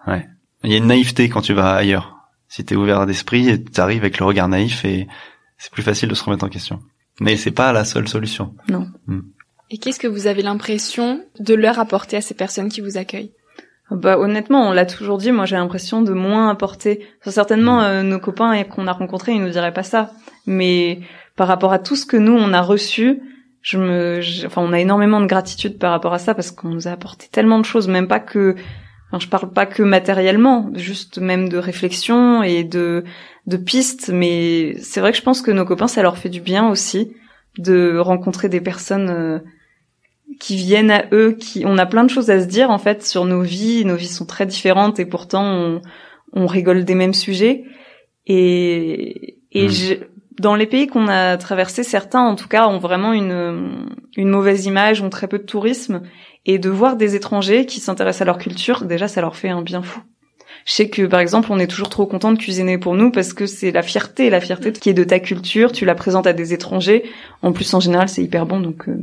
Ouais, 0.06 0.26
il 0.62 0.70
y 0.70 0.74
a 0.74 0.78
une 0.78 0.86
naïveté 0.86 1.28
quand 1.28 1.40
tu 1.40 1.52
vas 1.54 1.72
ailleurs. 1.74 2.12
Si 2.48 2.64
t'es 2.64 2.76
ouvert 2.76 3.04
d'esprit, 3.06 3.48
et 3.48 3.64
t'arrives 3.64 4.02
avec 4.02 4.18
le 4.18 4.26
regard 4.26 4.48
naïf 4.48 4.84
et 4.84 5.08
c'est 5.58 5.72
plus 5.72 5.82
facile 5.82 6.08
de 6.08 6.14
se 6.14 6.22
remettre 6.22 6.44
en 6.44 6.48
question. 6.48 6.80
Mais 7.20 7.36
c'est 7.36 7.50
pas 7.50 7.72
la 7.72 7.84
seule 7.84 8.06
solution. 8.08 8.54
Et 9.70 9.78
qu'est-ce 9.78 9.98
que 9.98 10.06
vous 10.06 10.26
avez 10.26 10.42
l'impression 10.42 11.24
de 11.40 11.54
leur 11.54 11.78
apporter 11.78 12.16
à 12.16 12.20
ces 12.20 12.34
personnes 12.34 12.68
qui 12.68 12.80
vous 12.80 12.96
accueillent? 12.96 13.32
Bah 13.90 14.18
honnêtement, 14.18 14.68
on 14.68 14.72
l'a 14.72 14.86
toujours 14.86 15.18
dit. 15.18 15.30
Moi, 15.30 15.44
j'ai 15.44 15.56
l'impression 15.56 16.02
de 16.02 16.12
moins 16.12 16.48
apporter. 16.48 17.06
certainement, 17.22 17.82
euh, 17.82 18.02
nos 18.02 18.18
copains 18.18 18.62
qu'on 18.64 18.86
a 18.86 18.92
rencontrés, 18.92 19.32
ils 19.32 19.42
nous 19.42 19.50
diraient 19.50 19.74
pas 19.74 19.82
ça. 19.82 20.12
Mais 20.46 21.00
par 21.36 21.48
rapport 21.48 21.72
à 21.72 21.78
tout 21.78 21.96
ce 21.96 22.06
que 22.06 22.16
nous 22.16 22.32
on 22.32 22.52
a 22.52 22.62
reçu, 22.62 23.20
je 23.60 23.78
me, 23.78 24.20
enfin, 24.46 24.62
on 24.62 24.72
a 24.72 24.80
énormément 24.80 25.20
de 25.20 25.26
gratitude 25.26 25.78
par 25.78 25.90
rapport 25.90 26.14
à 26.14 26.18
ça 26.18 26.34
parce 26.34 26.50
qu'on 26.50 26.68
nous 26.68 26.88
a 26.88 26.92
apporté 26.92 27.28
tellement 27.30 27.58
de 27.58 27.64
choses, 27.64 27.88
même 27.88 28.08
pas 28.08 28.20
que, 28.20 28.56
enfin, 29.08 29.18
je 29.18 29.28
parle 29.28 29.52
pas 29.52 29.66
que 29.66 29.82
matériellement, 29.82 30.70
juste 30.74 31.18
même 31.18 31.48
de 31.48 31.58
réflexion 31.58 32.42
et 32.42 32.64
de 32.64 33.04
de 33.46 33.56
pistes. 33.58 34.10
Mais 34.12 34.76
c'est 34.80 35.00
vrai 35.00 35.12
que 35.12 35.18
je 35.18 35.22
pense 35.22 35.42
que 35.42 35.50
nos 35.50 35.64
copains, 35.66 35.88
ça 35.88 36.02
leur 36.02 36.18
fait 36.18 36.30
du 36.30 36.40
bien 36.40 36.68
aussi 36.68 37.14
de 37.58 37.98
rencontrer 37.98 38.48
des 38.48 38.60
personnes. 38.60 39.10
Euh, 39.10 39.38
qui 40.40 40.56
viennent 40.56 40.90
à 40.90 41.04
eux, 41.12 41.36
qui 41.38 41.64
on 41.66 41.78
a 41.78 41.86
plein 41.86 42.04
de 42.04 42.10
choses 42.10 42.30
à 42.30 42.40
se 42.40 42.46
dire 42.46 42.70
en 42.70 42.78
fait 42.78 43.04
sur 43.04 43.24
nos 43.24 43.42
vies, 43.42 43.84
nos 43.84 43.96
vies 43.96 44.08
sont 44.08 44.26
très 44.26 44.46
différentes 44.46 44.98
et 44.98 45.06
pourtant 45.06 45.44
on, 45.44 45.82
on 46.32 46.46
rigole 46.46 46.84
des 46.84 46.94
mêmes 46.94 47.14
sujets 47.14 47.64
et 48.26 49.38
et 49.52 49.68
hmm. 49.68 50.04
dans 50.40 50.56
les 50.56 50.66
pays 50.66 50.86
qu'on 50.86 51.08
a 51.08 51.36
traversés, 51.36 51.84
certains 51.84 52.22
en 52.22 52.34
tout 52.34 52.48
cas 52.48 52.66
ont 52.66 52.78
vraiment 52.78 53.12
une 53.12 53.88
une 54.16 54.28
mauvaise 54.28 54.66
image, 54.66 55.02
ont 55.02 55.10
très 55.10 55.28
peu 55.28 55.38
de 55.38 55.44
tourisme 55.44 56.02
et 56.46 56.58
de 56.58 56.70
voir 56.70 56.96
des 56.96 57.14
étrangers 57.14 57.66
qui 57.66 57.80
s'intéressent 57.80 58.22
à 58.22 58.26
leur 58.26 58.38
culture, 58.38 58.84
déjà 58.84 59.08
ça 59.08 59.20
leur 59.20 59.36
fait 59.36 59.48
un 59.48 59.62
bien 59.62 59.82
fou. 59.82 60.00
Je 60.64 60.72
sais 60.72 60.88
que 60.88 61.02
par 61.02 61.20
exemple, 61.20 61.48
on 61.50 61.58
est 61.58 61.66
toujours 61.66 61.90
trop 61.90 62.06
content 62.06 62.32
de 62.32 62.38
cuisiner 62.38 62.78
pour 62.78 62.94
nous 62.94 63.10
parce 63.10 63.34
que 63.34 63.46
c'est 63.46 63.70
la 63.70 63.82
fierté, 63.82 64.30
la 64.30 64.40
fierté 64.40 64.72
qui 64.72 64.88
est 64.88 64.94
de 64.94 65.04
ta 65.04 65.20
culture, 65.20 65.72
tu 65.72 65.84
la 65.84 65.94
présentes 65.94 66.26
à 66.26 66.32
des 66.32 66.54
étrangers. 66.54 67.04
En 67.42 67.52
plus 67.52 67.72
en 67.74 67.80
général, 67.80 68.08
c'est 68.08 68.22
hyper 68.22 68.46
bon 68.46 68.60
donc 68.60 68.88
euh, 68.88 68.96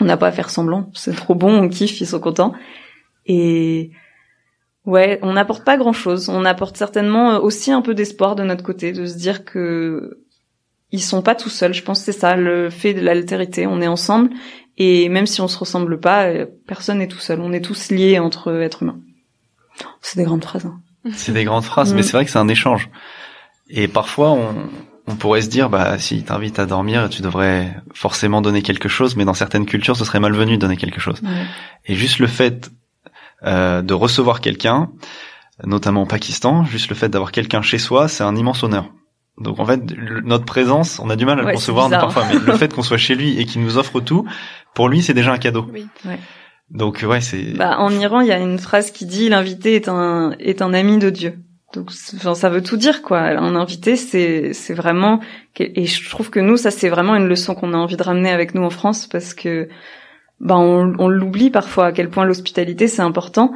On 0.00 0.04
n'a 0.04 0.16
pas 0.16 0.28
à 0.28 0.32
faire 0.32 0.50
semblant. 0.50 0.90
C'est 0.94 1.14
trop 1.14 1.34
bon, 1.34 1.62
on 1.62 1.68
kiffe, 1.68 2.00
ils 2.00 2.06
sont 2.06 2.20
contents. 2.20 2.52
Et 3.26 3.90
ouais, 4.84 5.18
on 5.22 5.32
n'apporte 5.32 5.64
pas 5.64 5.76
grand 5.76 5.92
chose. 5.92 6.28
On 6.28 6.44
apporte 6.44 6.76
certainement 6.76 7.32
euh, 7.32 7.38
aussi 7.38 7.72
un 7.72 7.82
peu 7.82 7.94
d'espoir 7.94 8.36
de 8.36 8.42
notre 8.42 8.64
côté, 8.64 8.92
de 8.92 9.06
se 9.06 9.16
dire 9.16 9.44
que 9.44 10.24
ils 10.90 11.02
sont 11.02 11.22
pas 11.22 11.34
tout 11.34 11.50
seuls. 11.50 11.74
Je 11.74 11.82
pense 11.82 11.98
que 12.00 12.06
c'est 12.06 12.18
ça, 12.18 12.36
le 12.36 12.70
fait 12.70 12.94
de 12.94 13.00
l'altérité. 13.00 13.66
On 13.66 13.80
est 13.80 13.88
ensemble. 13.88 14.30
Et 14.78 15.08
même 15.08 15.26
si 15.26 15.40
on 15.40 15.48
se 15.48 15.58
ressemble 15.58 16.00
pas, 16.00 16.26
euh, 16.26 16.46
personne 16.66 16.98
n'est 16.98 17.08
tout 17.08 17.18
seul. 17.18 17.40
On 17.40 17.52
est 17.52 17.60
tous 17.60 17.90
liés 17.90 18.18
entre 18.18 18.52
êtres 18.62 18.82
humains. 18.82 19.00
C'est 20.00 20.18
des 20.18 20.24
grandes 20.24 20.44
phrases. 20.44 20.66
Hein. 20.66 20.80
C'est 21.12 21.32
des 21.32 21.44
grandes 21.44 21.64
phrases, 21.64 21.94
mais 21.94 22.00
mm. 22.00 22.04
c'est 22.04 22.12
vrai 22.12 22.24
que 22.24 22.30
c'est 22.30 22.38
un 22.38 22.48
échange. 22.48 22.88
Et 23.68 23.88
parfois, 23.88 24.30
on, 24.30 24.54
on 25.08 25.16
pourrait 25.16 25.42
se 25.42 25.48
dire, 25.48 25.70
bah, 25.70 25.98
s'il 25.98 26.24
t'invite 26.24 26.58
à 26.58 26.66
dormir, 26.66 27.08
tu 27.08 27.22
devrais 27.22 27.74
forcément 27.94 28.42
donner 28.42 28.62
quelque 28.62 28.88
chose, 28.88 29.16
mais 29.16 29.24
dans 29.24 29.34
certaines 29.34 29.66
cultures, 29.66 29.96
ce 29.96 30.04
serait 30.04 30.20
malvenu 30.20 30.56
de 30.56 30.60
donner 30.60 30.76
quelque 30.76 31.00
chose. 31.00 31.20
Et 31.86 31.94
juste 31.94 32.18
le 32.18 32.26
fait 32.26 32.70
euh, 33.44 33.82
de 33.82 33.94
recevoir 33.94 34.40
quelqu'un, 34.40 34.90
notamment 35.64 36.02
au 36.02 36.06
Pakistan, 36.06 36.64
juste 36.64 36.90
le 36.90 36.94
fait 36.94 37.08
d'avoir 37.08 37.32
quelqu'un 37.32 37.62
chez 37.62 37.78
soi, 37.78 38.08
c'est 38.08 38.24
un 38.24 38.36
immense 38.36 38.62
honneur. 38.62 38.90
Donc 39.40 39.60
en 39.60 39.64
fait, 39.64 39.80
notre 40.24 40.44
présence, 40.44 40.98
on 40.98 41.10
a 41.10 41.16
du 41.16 41.24
mal 41.24 41.38
à 41.38 41.42
le 41.42 41.52
concevoir 41.52 41.88
parfois, 41.88 42.24
mais 42.28 42.38
le 42.38 42.52
fait 42.58 42.72
qu'on 42.72 42.82
soit 42.82 42.98
chez 42.98 43.14
lui 43.14 43.38
et 43.40 43.44
qu'il 43.44 43.62
nous 43.62 43.78
offre 43.78 44.00
tout, 44.00 44.26
pour 44.74 44.88
lui, 44.88 45.02
c'est 45.02 45.14
déjà 45.14 45.32
un 45.32 45.38
cadeau. 45.38 45.66
Oui. 45.72 45.86
Donc 46.70 47.04
ouais, 47.08 47.20
c'est. 47.20 47.56
Bah, 47.56 47.76
en 47.78 47.90
Iran, 47.92 48.20
il 48.20 48.26
y 48.26 48.32
a 48.32 48.38
une 48.38 48.58
phrase 48.58 48.90
qui 48.90 49.06
dit 49.06 49.28
l'invité 49.28 49.74
est 49.74 49.88
un 49.88 50.32
est 50.38 50.60
un 50.60 50.74
ami 50.74 50.98
de 50.98 51.10
Dieu. 51.10 51.38
Donc, 51.74 51.90
enfin, 52.14 52.34
ça 52.34 52.48
veut 52.48 52.62
tout 52.62 52.76
dire, 52.76 53.02
quoi. 53.02 53.20
Un 53.20 53.54
invité, 53.54 53.96
c'est, 53.96 54.52
c'est 54.54 54.74
vraiment, 54.74 55.20
et 55.58 55.84
je 55.84 56.08
trouve 56.08 56.30
que 56.30 56.40
nous, 56.40 56.56
ça, 56.56 56.70
c'est 56.70 56.88
vraiment 56.88 57.14
une 57.14 57.28
leçon 57.28 57.54
qu'on 57.54 57.74
a 57.74 57.76
envie 57.76 57.96
de 57.96 58.02
ramener 58.02 58.30
avec 58.30 58.54
nous 58.54 58.62
en 58.62 58.70
France 58.70 59.06
parce 59.06 59.34
que, 59.34 59.68
ben, 60.40 60.56
on, 60.56 60.94
on 60.98 61.08
l'oublie 61.08 61.50
parfois 61.50 61.86
à 61.86 61.92
quel 61.92 62.08
point 62.08 62.24
l'hospitalité, 62.24 62.88
c'est 62.88 63.02
important. 63.02 63.52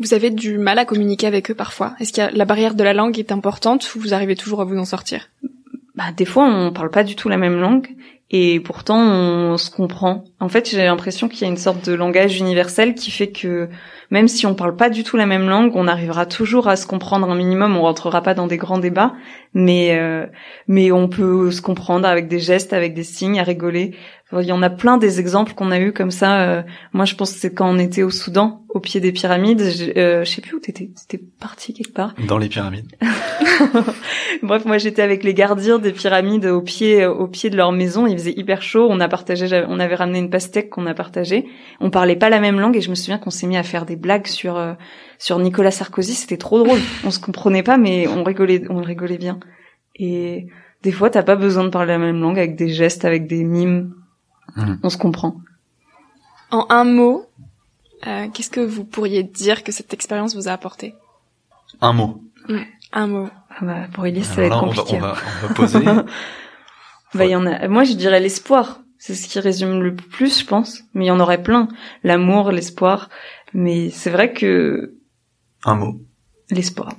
Vous 0.00 0.14
avez 0.14 0.30
du 0.30 0.58
mal 0.58 0.78
à 0.78 0.84
communiquer 0.84 1.26
avec 1.26 1.50
eux 1.50 1.54
parfois. 1.54 1.94
Est-ce 2.00 2.12
que 2.12 2.36
la 2.36 2.44
barrière 2.44 2.74
de 2.74 2.84
la 2.84 2.92
langue 2.92 3.18
est 3.18 3.32
importante 3.32 3.94
ou 3.94 4.00
vous 4.00 4.14
arrivez 4.14 4.36
toujours 4.36 4.60
à 4.60 4.64
vous 4.64 4.78
en 4.78 4.84
sortir? 4.84 5.28
Bah, 5.94 6.12
des 6.16 6.24
fois, 6.24 6.44
on 6.44 6.72
parle 6.72 6.90
pas 6.90 7.04
du 7.04 7.16
tout 7.16 7.28
la 7.28 7.36
même 7.36 7.60
langue 7.60 7.88
et 8.30 8.60
pourtant, 8.60 8.98
on 8.98 9.56
se 9.56 9.70
comprend. 9.70 10.24
En 10.38 10.50
fait, 10.50 10.68
j'ai 10.68 10.84
l'impression 10.84 11.28
qu'il 11.28 11.40
y 11.40 11.44
a 11.44 11.48
une 11.48 11.56
sorte 11.56 11.88
de 11.88 11.94
langage 11.94 12.38
universel 12.38 12.94
qui 12.94 13.10
fait 13.10 13.30
que 13.30 13.70
même 14.10 14.28
si 14.28 14.44
on 14.44 14.54
parle 14.54 14.76
pas 14.76 14.90
du 14.90 15.02
tout 15.02 15.16
la 15.16 15.24
même 15.24 15.48
langue, 15.48 15.72
on 15.74 15.88
arrivera 15.88 16.26
toujours 16.26 16.68
à 16.68 16.76
se 16.76 16.86
comprendre 16.86 17.30
un 17.30 17.34
minimum. 17.34 17.74
On 17.76 17.82
rentrera 17.82 18.20
pas 18.22 18.34
dans 18.34 18.46
des 18.46 18.58
grands 18.58 18.78
débats, 18.78 19.14
mais 19.54 19.98
euh, 19.98 20.26
mais 20.66 20.92
on 20.92 21.08
peut 21.08 21.50
se 21.50 21.62
comprendre 21.62 22.06
avec 22.06 22.28
des 22.28 22.38
gestes, 22.38 22.74
avec 22.74 22.92
des 22.92 23.02
signes, 23.02 23.40
à 23.40 23.44
rigoler. 23.44 23.94
Il 24.32 24.46
y 24.46 24.52
en 24.52 24.62
a 24.62 24.68
plein 24.68 24.98
des 24.98 25.20
exemples 25.20 25.54
qu'on 25.54 25.70
a 25.70 25.80
eu 25.80 25.92
comme 25.92 26.10
ça. 26.10 26.42
Euh, 26.42 26.62
moi, 26.92 27.06
je 27.06 27.14
pense 27.14 27.32
que 27.32 27.38
c'est 27.38 27.54
quand 27.54 27.70
on 27.70 27.78
était 27.78 28.02
au 28.02 28.10
Soudan, 28.10 28.62
au 28.68 28.78
pied 28.78 29.00
des 29.00 29.10
pyramides. 29.10 29.62
Je, 29.62 29.98
euh, 29.98 30.24
je 30.24 30.30
sais 30.30 30.42
plus 30.42 30.54
où 30.54 30.60
t'étais. 30.60 30.90
T'étais 31.08 31.24
parti 31.40 31.72
quelque 31.72 31.94
part. 31.94 32.14
Dans 32.26 32.36
les 32.36 32.48
pyramides. 32.48 32.86
Bref, 34.42 34.64
moi 34.64 34.78
j'étais 34.78 35.02
avec 35.02 35.24
les 35.24 35.34
gardiens 35.34 35.78
des 35.78 35.92
pyramides 35.92 36.46
au 36.46 36.60
pied, 36.60 37.06
au 37.06 37.26
pied 37.26 37.50
de 37.50 37.56
leur 37.56 37.72
maison. 37.72 38.06
Il 38.06 38.16
faisait 38.16 38.34
hyper 38.36 38.62
chaud. 38.62 38.86
On 38.90 39.00
a 39.00 39.08
partagé, 39.08 39.64
on 39.68 39.80
avait 39.80 39.94
ramené 39.94 40.18
une 40.18 40.30
pastèque 40.30 40.70
qu'on 40.70 40.86
a 40.86 40.94
partagée. 40.94 41.46
On 41.80 41.90
parlait 41.90 42.16
pas 42.16 42.30
la 42.30 42.40
même 42.40 42.60
langue 42.60 42.76
et 42.76 42.80
je 42.80 42.90
me 42.90 42.94
souviens 42.94 43.18
qu'on 43.18 43.30
s'est 43.30 43.46
mis 43.46 43.56
à 43.56 43.62
faire 43.62 43.86
des 43.86 43.96
blagues 43.96 44.26
sur 44.26 44.56
euh, 44.56 44.74
sur 45.18 45.38
Nicolas 45.38 45.70
Sarkozy. 45.70 46.14
C'était 46.14 46.36
trop 46.36 46.62
drôle. 46.62 46.80
On 47.04 47.10
se 47.10 47.18
comprenait 47.18 47.62
pas, 47.62 47.78
mais 47.78 48.06
on 48.06 48.22
rigolait, 48.22 48.62
on 48.68 48.82
rigolait 48.82 49.18
bien. 49.18 49.40
Et 49.96 50.46
des 50.82 50.92
fois, 50.92 51.10
t'as 51.10 51.22
pas 51.22 51.36
besoin 51.36 51.64
de 51.64 51.70
parler 51.70 51.92
la 51.92 51.98
même 51.98 52.20
langue 52.20 52.38
avec 52.38 52.56
des 52.56 52.68
gestes, 52.68 53.04
avec 53.04 53.26
des 53.26 53.42
mimes. 53.42 53.94
Mhm. 54.56 54.80
On 54.82 54.90
se 54.90 54.96
comprend. 54.96 55.40
En 56.50 56.66
un 56.70 56.84
mot, 56.84 57.26
euh, 58.06 58.28
qu'est-ce 58.32 58.50
que 58.50 58.60
vous 58.60 58.84
pourriez 58.84 59.22
dire 59.22 59.64
que 59.64 59.72
cette 59.72 59.92
expérience 59.92 60.34
vous 60.34 60.48
a 60.48 60.52
apporté? 60.52 60.94
Un 61.80 61.92
mot. 61.92 62.22
un 62.92 63.06
mot. 63.06 63.28
Ah 63.50 63.64
bah, 63.64 63.86
pour 63.92 64.06
Elise, 64.06 64.26
ça 64.26 64.36
va 64.36 64.44
être 64.44 64.60
compliqué. 64.60 64.96
On 64.96 65.00
va, 65.00 65.16
on 65.42 65.46
va, 65.48 65.54
poser. 65.54 65.84
bah, 67.14 67.26
y 67.26 67.34
en 67.34 67.46
a. 67.46 67.68
Moi, 67.68 67.84
je 67.84 67.94
dirais 67.94 68.20
l'espoir. 68.20 68.80
C'est 68.98 69.14
ce 69.14 69.28
qui 69.28 69.38
résume 69.38 69.80
le 69.80 69.94
plus, 69.94 70.40
je 70.40 70.44
pense. 70.44 70.82
Mais 70.94 71.04
il 71.04 71.08
y 71.08 71.10
en 71.10 71.20
aurait 71.20 71.42
plein. 71.42 71.68
L'amour, 72.02 72.50
l'espoir. 72.50 73.08
Mais 73.52 73.90
c'est 73.90 74.10
vrai 74.10 74.32
que. 74.32 74.94
Un 75.64 75.74
mot. 75.74 76.00
L'espoir. 76.50 76.92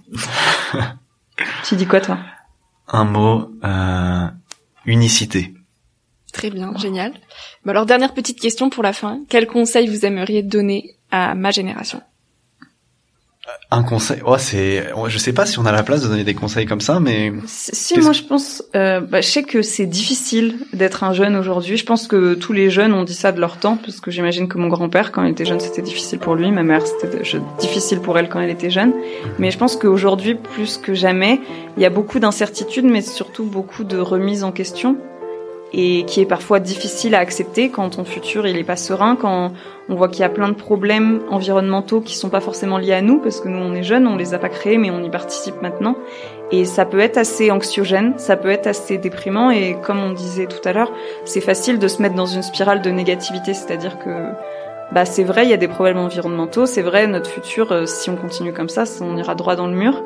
tu 1.63 1.75
dis 1.75 1.88
quoi, 1.88 2.01
toi? 2.01 2.19
Un 2.88 3.05
mot. 3.05 3.51
Euh, 3.63 4.27
unicité. 4.85 5.53
Très 6.39 6.49
bien, 6.49 6.71
génial. 6.78 7.12
alors 7.67 7.86
dernière 7.86 8.13
petite 8.13 8.39
question 8.39 8.69
pour 8.69 8.82
la 8.82 8.93
fin. 8.93 9.19
Quel 9.28 9.45
conseil 9.45 9.88
vous 9.88 10.06
aimeriez 10.06 10.41
donner 10.41 10.95
à 11.12 11.36
ma 11.36 11.52
génération? 11.52 12.02
Un 13.71 13.84
conseil, 13.84 14.19
oh, 14.25 14.38
c'est, 14.38 14.88
je 15.08 15.17
sais 15.17 15.34
pas 15.34 15.45
si 15.45 15.60
on 15.60 15.65
a 15.65 15.71
la 15.71 15.84
place 15.84 16.02
de 16.02 16.08
donner 16.08 16.23
des 16.23 16.34
conseils 16.34 16.65
comme 16.65 16.82
ça, 16.82 16.99
mais 16.99 17.34
si 17.45 17.99
moi 17.99 18.13
je 18.13 18.23
pense, 18.23 18.63
euh, 18.75 18.99
bah, 18.99 19.21
je 19.21 19.28
sais 19.28 19.43
que 19.43 19.62
c'est 19.62 19.86
difficile 19.86 20.56
d'être 20.73 21.04
un 21.04 21.13
jeune 21.13 21.36
aujourd'hui. 21.36 21.78
Je 21.78 21.86
pense 21.86 22.08
que 22.08 22.34
tous 22.34 22.54
les 22.54 22.69
jeunes 22.69 22.93
ont 22.93 23.04
dit 23.04 23.13
ça 23.13 23.32
de 23.32 23.39
leur 23.39 23.58
temps, 23.58 23.78
parce 23.78 24.02
que 24.02 24.12
j'imagine 24.12 24.47
que 24.47 24.58
mon 24.58 24.67
grand-père, 24.67 25.12
quand 25.12 25.23
il 25.23 25.32
était 25.32 25.45
jeune, 25.45 25.60
c'était 25.60 25.82
difficile 25.82 26.19
pour 26.19 26.36
lui. 26.36 26.52
Ma 26.52 26.63
mère, 26.63 26.86
c'était 26.86 27.21
difficile 27.60 27.99
pour 27.99 28.17
elle 28.17 28.30
quand 28.30 28.39
elle 28.39 28.49
était 28.49 28.71
jeune. 28.71 28.89
Mhm. 28.89 29.32
Mais 29.39 29.52
je 29.52 29.58
pense 29.58 29.75
qu'aujourd'hui, 29.75 30.36
plus 30.36 30.78
que 30.78 30.93
jamais, 30.93 31.39
il 31.78 31.84
y 31.84 31.86
a 31.86 31.91
beaucoup 31.91 32.19
d'incertitudes, 32.19 32.86
mais 32.86 33.02
surtout 33.02 33.45
beaucoup 33.45 33.84
de 33.84 33.97
remises 33.97 34.43
en 34.43 34.52
question 34.52 34.97
et 35.73 36.03
qui 36.05 36.21
est 36.21 36.25
parfois 36.25 36.60
difficile 36.60 37.15
à 37.15 37.19
accepter 37.19 37.69
quand 37.69 37.91
ton 37.91 38.03
futur 38.03 38.47
il 38.47 38.58
est 38.58 38.63
pas 38.63 38.75
serein, 38.75 39.15
quand 39.15 39.51
on 39.88 39.95
voit 39.95 40.08
qu'il 40.08 40.21
y 40.21 40.23
a 40.23 40.29
plein 40.29 40.49
de 40.49 40.55
problèmes 40.55 41.21
environnementaux 41.29 42.01
qui 42.01 42.15
sont 42.15 42.29
pas 42.29 42.39
forcément 42.39 42.77
liés 42.77 42.93
à 42.93 43.01
nous 43.01 43.19
parce 43.19 43.39
que 43.39 43.47
nous 43.47 43.60
on 43.60 43.73
est 43.73 43.84
jeunes, 43.84 44.08
on 44.08 44.15
les 44.15 44.34
a 44.34 44.39
pas 44.39 44.49
créés 44.49 44.77
mais 44.77 44.89
on 44.89 45.03
y 45.03 45.10
participe 45.10 45.62
maintenant 45.62 45.95
et 46.51 46.65
ça 46.65 46.86
peut 46.86 46.99
être 46.99 47.17
assez 47.17 47.51
anxiogène, 47.51 48.13
ça 48.17 48.36
peut 48.36 48.49
être 48.49 48.67
assez 48.67 48.97
déprimant 48.97 49.51
et 49.51 49.77
comme 49.84 49.99
on 49.99 50.12
disait 50.12 50.47
tout 50.47 50.67
à 50.67 50.73
l'heure, 50.73 50.91
c'est 51.25 51.41
facile 51.41 51.77
de 51.77 51.88
se 51.88 52.01
mettre 52.01 52.15
dans 52.15 52.25
une 52.25 52.41
spirale 52.41 52.82
de 52.82 52.89
négativité, 52.89 53.53
c'est-à-dire 53.53 53.99
que 53.99 54.10
bah 54.91 55.05
c'est 55.05 55.23
vrai, 55.23 55.43
il 55.43 55.49
y 55.49 55.53
a 55.53 55.58
des 55.58 55.67
problèmes 55.67 55.99
environnementaux, 55.99 56.65
c'est 56.65 56.82
vrai 56.82 57.05
notre 57.05 57.29
futur 57.29 57.71
euh, 57.71 57.86
si 57.86 58.10
on 58.10 58.15
continue 58.15 58.53
comme 58.53 58.69
ça, 58.69 58.86
on 59.01 59.17
ira 59.17 59.36
droit 59.36 59.55
dans 59.55 59.67
le 59.67 59.75
mur. 59.75 60.03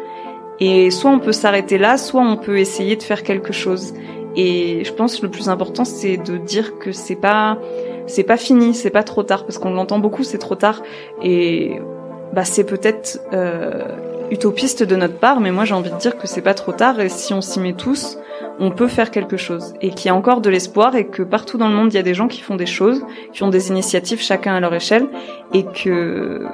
Et 0.60 0.92
soit 0.92 1.10
on 1.10 1.20
peut 1.20 1.32
s'arrêter 1.32 1.78
là, 1.78 1.98
soit 1.98 2.22
on 2.22 2.38
peut 2.38 2.60
essayer 2.60 2.96
de 2.96 3.04
faire 3.04 3.24
quelque 3.24 3.54
chose. 3.54 3.94
Et 4.36 4.84
je 4.84 4.92
pense 4.94 5.18
que 5.18 5.24
le 5.24 5.32
plus 5.32 5.50
important, 5.50 5.86
c'est 5.86 6.18
de 6.18 6.38
dire 6.38 6.80
que 6.80 6.92
c'est 6.92 7.16
pas, 7.16 7.58
c'est 8.08 8.24
pas 8.24 8.38
fini, 8.38 8.74
c'est 8.74 8.90
pas 8.90 9.04
trop 9.04 9.24
tard, 9.24 9.46
parce 9.46 9.58
qu'on 9.58 9.72
l'entend 9.72 10.00
beaucoup, 10.00 10.24
c'est 10.24 10.38
trop 10.38 10.56
tard. 10.56 10.82
Et 11.22 11.80
bah 12.34 12.46
c'est 12.46 12.64
peut-être 12.64 13.20
euh, 13.32 13.84
utopiste 14.32 14.82
de 14.82 14.96
notre 14.96 15.18
part, 15.18 15.40
mais 15.40 15.52
moi 15.52 15.66
j'ai 15.66 15.76
envie 15.76 15.92
de 15.92 15.98
dire 15.98 16.18
que 16.18 16.28
c'est 16.28 16.42
pas 16.42 16.56
trop 16.56 16.72
tard. 16.72 17.00
Et 17.00 17.10
si 17.10 17.34
on 17.34 17.42
s'y 17.42 17.60
met 17.60 17.74
tous, 17.74 18.18
on 18.60 18.72
peut 18.72 18.88
faire 18.88 19.12
quelque 19.12 19.38
chose. 19.38 19.74
Et 19.82 19.92
qu'il 19.92 20.08
y 20.08 20.10
a 20.10 20.16
encore 20.16 20.42
de 20.42 20.50
l'espoir, 20.50 20.96
et 20.96 21.06
que 21.06 21.22
partout 21.22 21.58
dans 21.58 21.68
le 21.68 21.76
monde 21.76 21.94
il 21.94 21.96
y 21.96 22.00
a 22.00 22.04
des 22.04 22.16
gens 22.16 22.28
qui 22.28 22.42
font 22.42 22.56
des 22.56 22.66
choses, 22.66 23.02
qui 23.34 23.44
ont 23.44 23.50
des 23.50 23.70
initiatives 23.70 24.22
chacun 24.22 24.56
à 24.56 24.60
leur 24.60 24.74
échelle, 24.74 25.08
et 25.54 25.64
que 25.64 26.46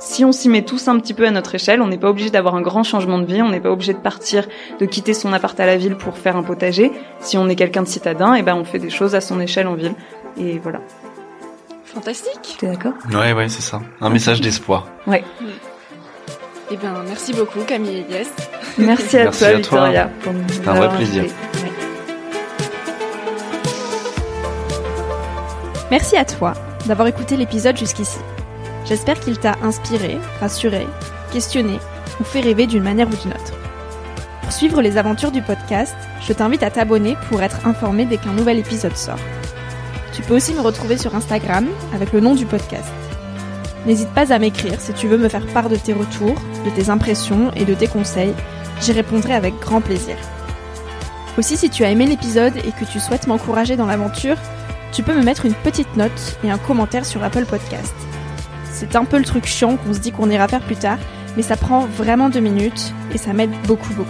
si 0.00 0.24
on 0.24 0.32
s'y 0.32 0.48
met 0.48 0.62
tous 0.62 0.88
un 0.88 0.98
petit 0.98 1.14
peu 1.14 1.26
à 1.26 1.30
notre 1.30 1.54
échelle, 1.54 1.82
on 1.82 1.86
n'est 1.86 1.98
pas 1.98 2.08
obligé 2.08 2.30
d'avoir 2.30 2.54
un 2.54 2.62
grand 2.62 2.82
changement 2.82 3.18
de 3.18 3.26
vie, 3.26 3.42
on 3.42 3.50
n'est 3.50 3.60
pas 3.60 3.70
obligé 3.70 3.92
de 3.92 3.98
partir, 3.98 4.48
de 4.80 4.86
quitter 4.86 5.12
son 5.14 5.32
appart 5.32 5.58
à 5.60 5.66
la 5.66 5.76
ville 5.76 5.94
pour 5.94 6.16
faire 6.16 6.36
un 6.36 6.42
potager. 6.42 6.90
Si 7.20 7.36
on 7.36 7.48
est 7.48 7.54
quelqu'un 7.54 7.82
de 7.82 7.88
citadin, 7.88 8.34
et 8.34 8.40
eh 8.40 8.42
ben 8.42 8.56
on 8.56 8.64
fait 8.64 8.78
des 8.78 8.90
choses 8.90 9.14
à 9.14 9.20
son 9.20 9.38
échelle 9.40 9.66
en 9.66 9.74
ville. 9.74 9.94
Et 10.38 10.58
voilà. 10.58 10.80
Fantastique. 11.84 12.56
T'es 12.58 12.66
d'accord? 12.66 12.94
Ouais, 13.12 13.32
ouais, 13.32 13.48
c'est 13.48 13.62
ça. 13.62 13.80
Un 14.00 14.08
message 14.08 14.40
d'espoir. 14.40 14.86
Ouais. 15.06 15.22
Eh 16.70 16.76
ben, 16.76 17.02
merci 17.06 17.34
beaucoup 17.34 17.60
Camille 17.66 17.96
et 17.96 18.00
Elias. 18.00 18.28
Merci 18.78 19.18
à 19.18 19.24
Merci 19.24 19.38
toi, 19.40 19.48
à 19.48 19.50
toi. 19.50 19.56
Victoria. 19.56 20.10
pour 20.22 20.32
nous 20.32 20.44
C'était 20.48 20.68
un 20.68 20.74
vrai 20.74 20.96
plaisir. 20.96 21.24
Ouais. 21.24 21.30
Merci 25.90 26.16
à 26.16 26.24
toi 26.24 26.54
d'avoir 26.86 27.08
écouté 27.08 27.36
l'épisode 27.36 27.76
jusqu'ici. 27.76 28.18
J'espère 28.90 29.20
qu'il 29.20 29.38
t'a 29.38 29.56
inspiré, 29.62 30.18
rassuré, 30.40 30.84
questionné 31.32 31.78
ou 32.18 32.24
fait 32.24 32.40
rêver 32.40 32.66
d'une 32.66 32.82
manière 32.82 33.06
ou 33.06 33.14
d'une 33.14 33.30
autre. 33.30 33.54
Pour 34.42 34.50
suivre 34.50 34.82
les 34.82 34.98
aventures 34.98 35.30
du 35.30 35.42
podcast, 35.42 35.94
je 36.20 36.32
t'invite 36.32 36.64
à 36.64 36.72
t'abonner 36.72 37.16
pour 37.28 37.40
être 37.40 37.68
informé 37.68 38.04
dès 38.04 38.16
qu'un 38.16 38.32
nouvel 38.32 38.58
épisode 38.58 38.96
sort. 38.96 39.20
Tu 40.12 40.22
peux 40.22 40.34
aussi 40.34 40.54
me 40.54 40.60
retrouver 40.60 40.98
sur 40.98 41.14
Instagram 41.14 41.68
avec 41.94 42.12
le 42.12 42.18
nom 42.18 42.34
du 42.34 42.46
podcast. 42.46 42.90
N'hésite 43.86 44.10
pas 44.10 44.32
à 44.32 44.40
m'écrire 44.40 44.80
si 44.80 44.92
tu 44.92 45.06
veux 45.06 45.18
me 45.18 45.28
faire 45.28 45.46
part 45.46 45.68
de 45.68 45.76
tes 45.76 45.92
retours, 45.92 46.42
de 46.64 46.70
tes 46.70 46.90
impressions 46.90 47.52
et 47.54 47.64
de 47.64 47.74
tes 47.74 47.86
conseils. 47.86 48.34
J'y 48.80 48.90
répondrai 48.90 49.34
avec 49.34 49.56
grand 49.60 49.80
plaisir. 49.80 50.16
Aussi, 51.38 51.56
si 51.56 51.70
tu 51.70 51.84
as 51.84 51.90
aimé 51.90 52.06
l'épisode 52.06 52.56
et 52.56 52.72
que 52.72 52.90
tu 52.90 52.98
souhaites 52.98 53.28
m'encourager 53.28 53.76
dans 53.76 53.86
l'aventure, 53.86 54.36
tu 54.90 55.04
peux 55.04 55.14
me 55.14 55.22
mettre 55.22 55.46
une 55.46 55.54
petite 55.54 55.96
note 55.96 56.38
et 56.42 56.50
un 56.50 56.58
commentaire 56.58 57.06
sur 57.06 57.22
Apple 57.22 57.44
Podcast. 57.44 57.94
C'est 58.80 58.96
un 58.96 59.04
peu 59.04 59.18
le 59.18 59.24
truc 59.24 59.44
chiant 59.44 59.76
qu'on 59.76 59.92
se 59.92 59.98
dit 59.98 60.10
qu'on 60.10 60.30
ira 60.30 60.48
faire 60.48 60.62
plus 60.62 60.74
tard, 60.74 60.96
mais 61.36 61.42
ça 61.42 61.56
prend 61.56 61.80
vraiment 61.80 62.30
deux 62.30 62.40
minutes 62.40 62.94
et 63.12 63.18
ça 63.18 63.34
m'aide 63.34 63.50
beaucoup 63.66 63.92
beaucoup. 63.92 64.08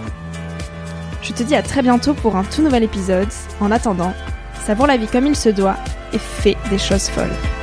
Je 1.23 1.33
te 1.33 1.43
dis 1.43 1.57
à 1.57 1.62
très 1.62 1.83
bientôt 1.83 2.14
pour 2.14 2.37
un 2.37 2.45
tout 2.45 2.62
nouvel 2.62 2.85
épisode. 2.85 3.29
En 3.59 3.73
attendant, 3.73 4.14
savoure 4.64 4.87
la 4.87 4.97
vie 4.97 5.09
comme 5.09 5.27
il 5.27 5.35
se 5.35 5.49
doit 5.49 5.77
et 6.12 6.18
fais 6.18 6.57
des 6.71 6.79
choses 6.79 7.09
folles. 7.09 7.59